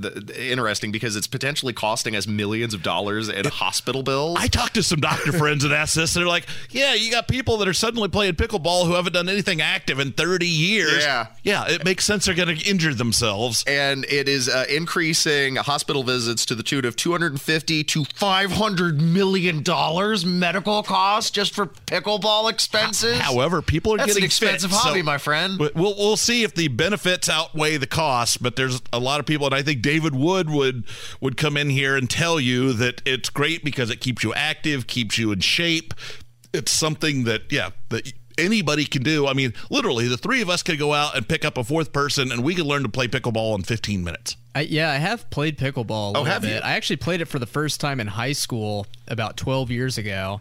uh, 0.00 0.32
interesting 0.38 0.92
because 0.92 1.16
it's 1.16 1.26
potentially 1.26 1.72
costing 1.72 2.16
us 2.16 2.26
millions 2.26 2.74
of 2.74 2.82
dollars 2.82 3.28
in 3.28 3.44
hospital 3.46 4.02
bills. 4.02 4.38
I 4.40 4.48
talked 4.48 4.74
to 4.74 4.82
some 4.82 5.00
doctor 5.00 5.32
friends 5.38 5.64
and 5.64 5.72
asked 5.72 5.94
this. 5.94 6.14
and 6.16 6.22
They're 6.22 6.28
like, 6.28 6.46
"Yeah, 6.70 6.94
you 6.94 7.10
got 7.10 7.28
people 7.28 7.58
that 7.58 7.68
are 7.68 7.74
suddenly 7.74 8.08
playing 8.08 8.34
pickleball 8.34 8.86
who 8.86 8.94
haven't 8.94 9.12
done 9.12 9.28
anything 9.28 9.60
active 9.60 9.98
in 9.98 10.12
30 10.12 10.46
years. 10.46 11.02
Yeah. 11.04 11.26
yeah, 11.42 11.68
it 11.68 11.84
makes 11.84 12.04
sense 12.04 12.24
they're 12.26 12.34
going 12.34 12.56
to 12.56 12.68
injure 12.70 12.94
themselves." 12.94 13.64
and 13.66 14.04
it 14.08 14.28
is 14.28 14.48
uh, 14.48 14.64
increasing 14.68 15.56
hospital 15.56 16.02
visits 16.02 16.44
to 16.46 16.54
the 16.54 16.62
tune 16.62 16.84
of 16.84 16.96
250 16.96 17.84
to 17.84 18.04
500 18.14 19.00
million 19.00 19.62
dollars 19.62 20.24
medical 20.24 20.82
costs 20.82 21.30
just 21.30 21.54
for 21.54 21.66
pickleball 21.66 22.50
expenses. 22.54 23.18
However, 23.18 23.60
people 23.62 23.94
are 23.94 23.98
That's 23.98 24.08
getting 24.08 24.22
an 24.22 24.26
expensive 24.26 24.70
fit, 24.70 24.78
hobby, 24.80 25.00
so 25.00 25.04
my 25.04 25.18
friend. 25.18 25.58
we- 25.58 25.70
We'll 25.74 25.94
we'll 25.96 26.16
see 26.16 26.42
if 26.44 26.54
the 26.54 26.68
benefits 26.68 27.28
outweigh 27.28 27.76
the 27.76 27.86
costs, 27.86 28.36
but 28.36 28.56
there's 28.56 28.80
a 28.92 28.98
lot 28.98 29.20
of 29.20 29.26
people, 29.26 29.46
and 29.46 29.54
I 29.54 29.62
think 29.62 29.82
David 29.82 30.14
Wood 30.14 30.48
would 30.48 30.84
would 31.20 31.36
come 31.36 31.56
in 31.56 31.68
here 31.70 31.96
and 31.96 32.08
tell 32.08 32.38
you 32.40 32.72
that 32.74 33.02
it's 33.04 33.28
great 33.30 33.64
because 33.64 33.90
it 33.90 34.00
keeps 34.00 34.22
you 34.24 34.32
active, 34.34 34.86
keeps 34.86 35.18
you 35.18 35.32
in 35.32 35.40
shape. 35.40 35.92
It's 36.52 36.72
something 36.72 37.24
that 37.24 37.50
yeah 37.50 37.70
that 37.90 38.12
anybody 38.38 38.84
can 38.84 39.02
do. 39.02 39.26
I 39.26 39.32
mean, 39.32 39.52
literally, 39.70 40.08
the 40.08 40.16
three 40.16 40.40
of 40.42 40.48
us 40.50 40.62
could 40.62 40.78
go 40.78 40.92
out 40.94 41.16
and 41.16 41.28
pick 41.28 41.44
up 41.44 41.56
a 41.58 41.64
fourth 41.64 41.92
person, 41.92 42.32
and 42.32 42.42
we 42.42 42.54
could 42.54 42.66
learn 42.66 42.82
to 42.82 42.88
play 42.88 43.06
pickleball 43.08 43.54
in 43.56 43.62
15 43.62 44.02
minutes. 44.02 44.36
I, 44.56 44.60
yeah, 44.62 44.90
I 44.90 44.96
have 44.96 45.28
played 45.30 45.58
pickleball 45.58 45.74
a 45.90 46.06
little 46.08 46.16
Oh, 46.18 46.24
have 46.24 46.42
bit. 46.42 46.54
you? 46.54 46.58
I 46.60 46.72
actually 46.72 46.96
played 46.96 47.20
it 47.20 47.24
for 47.26 47.38
the 47.40 47.46
first 47.46 47.80
time 47.80 47.98
in 48.00 48.06
high 48.06 48.32
school 48.32 48.86
about 49.08 49.36
12 49.36 49.70
years 49.72 49.98
ago, 49.98 50.40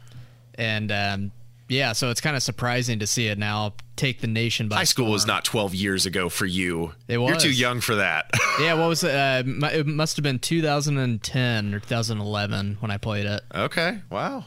and 0.56 0.92
um, 0.92 1.32
yeah, 1.70 1.94
so 1.94 2.10
it's 2.10 2.22
kind 2.22 2.36
of 2.36 2.44
surprising 2.44 3.00
to 3.00 3.08
see 3.08 3.28
it 3.28 3.38
now 3.38 3.74
take 3.96 4.22
the 4.22 4.28
nation 4.28 4.68
by 4.68 4.78
High 4.78 4.84
school 4.84 5.12
was 5.12 5.26
not 5.26 5.46
12 5.46 5.76
years 5.76 6.06
ago 6.06 6.30
for 6.30 6.46
you. 6.46 6.94
It 7.08 7.18
was. 7.18 7.30
You're 7.30 7.40
too 7.40 7.52
young 7.52 7.80
for 7.80 7.96
that. 7.96 8.30
yeah, 8.60 8.74
what 8.74 8.90
was 8.90 9.04
it? 9.04 9.14
Uh, 9.14 9.44
it 9.72 9.88
must 9.88 10.18
have 10.18 10.24
been 10.24 10.40
2010 10.40 11.74
or 11.74 11.80
2011 11.80 12.78
when 12.80 12.92
I 12.92 12.98
played 12.98 13.26
it. 13.26 13.44
Okay, 13.54 14.02
wow. 14.10 14.46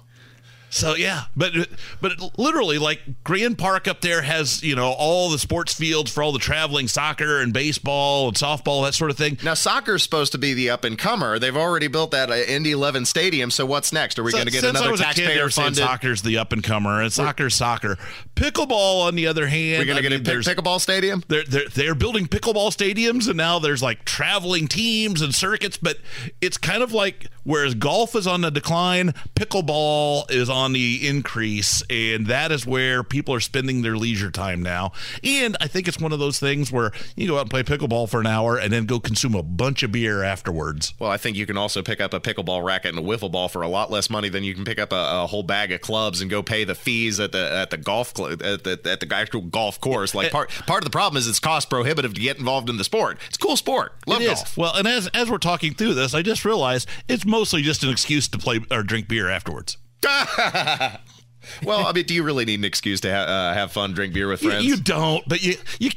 So 0.68 0.94
yeah, 0.94 1.24
but 1.36 1.52
but 2.02 2.38
literally, 2.38 2.76
like 2.78 3.00
Grand 3.24 3.56
Park 3.56 3.86
up 3.88 4.00
there 4.00 4.22
has 4.22 4.62
you 4.62 4.74
know 4.74 4.88
all 4.90 5.30
the 5.30 5.38
sports 5.38 5.72
fields 5.72 6.10
for 6.12 6.22
all 6.22 6.32
the 6.32 6.38
traveling 6.38 6.88
soccer 6.88 7.40
and 7.40 7.52
baseball 7.52 8.28
and 8.28 8.36
softball 8.36 8.84
that 8.84 8.92
sort 8.94 9.10
of 9.10 9.16
thing. 9.16 9.38
Now 9.44 9.54
soccer's 9.54 10.02
supposed 10.02 10.32
to 10.32 10.38
be 10.38 10.54
the 10.54 10.68
up 10.70 10.84
and 10.84 10.98
comer. 10.98 11.38
They've 11.38 11.56
already 11.56 11.86
built 11.86 12.10
that 12.10 12.30
uh, 12.30 12.34
Indy 12.34 12.72
11 12.72 13.04
stadium. 13.06 13.50
So 13.50 13.64
what's 13.64 13.92
next? 13.92 14.18
Are 14.18 14.22
we 14.24 14.32
So- 14.32 14.38
going 14.38 14.46
to 14.48 14.52
get 14.52 14.64
another 14.64 14.90
was 14.90 15.00
a 15.00 15.04
kid, 15.04 15.14
taxpayer 15.24 15.48
funded? 15.50 15.76
Soccer's 15.76 16.22
the 16.22 16.36
up 16.36 16.52
and 16.52 16.62
comer, 16.62 17.00
and 17.00 17.12
soccer's 17.12 17.54
soccer. 17.54 17.96
Pickleball, 18.34 19.06
on 19.06 19.14
the 19.14 19.26
other 19.28 19.46
hand, 19.46 19.78
We're 19.78 19.84
going 19.86 19.96
to 19.96 20.02
get 20.02 20.10
mean, 20.12 20.20
a 20.20 20.42
pick- 20.44 20.56
pickleball 20.56 20.80
stadium. 20.80 21.22
They're, 21.28 21.44
they're 21.44 21.68
they're 21.68 21.94
building 21.94 22.26
pickleball 22.26 22.70
stadiums, 22.76 23.28
and 23.28 23.36
now 23.36 23.58
there's 23.60 23.82
like 23.82 24.04
traveling 24.04 24.68
teams 24.68 25.22
and 25.22 25.34
circuits. 25.34 25.76
But 25.78 25.98
it's 26.40 26.58
kind 26.58 26.82
of 26.82 26.92
like 26.92 27.28
whereas 27.46 27.74
golf 27.74 28.14
is 28.14 28.26
on 28.26 28.42
the 28.42 28.50
decline, 28.50 29.14
pickleball 29.34 30.30
is 30.30 30.50
on 30.50 30.72
the 30.72 31.06
increase, 31.08 31.82
and 31.88 32.26
that 32.26 32.52
is 32.52 32.66
where 32.66 33.02
people 33.02 33.32
are 33.34 33.40
spending 33.40 33.82
their 33.82 33.96
leisure 33.96 34.30
time 34.30 34.62
now. 34.62 34.92
And 35.24 35.56
I 35.60 35.66
think 35.68 35.88
it's 35.88 35.98
one 35.98 36.12
of 36.12 36.18
those 36.18 36.38
things 36.38 36.70
where 36.70 36.92
you 37.16 37.28
go 37.28 37.36
out 37.36 37.42
and 37.42 37.50
play 37.50 37.62
pickleball 37.62 38.08
for 38.10 38.20
an 38.20 38.26
hour, 38.26 38.58
and 38.58 38.72
then 38.72 38.84
go 38.86 39.00
consume 39.00 39.34
a 39.34 39.42
bunch 39.42 39.82
of 39.82 39.92
beer 39.92 40.22
afterwards. 40.22 40.92
Well, 40.98 41.10
I 41.10 41.16
think 41.16 41.36
you 41.36 41.46
can 41.46 41.56
also 41.56 41.82
pick 41.82 42.00
up 42.00 42.12
a 42.12 42.20
pickleball 42.20 42.64
racket 42.64 42.94
and 42.94 42.98
a 42.98 43.08
wiffle 43.08 43.30
ball 43.30 43.48
for 43.48 43.62
a 43.62 43.68
lot 43.68 43.90
less 43.90 44.10
money 44.10 44.28
than 44.28 44.44
you 44.44 44.54
can 44.54 44.64
pick 44.64 44.78
up 44.78 44.92
a, 44.92 45.22
a 45.22 45.26
whole 45.26 45.42
bag 45.42 45.72
of 45.72 45.80
clubs 45.80 46.20
and 46.20 46.30
go 46.30 46.42
pay 46.42 46.64
the 46.64 46.74
fees 46.74 47.20
at 47.20 47.32
the 47.32 47.50
at 47.52 47.70
the 47.70 47.76
golf 47.76 48.12
cl- 48.16 48.32
at 48.32 48.64
the 48.64 48.80
at 48.84 49.00
the 49.00 49.08
actual 49.14 49.40
golf 49.42 49.80
course. 49.80 50.14
Like 50.14 50.32
part 50.32 50.50
part 50.66 50.80
of 50.82 50.84
the 50.84 50.90
problem 50.90 51.18
is 51.18 51.28
it's 51.28 51.38
cost 51.40 51.70
prohibitive 51.70 52.14
to 52.14 52.20
get 52.20 52.38
involved 52.38 52.68
in 52.68 52.76
the 52.76 52.84
sport. 52.84 53.18
It's 53.28 53.36
a 53.36 53.40
cool 53.40 53.56
sport. 53.56 53.92
Love 54.06 54.20
It 54.20 54.24
is. 54.24 54.38
golf. 54.38 54.56
Well, 54.56 54.74
and 54.74 54.86
as 54.88 55.06
as 55.08 55.30
we're 55.30 55.38
talking 55.38 55.74
through 55.74 55.94
this, 55.94 56.14
I 56.14 56.22
just 56.22 56.44
realized 56.44 56.88
it's 57.08 57.24
mostly 57.36 57.60
just 57.62 57.84
an 57.84 57.90
excuse 57.90 58.28
to 58.28 58.38
play 58.38 58.60
or 58.70 58.82
drink 58.82 59.08
beer 59.08 59.28
afterwards. 59.28 59.76
well, 60.02 61.86
I 61.86 61.92
mean, 61.94 62.04
do 62.04 62.14
you 62.14 62.22
really 62.22 62.44
need 62.46 62.60
an 62.60 62.64
excuse 62.64 63.00
to 63.02 63.12
ha- 63.12 63.24
uh, 63.24 63.54
have 63.54 63.72
fun, 63.72 63.92
drink 63.92 64.14
beer 64.14 64.28
with 64.28 64.40
friends? 64.40 64.64
You, 64.64 64.76
don't, 64.76 65.26
but 65.28 65.42
you 65.42 65.56
you. 65.78 65.90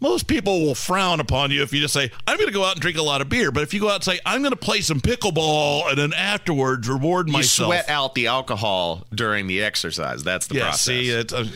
Most 0.00 0.26
people 0.26 0.60
will 0.60 0.74
frown 0.74 1.20
upon 1.20 1.50
you 1.50 1.62
if 1.62 1.72
you 1.72 1.80
just 1.80 1.94
say, 1.94 2.10
"I'm 2.26 2.36
going 2.36 2.48
to 2.48 2.54
go 2.54 2.64
out 2.64 2.72
and 2.72 2.80
drink 2.80 2.98
a 2.98 3.02
lot 3.02 3.20
of 3.20 3.28
beer." 3.28 3.50
But 3.50 3.62
if 3.62 3.74
you 3.74 3.80
go 3.80 3.88
out 3.88 3.96
and 3.96 4.04
say, 4.04 4.20
"I'm 4.24 4.40
going 4.40 4.52
to 4.52 4.56
play 4.56 4.80
some 4.80 5.00
pickleball," 5.00 5.88
and 5.88 5.98
then 5.98 6.12
afterwards 6.12 6.88
reward 6.88 7.28
myself. 7.28 7.68
You 7.68 7.74
myself, 7.74 7.86
sweat 7.86 7.90
out 7.90 8.14
the 8.14 8.26
alcohol 8.26 9.06
during 9.14 9.46
the 9.46 9.62
exercise. 9.62 10.24
That's 10.24 10.46
the 10.46 10.56
yeah, 10.56 10.62
process. 10.62 10.80
see, 10.80 11.08
it's 11.10 11.32
uh, 11.32 11.46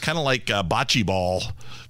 kind 0.00 0.18
of 0.18 0.24
like 0.24 0.50
uh, 0.50 0.62
bocce 0.62 1.04
ball. 1.04 1.42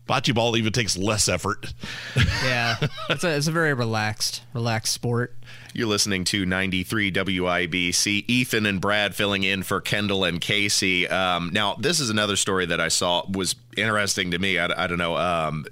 Bocce 0.09 0.35
ball 0.35 0.57
even 0.57 0.73
takes 0.73 0.97
less 0.99 1.29
effort. 1.29 1.73
Yeah, 2.17 2.77
it's 3.11 3.25
a 3.25 3.37
it's 3.37 3.47
a 3.47 3.53
very 3.53 3.73
relaxed 3.73 4.43
relaxed 4.53 4.93
sport. 4.93 5.35
You're 5.75 5.89
listening 5.89 6.23
to 6.27 6.47
93 6.47 7.11
WIBC. 7.11 8.27
Ethan 8.29 8.65
and 8.65 8.81
Brad 8.81 9.17
filling 9.17 9.43
in 9.43 9.65
for 9.65 9.81
Kendall 9.81 10.23
and 10.23 10.41
Casey. 10.41 11.09
Um, 11.09 11.51
now, 11.53 11.75
this 11.75 11.99
is 11.99 12.11
another 12.11 12.37
story 12.37 12.65
that 12.67 12.81
I 12.81 12.87
saw 12.87 13.27
was 13.29 13.57
interesting 13.77 14.31
to 14.31 14.39
me. 14.39 14.57
I, 14.57 14.85
I 14.85 14.87
don't 14.87 14.99
know. 14.99 15.17
Um, 15.17 15.65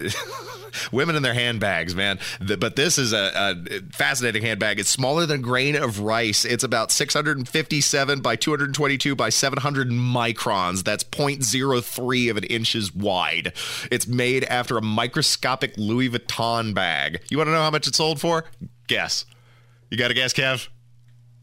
women 0.93 1.15
in 1.15 1.23
their 1.23 1.35
handbags, 1.35 1.95
man. 1.95 2.19
The, 2.41 2.57
but 2.57 2.75
this 2.75 2.99
is 2.99 3.13
a, 3.13 3.55
a 3.71 3.81
fascinating 3.93 4.43
handbag. 4.43 4.81
It's 4.81 4.91
smaller 4.91 5.25
than 5.25 5.39
a 5.39 5.43
grain 5.43 5.77
of 5.77 6.01
rice. 6.01 6.45
It's 6.45 6.65
about 6.65 6.91
657 6.91 8.21
by 8.23 8.35
222 8.35 9.15
by 9.15 9.29
700 9.29 9.89
microns. 9.89 10.83
That's 10.83 11.05
0.03 11.05 12.29
of 12.29 12.37
an 12.39 12.45
inches 12.45 12.93
wide. 12.93 13.53
It's 13.93 14.09
made 14.09 14.43
after 14.45 14.77
a 14.77 14.83
microscopic 14.83 15.75
Louis 15.77 16.11
Vuitton 16.11 16.75
bag. 16.75 17.23
You 17.31 17.39
want 17.39 17.47
to 17.47 17.53
know 17.53 17.63
how 17.63 17.71
much 17.71 17.87
it 17.87 17.95
sold 17.95 18.21
for? 18.21 18.47
Guess. 18.89 19.27
You 19.93 19.99
got 19.99 20.11
a 20.11 20.15
guess, 20.15 20.33
Kev? 20.33 20.69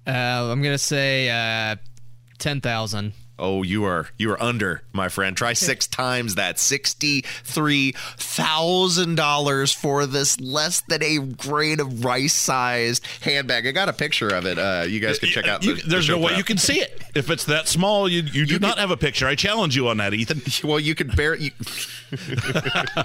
Uh, 0.08 0.12
I'm 0.12 0.64
gonna 0.64 0.80
say 0.80 1.30
uh, 1.30 1.76
ten 2.40 2.62
thousand. 2.62 3.14
Oh, 3.38 3.62
you 3.62 3.84
are 3.84 4.08
you 4.18 4.32
are 4.32 4.42
under, 4.42 4.82
my 4.92 5.08
friend. 5.08 5.38
Try 5.38 5.54
six 5.54 5.86
times 5.86 6.34
that. 6.34 6.58
Sixty-three 6.58 7.92
thousand 8.18 9.16
dollars 9.16 9.72
for 9.72 10.08
this 10.08 10.40
less 10.40 10.82
than 10.82 11.04
a 11.04 11.20
grain 11.20 11.80
of 11.80 12.04
rice-sized 12.04 13.06
handbag. 13.22 13.68
I 13.68 13.72
got 13.72 13.88
a 13.88 13.94
picture 13.94 14.30
of 14.30 14.48
it. 14.48 14.58
Uh, 14.58 14.84
you 14.88 15.00
guys 15.00 15.20
can 15.20 15.30
check 15.30 15.48
out. 15.48 15.64
You- 15.64 15.76
there's 15.76 16.08
the 16.08 16.14
no 16.14 16.20
way 16.20 16.30
prep. 16.30 16.38
you 16.40 16.44
can 16.44 16.58
see 16.58 16.80
it 16.80 17.04
if 17.14 17.30
it's 17.30 17.44
that 17.46 17.68
small. 17.68 18.10
You 18.10 18.24
you, 18.24 18.48
do 18.48 18.58
not 18.58 18.80
have 18.80 18.90
a 18.90 18.98
picture. 18.98 19.28
I 19.28 19.36
challenge 19.36 19.76
you 19.76 19.90
on 19.90 19.98
that, 19.98 20.16
Ethan. 20.16 20.42
Well, 20.68 20.80
you 20.80 20.96
could 20.96 21.16
bear 21.16 21.36
you. 21.36 21.52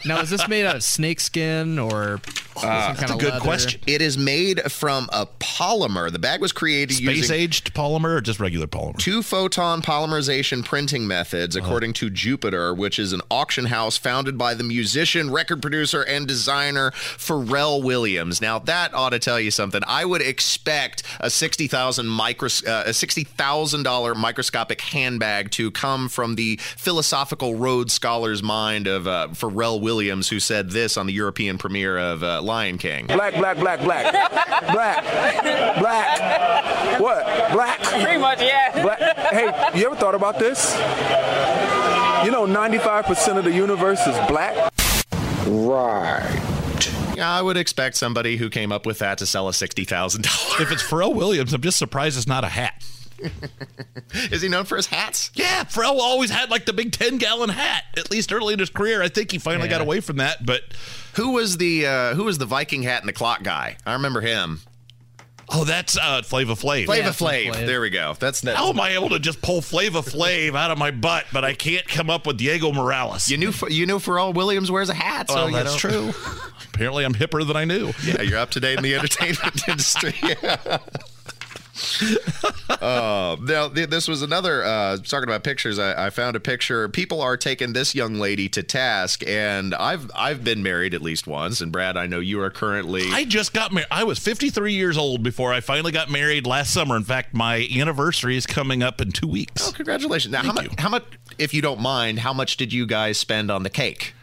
Now, 0.04 0.20
is 0.20 0.30
this 0.30 0.46
made 0.48 0.64
out 0.66 0.76
of 0.76 0.84
snakeskin 0.84 1.78
or 1.78 2.20
some 2.56 2.68
Uh, 2.70 2.94
kind 2.94 3.10
of 3.10 3.22
leather? 3.44 3.68
It 3.86 4.00
is 4.02 4.16
made 4.16 4.60
from 4.72 5.08
a 5.12 5.26
polymer. 5.40 6.10
The 6.12 6.18
bag 6.18 6.40
was 6.40 6.52
created 6.52 6.96
Space 6.96 7.16
using 7.16 7.36
aged 7.36 7.74
polymer 7.74 8.16
or 8.16 8.20
just 8.20 8.40
regular 8.40 8.66
polymer? 8.66 8.98
two 8.98 9.22
photon 9.22 9.82
polymerization 9.82 10.64
printing 10.64 11.06
methods, 11.06 11.56
Uh-huh. 11.56 11.66
according 11.66 11.92
to 11.94 12.10
Joopiter, 12.10 12.76
which 12.76 12.98
is 12.98 13.12
an 13.12 13.20
auction 13.30 13.66
house 13.66 13.96
founded 13.96 14.38
by 14.38 14.54
the 14.54 14.64
musician, 14.64 15.30
record 15.30 15.60
producer, 15.60 16.02
and 16.02 16.26
designer 16.26 16.90
Pharrell 16.92 17.82
Williams. 17.82 18.40
Now 18.40 18.58
that 18.60 18.94
ought 18.94 19.10
to 19.10 19.18
tell 19.18 19.40
you 19.40 19.50
something. 19.50 19.82
I 19.86 20.04
would 20.04 20.22
expect 20.22 21.02
a 21.20 21.30
sixty 21.30 21.66
thousand 21.66 22.06
micros 22.06 22.66
uh, 22.66 22.84
a 22.86 22.92
sixty 22.94 23.24
thousand 23.24 23.82
dollar 23.82 24.14
microscopic 24.14 24.80
handbag 24.80 25.50
to 25.52 25.70
come 25.70 26.08
from 26.08 26.36
the 26.36 26.58
philosophical 26.76 27.56
Rhodes 27.56 27.92
scholar's 27.92 28.42
mind 28.42 28.86
of 28.86 28.93
uh, 29.06 29.28
Pharrell 29.32 29.80
Williams, 29.80 30.28
who 30.28 30.40
said 30.40 30.70
this 30.70 30.96
on 30.96 31.06
the 31.06 31.12
European 31.12 31.58
premiere 31.58 31.98
of 31.98 32.22
uh, 32.22 32.40
Lion 32.42 32.78
King. 32.78 33.06
Black, 33.06 33.34
black, 33.34 33.58
black, 33.58 33.80
black. 33.80 34.12
Black. 34.72 35.04
Black. 35.78 37.00
What? 37.00 37.52
Black? 37.52 37.80
Pretty 37.82 38.18
much, 38.18 38.40
yeah. 38.40 38.82
Black. 38.82 38.98
Hey, 39.30 39.78
you 39.78 39.86
ever 39.86 39.96
thought 39.96 40.14
about 40.14 40.38
this? 40.38 40.74
You 42.24 42.30
know, 42.30 42.46
95% 42.46 43.36
of 43.38 43.44
the 43.44 43.52
universe 43.52 44.00
is 44.06 44.16
black? 44.28 44.72
Right. 45.46 46.40
Yeah, 47.16 47.30
I 47.30 47.42
would 47.42 47.56
expect 47.56 47.96
somebody 47.96 48.36
who 48.36 48.50
came 48.50 48.72
up 48.72 48.86
with 48.86 48.98
that 49.00 49.18
to 49.18 49.26
sell 49.26 49.48
a 49.48 49.54
sixty 49.54 49.84
thousand 49.84 50.22
dollars. 50.22 50.60
If 50.60 50.72
it's 50.72 50.82
Pharrell 50.82 51.14
Williams, 51.14 51.52
I'm 51.52 51.60
just 51.60 51.78
surprised 51.78 52.16
it's 52.16 52.26
not 52.26 52.42
a 52.42 52.48
hat. 52.48 52.82
Is 54.32 54.42
he 54.42 54.48
known 54.48 54.64
for 54.64 54.76
his 54.76 54.86
hats? 54.86 55.30
Yeah, 55.34 55.64
Pharrell 55.64 55.98
always 55.98 56.30
had 56.30 56.50
like 56.50 56.66
the 56.66 56.72
big 56.72 56.92
10 56.92 57.18
gallon 57.18 57.50
hat, 57.50 57.84
at 57.96 58.10
least 58.10 58.32
early 58.32 58.54
in 58.54 58.58
his 58.60 58.70
career. 58.70 59.02
I 59.02 59.08
think 59.08 59.30
he 59.32 59.38
finally 59.38 59.68
got 59.68 59.80
away 59.80 60.00
from 60.00 60.16
that, 60.16 60.44
but 60.44 60.62
Who 61.14 61.32
was 61.32 61.56
the 61.56 61.86
uh, 61.86 62.14
who 62.14 62.24
was 62.24 62.38
the 62.38 62.46
Viking 62.46 62.82
hat 62.82 63.00
and 63.02 63.08
the 63.08 63.12
clock 63.12 63.42
guy? 63.42 63.76
I 63.86 63.92
remember 63.94 64.20
him. 64.20 64.60
oh, 65.52 65.64
that's 65.64 65.96
uh, 65.96 66.22
Flava 66.22 66.54
Flav. 66.54 66.86
Flava 66.86 67.10
Flav. 67.10 67.66
There 67.66 67.80
we 67.80 67.90
go. 67.90 68.14
That's 68.18 68.40
that's 68.40 68.58
How 68.58 68.70
am 68.70 68.80
I 68.80 68.90
able 68.94 69.10
to 69.10 69.18
just 69.18 69.42
pull 69.42 69.60
Flava 69.62 70.00
Flav 70.00 70.54
out 70.56 70.70
of 70.70 70.78
my 70.78 70.90
butt, 70.90 71.26
but 71.32 71.44
I 71.44 71.52
can't 71.54 71.86
come 71.86 72.08
up 72.10 72.26
with 72.26 72.38
Diego 72.38 72.72
Morales? 72.72 73.28
You 73.30 73.36
knew 73.36 73.52
you 73.68 73.86
knew 73.86 73.98
Pharrell 73.98 74.34
Williams 74.34 74.70
wears 74.70 74.88
a 74.88 74.94
hat. 74.94 75.28
So 75.28 75.34
well, 75.36 75.50
you 75.50 75.56
that's 75.56 75.82
know. 75.84 75.90
true. 75.90 76.12
Apparently, 76.74 77.04
I'm 77.04 77.14
hipper 77.14 77.46
than 77.46 77.56
I 77.56 77.64
knew. 77.64 77.92
Yeah, 78.04 78.22
you're 78.22 78.38
up 78.38 78.50
to 78.50 78.60
date 78.60 78.78
in 78.78 78.82
the 78.82 78.94
entertainment 78.96 79.68
industry. 79.68 80.14
Uh, 82.68 83.36
now, 83.42 83.68
th- 83.68 83.88
this 83.88 84.06
was 84.06 84.22
another 84.22 84.64
uh, 84.64 84.96
talking 84.98 85.24
about 85.28 85.42
pictures. 85.42 85.78
I, 85.78 86.06
I 86.06 86.10
found 86.10 86.36
a 86.36 86.40
picture. 86.40 86.88
People 86.88 87.20
are 87.20 87.36
taking 87.36 87.72
this 87.72 87.94
young 87.94 88.14
lady 88.14 88.48
to 88.50 88.62
task, 88.62 89.26
and 89.26 89.74
I've 89.74 90.10
I've 90.14 90.44
been 90.44 90.62
married 90.62 90.94
at 90.94 91.02
least 91.02 91.26
once. 91.26 91.60
And 91.60 91.72
Brad, 91.72 91.96
I 91.96 92.06
know 92.06 92.20
you 92.20 92.40
are 92.40 92.50
currently. 92.50 93.04
I 93.10 93.24
just 93.24 93.52
got 93.52 93.72
married. 93.72 93.88
I 93.90 94.04
was 94.04 94.18
53 94.18 94.72
years 94.72 94.96
old 94.96 95.22
before 95.22 95.52
I 95.52 95.60
finally 95.60 95.92
got 95.92 96.10
married 96.10 96.46
last 96.46 96.72
summer. 96.72 96.96
In 96.96 97.04
fact, 97.04 97.34
my 97.34 97.68
anniversary 97.76 98.36
is 98.36 98.46
coming 98.46 98.82
up 98.82 99.00
in 99.00 99.12
two 99.12 99.28
weeks. 99.28 99.68
Oh, 99.68 99.72
congratulations! 99.72 100.32
Now, 100.32 100.42
how 100.42 100.52
much? 100.52 100.80
How 100.80 100.88
much? 100.88 101.04
If 101.38 101.54
you 101.54 101.62
don't 101.62 101.80
mind, 101.80 102.20
how 102.20 102.32
much 102.32 102.56
did 102.56 102.72
you 102.72 102.86
guys 102.86 103.18
spend 103.18 103.50
on 103.50 103.62
the 103.62 103.70
cake? 103.70 104.14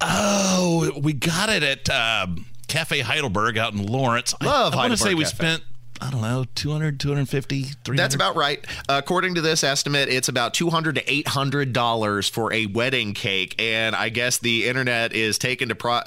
Oh, 0.00 0.90
we 1.00 1.12
got 1.12 1.50
it 1.50 1.62
at 1.62 1.90
um, 1.90 2.46
Cafe 2.68 3.00
Heidelberg 3.00 3.58
out 3.58 3.74
in 3.74 3.84
Lawrence. 3.86 4.34
Love 4.42 4.74
I, 4.74 4.78
I 4.78 4.80
want 4.88 4.92
to 4.92 4.96
say 4.96 5.14
we 5.14 5.24
Cafe. 5.24 5.36
spent 5.36 5.62
I 6.00 6.10
don't 6.10 6.22
know 6.22 6.44
200, 6.54 6.98
250, 6.98 7.62
300. 7.62 7.98
That's 7.98 8.14
about 8.14 8.34
right. 8.34 8.64
according 8.88 9.34
to 9.34 9.42
this 9.42 9.62
estimate, 9.62 10.08
it's 10.08 10.28
about 10.28 10.54
two 10.54 10.70
hundred 10.70 10.94
to 10.94 11.12
eight 11.12 11.28
hundred 11.28 11.72
dollars 11.74 12.28
for 12.28 12.52
a 12.52 12.66
wedding 12.66 13.12
cake, 13.12 13.54
and 13.60 13.94
I 13.94 14.08
guess 14.08 14.38
the 14.38 14.66
internet 14.66 15.12
is 15.12 15.36
taken 15.36 15.68
to 15.68 15.74
pro- 15.74 15.96
uh, 15.96 16.00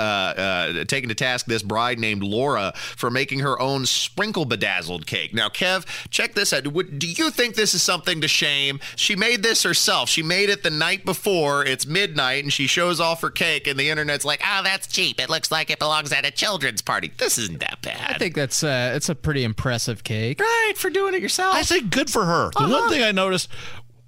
uh, 0.74 0.84
taken 0.86 1.10
to 1.10 1.16
task 1.16 1.46
this 1.46 1.62
bride 1.62 2.00
named 2.00 2.24
Laura 2.24 2.74
for 2.76 3.12
making 3.12 3.40
her 3.40 3.60
own 3.62 3.86
sprinkle 3.86 4.46
bedazzled 4.46 5.06
cake. 5.06 5.34
Now, 5.34 5.50
Kev, 5.50 5.86
check 6.10 6.34
this 6.34 6.54
out. 6.54 6.66
Would, 6.68 6.98
do 6.98 7.08
you 7.08 7.30
think 7.30 7.54
this 7.56 7.76
is 7.76 7.84
something 7.84 8.20
to 8.22 8.28
shame? 8.28 8.80
She 8.96 9.16
made 9.16 9.44
this 9.44 9.62
herself. 9.62 10.10
She 10.10 10.24
made 10.24 10.50
it 10.50 10.64
the 10.64 10.72
night 10.72 11.06
before. 11.06 11.64
It's 11.64 11.86
midnight, 11.86 12.44
and 12.44 12.52
she 12.52 12.66
shows 12.66 13.00
off 13.00 13.22
her 13.22 13.30
cake, 13.30 13.68
and 13.68 13.80
the 13.80 13.92
internet's 13.92 14.26
like, 14.26 14.42
"Oh, 14.44 14.62
that's 14.64 14.88
cheap. 14.88 15.22
It 15.22 15.30
looks 15.30 15.52
like 15.52 15.70
it 15.70 15.78
belongs 15.78 16.12
at 16.12 16.26
a 16.26 16.32
children's 16.32 16.82
party. 16.82 17.12
This 17.18 17.38
isn't 17.38 17.60
that 17.60 17.84
bad." 17.84 18.16
I 18.16 18.18
think 18.18 18.34
that's 18.34 18.64
uh, 18.64 18.94
it's 18.96 19.10
a 19.10 19.16
pretty 19.16 19.44
impressive 19.44 19.83
cake. 20.04 20.40
Right 20.40 20.74
for 20.78 20.90
doing 20.90 21.14
it 21.14 21.22
yourself. 21.22 21.56
I 21.56 21.62
say 21.64 21.82
good 21.82 22.10
for 22.10 22.26
her. 22.26 22.50
The 22.52 22.60
Uh-huh. 22.60 22.80
one 22.82 22.90
thing 22.90 23.04
I 23.04 23.12
noticed, 23.12 23.50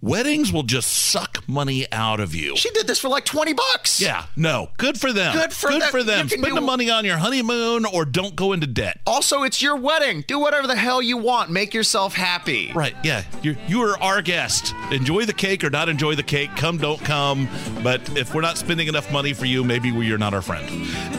weddings 0.01 0.51
will 0.53 0.63
just 0.63 0.91
suck 0.91 1.47
money 1.47 1.85
out 1.91 2.19
of 2.19 2.35
you. 2.35 2.55
She 2.55 2.69
did 2.71 2.87
this 2.87 2.99
for 2.99 3.07
like 3.07 3.25
twenty 3.25 3.53
bucks. 3.53 3.99
Yeah, 4.01 4.25
no, 4.35 4.69
good 4.77 4.99
for 4.99 5.11
them. 5.13 5.33
Good 5.35 5.53
for 5.53 5.69
good 5.69 5.81
them. 5.81 5.89
for 5.91 6.03
them. 6.03 6.29
Spend 6.29 6.43
do- 6.43 6.55
the 6.55 6.61
money 6.61 6.89
on 6.89 7.05
your 7.05 7.17
honeymoon 7.17 7.85
or 7.85 8.05
don't 8.05 8.35
go 8.35 8.53
into 8.53 8.67
debt. 8.67 8.99
Also, 9.07 9.43
it's 9.43 9.61
your 9.61 9.75
wedding. 9.75 10.23
Do 10.27 10.39
whatever 10.39 10.67
the 10.67 10.75
hell 10.75 11.01
you 11.01 11.17
want. 11.17 11.49
Make 11.49 11.73
yourself 11.73 12.13
happy. 12.13 12.71
Right, 12.73 12.95
yeah. 13.03 13.23
You're, 13.41 13.55
you 13.67 13.81
are 13.83 14.01
our 14.01 14.21
guest. 14.21 14.73
Enjoy 14.91 15.25
the 15.25 15.33
cake 15.33 15.63
or 15.63 15.69
not 15.69 15.89
enjoy 15.89 16.15
the 16.15 16.23
cake. 16.23 16.55
Come, 16.55 16.77
don't 16.77 16.99
come. 17.01 17.47
But 17.83 18.17
if 18.17 18.33
we're 18.33 18.41
not 18.41 18.57
spending 18.57 18.87
enough 18.87 19.11
money 19.11 19.33
for 19.33 19.45
you, 19.45 19.63
maybe 19.63 19.91
we- 19.91 20.05
you're 20.07 20.17
not 20.17 20.33
our 20.33 20.41
friend. 20.41 20.67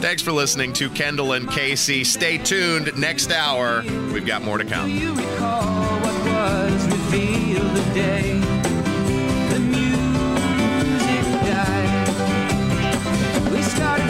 Thanks 0.01 0.21
for 0.21 0.31
listening 0.31 0.73
to 0.73 0.89
Kendall 0.89 1.33
and 1.33 1.49
Casey. 1.49 2.03
Stay 2.03 2.37
tuned. 2.37 2.97
Next 2.97 3.31
hour, 3.31 3.81
we've 4.13 4.25
got 4.25 4.43
more 4.43 4.57
to 4.57 4.65
come. 4.65 4.87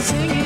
singing. 0.01 0.36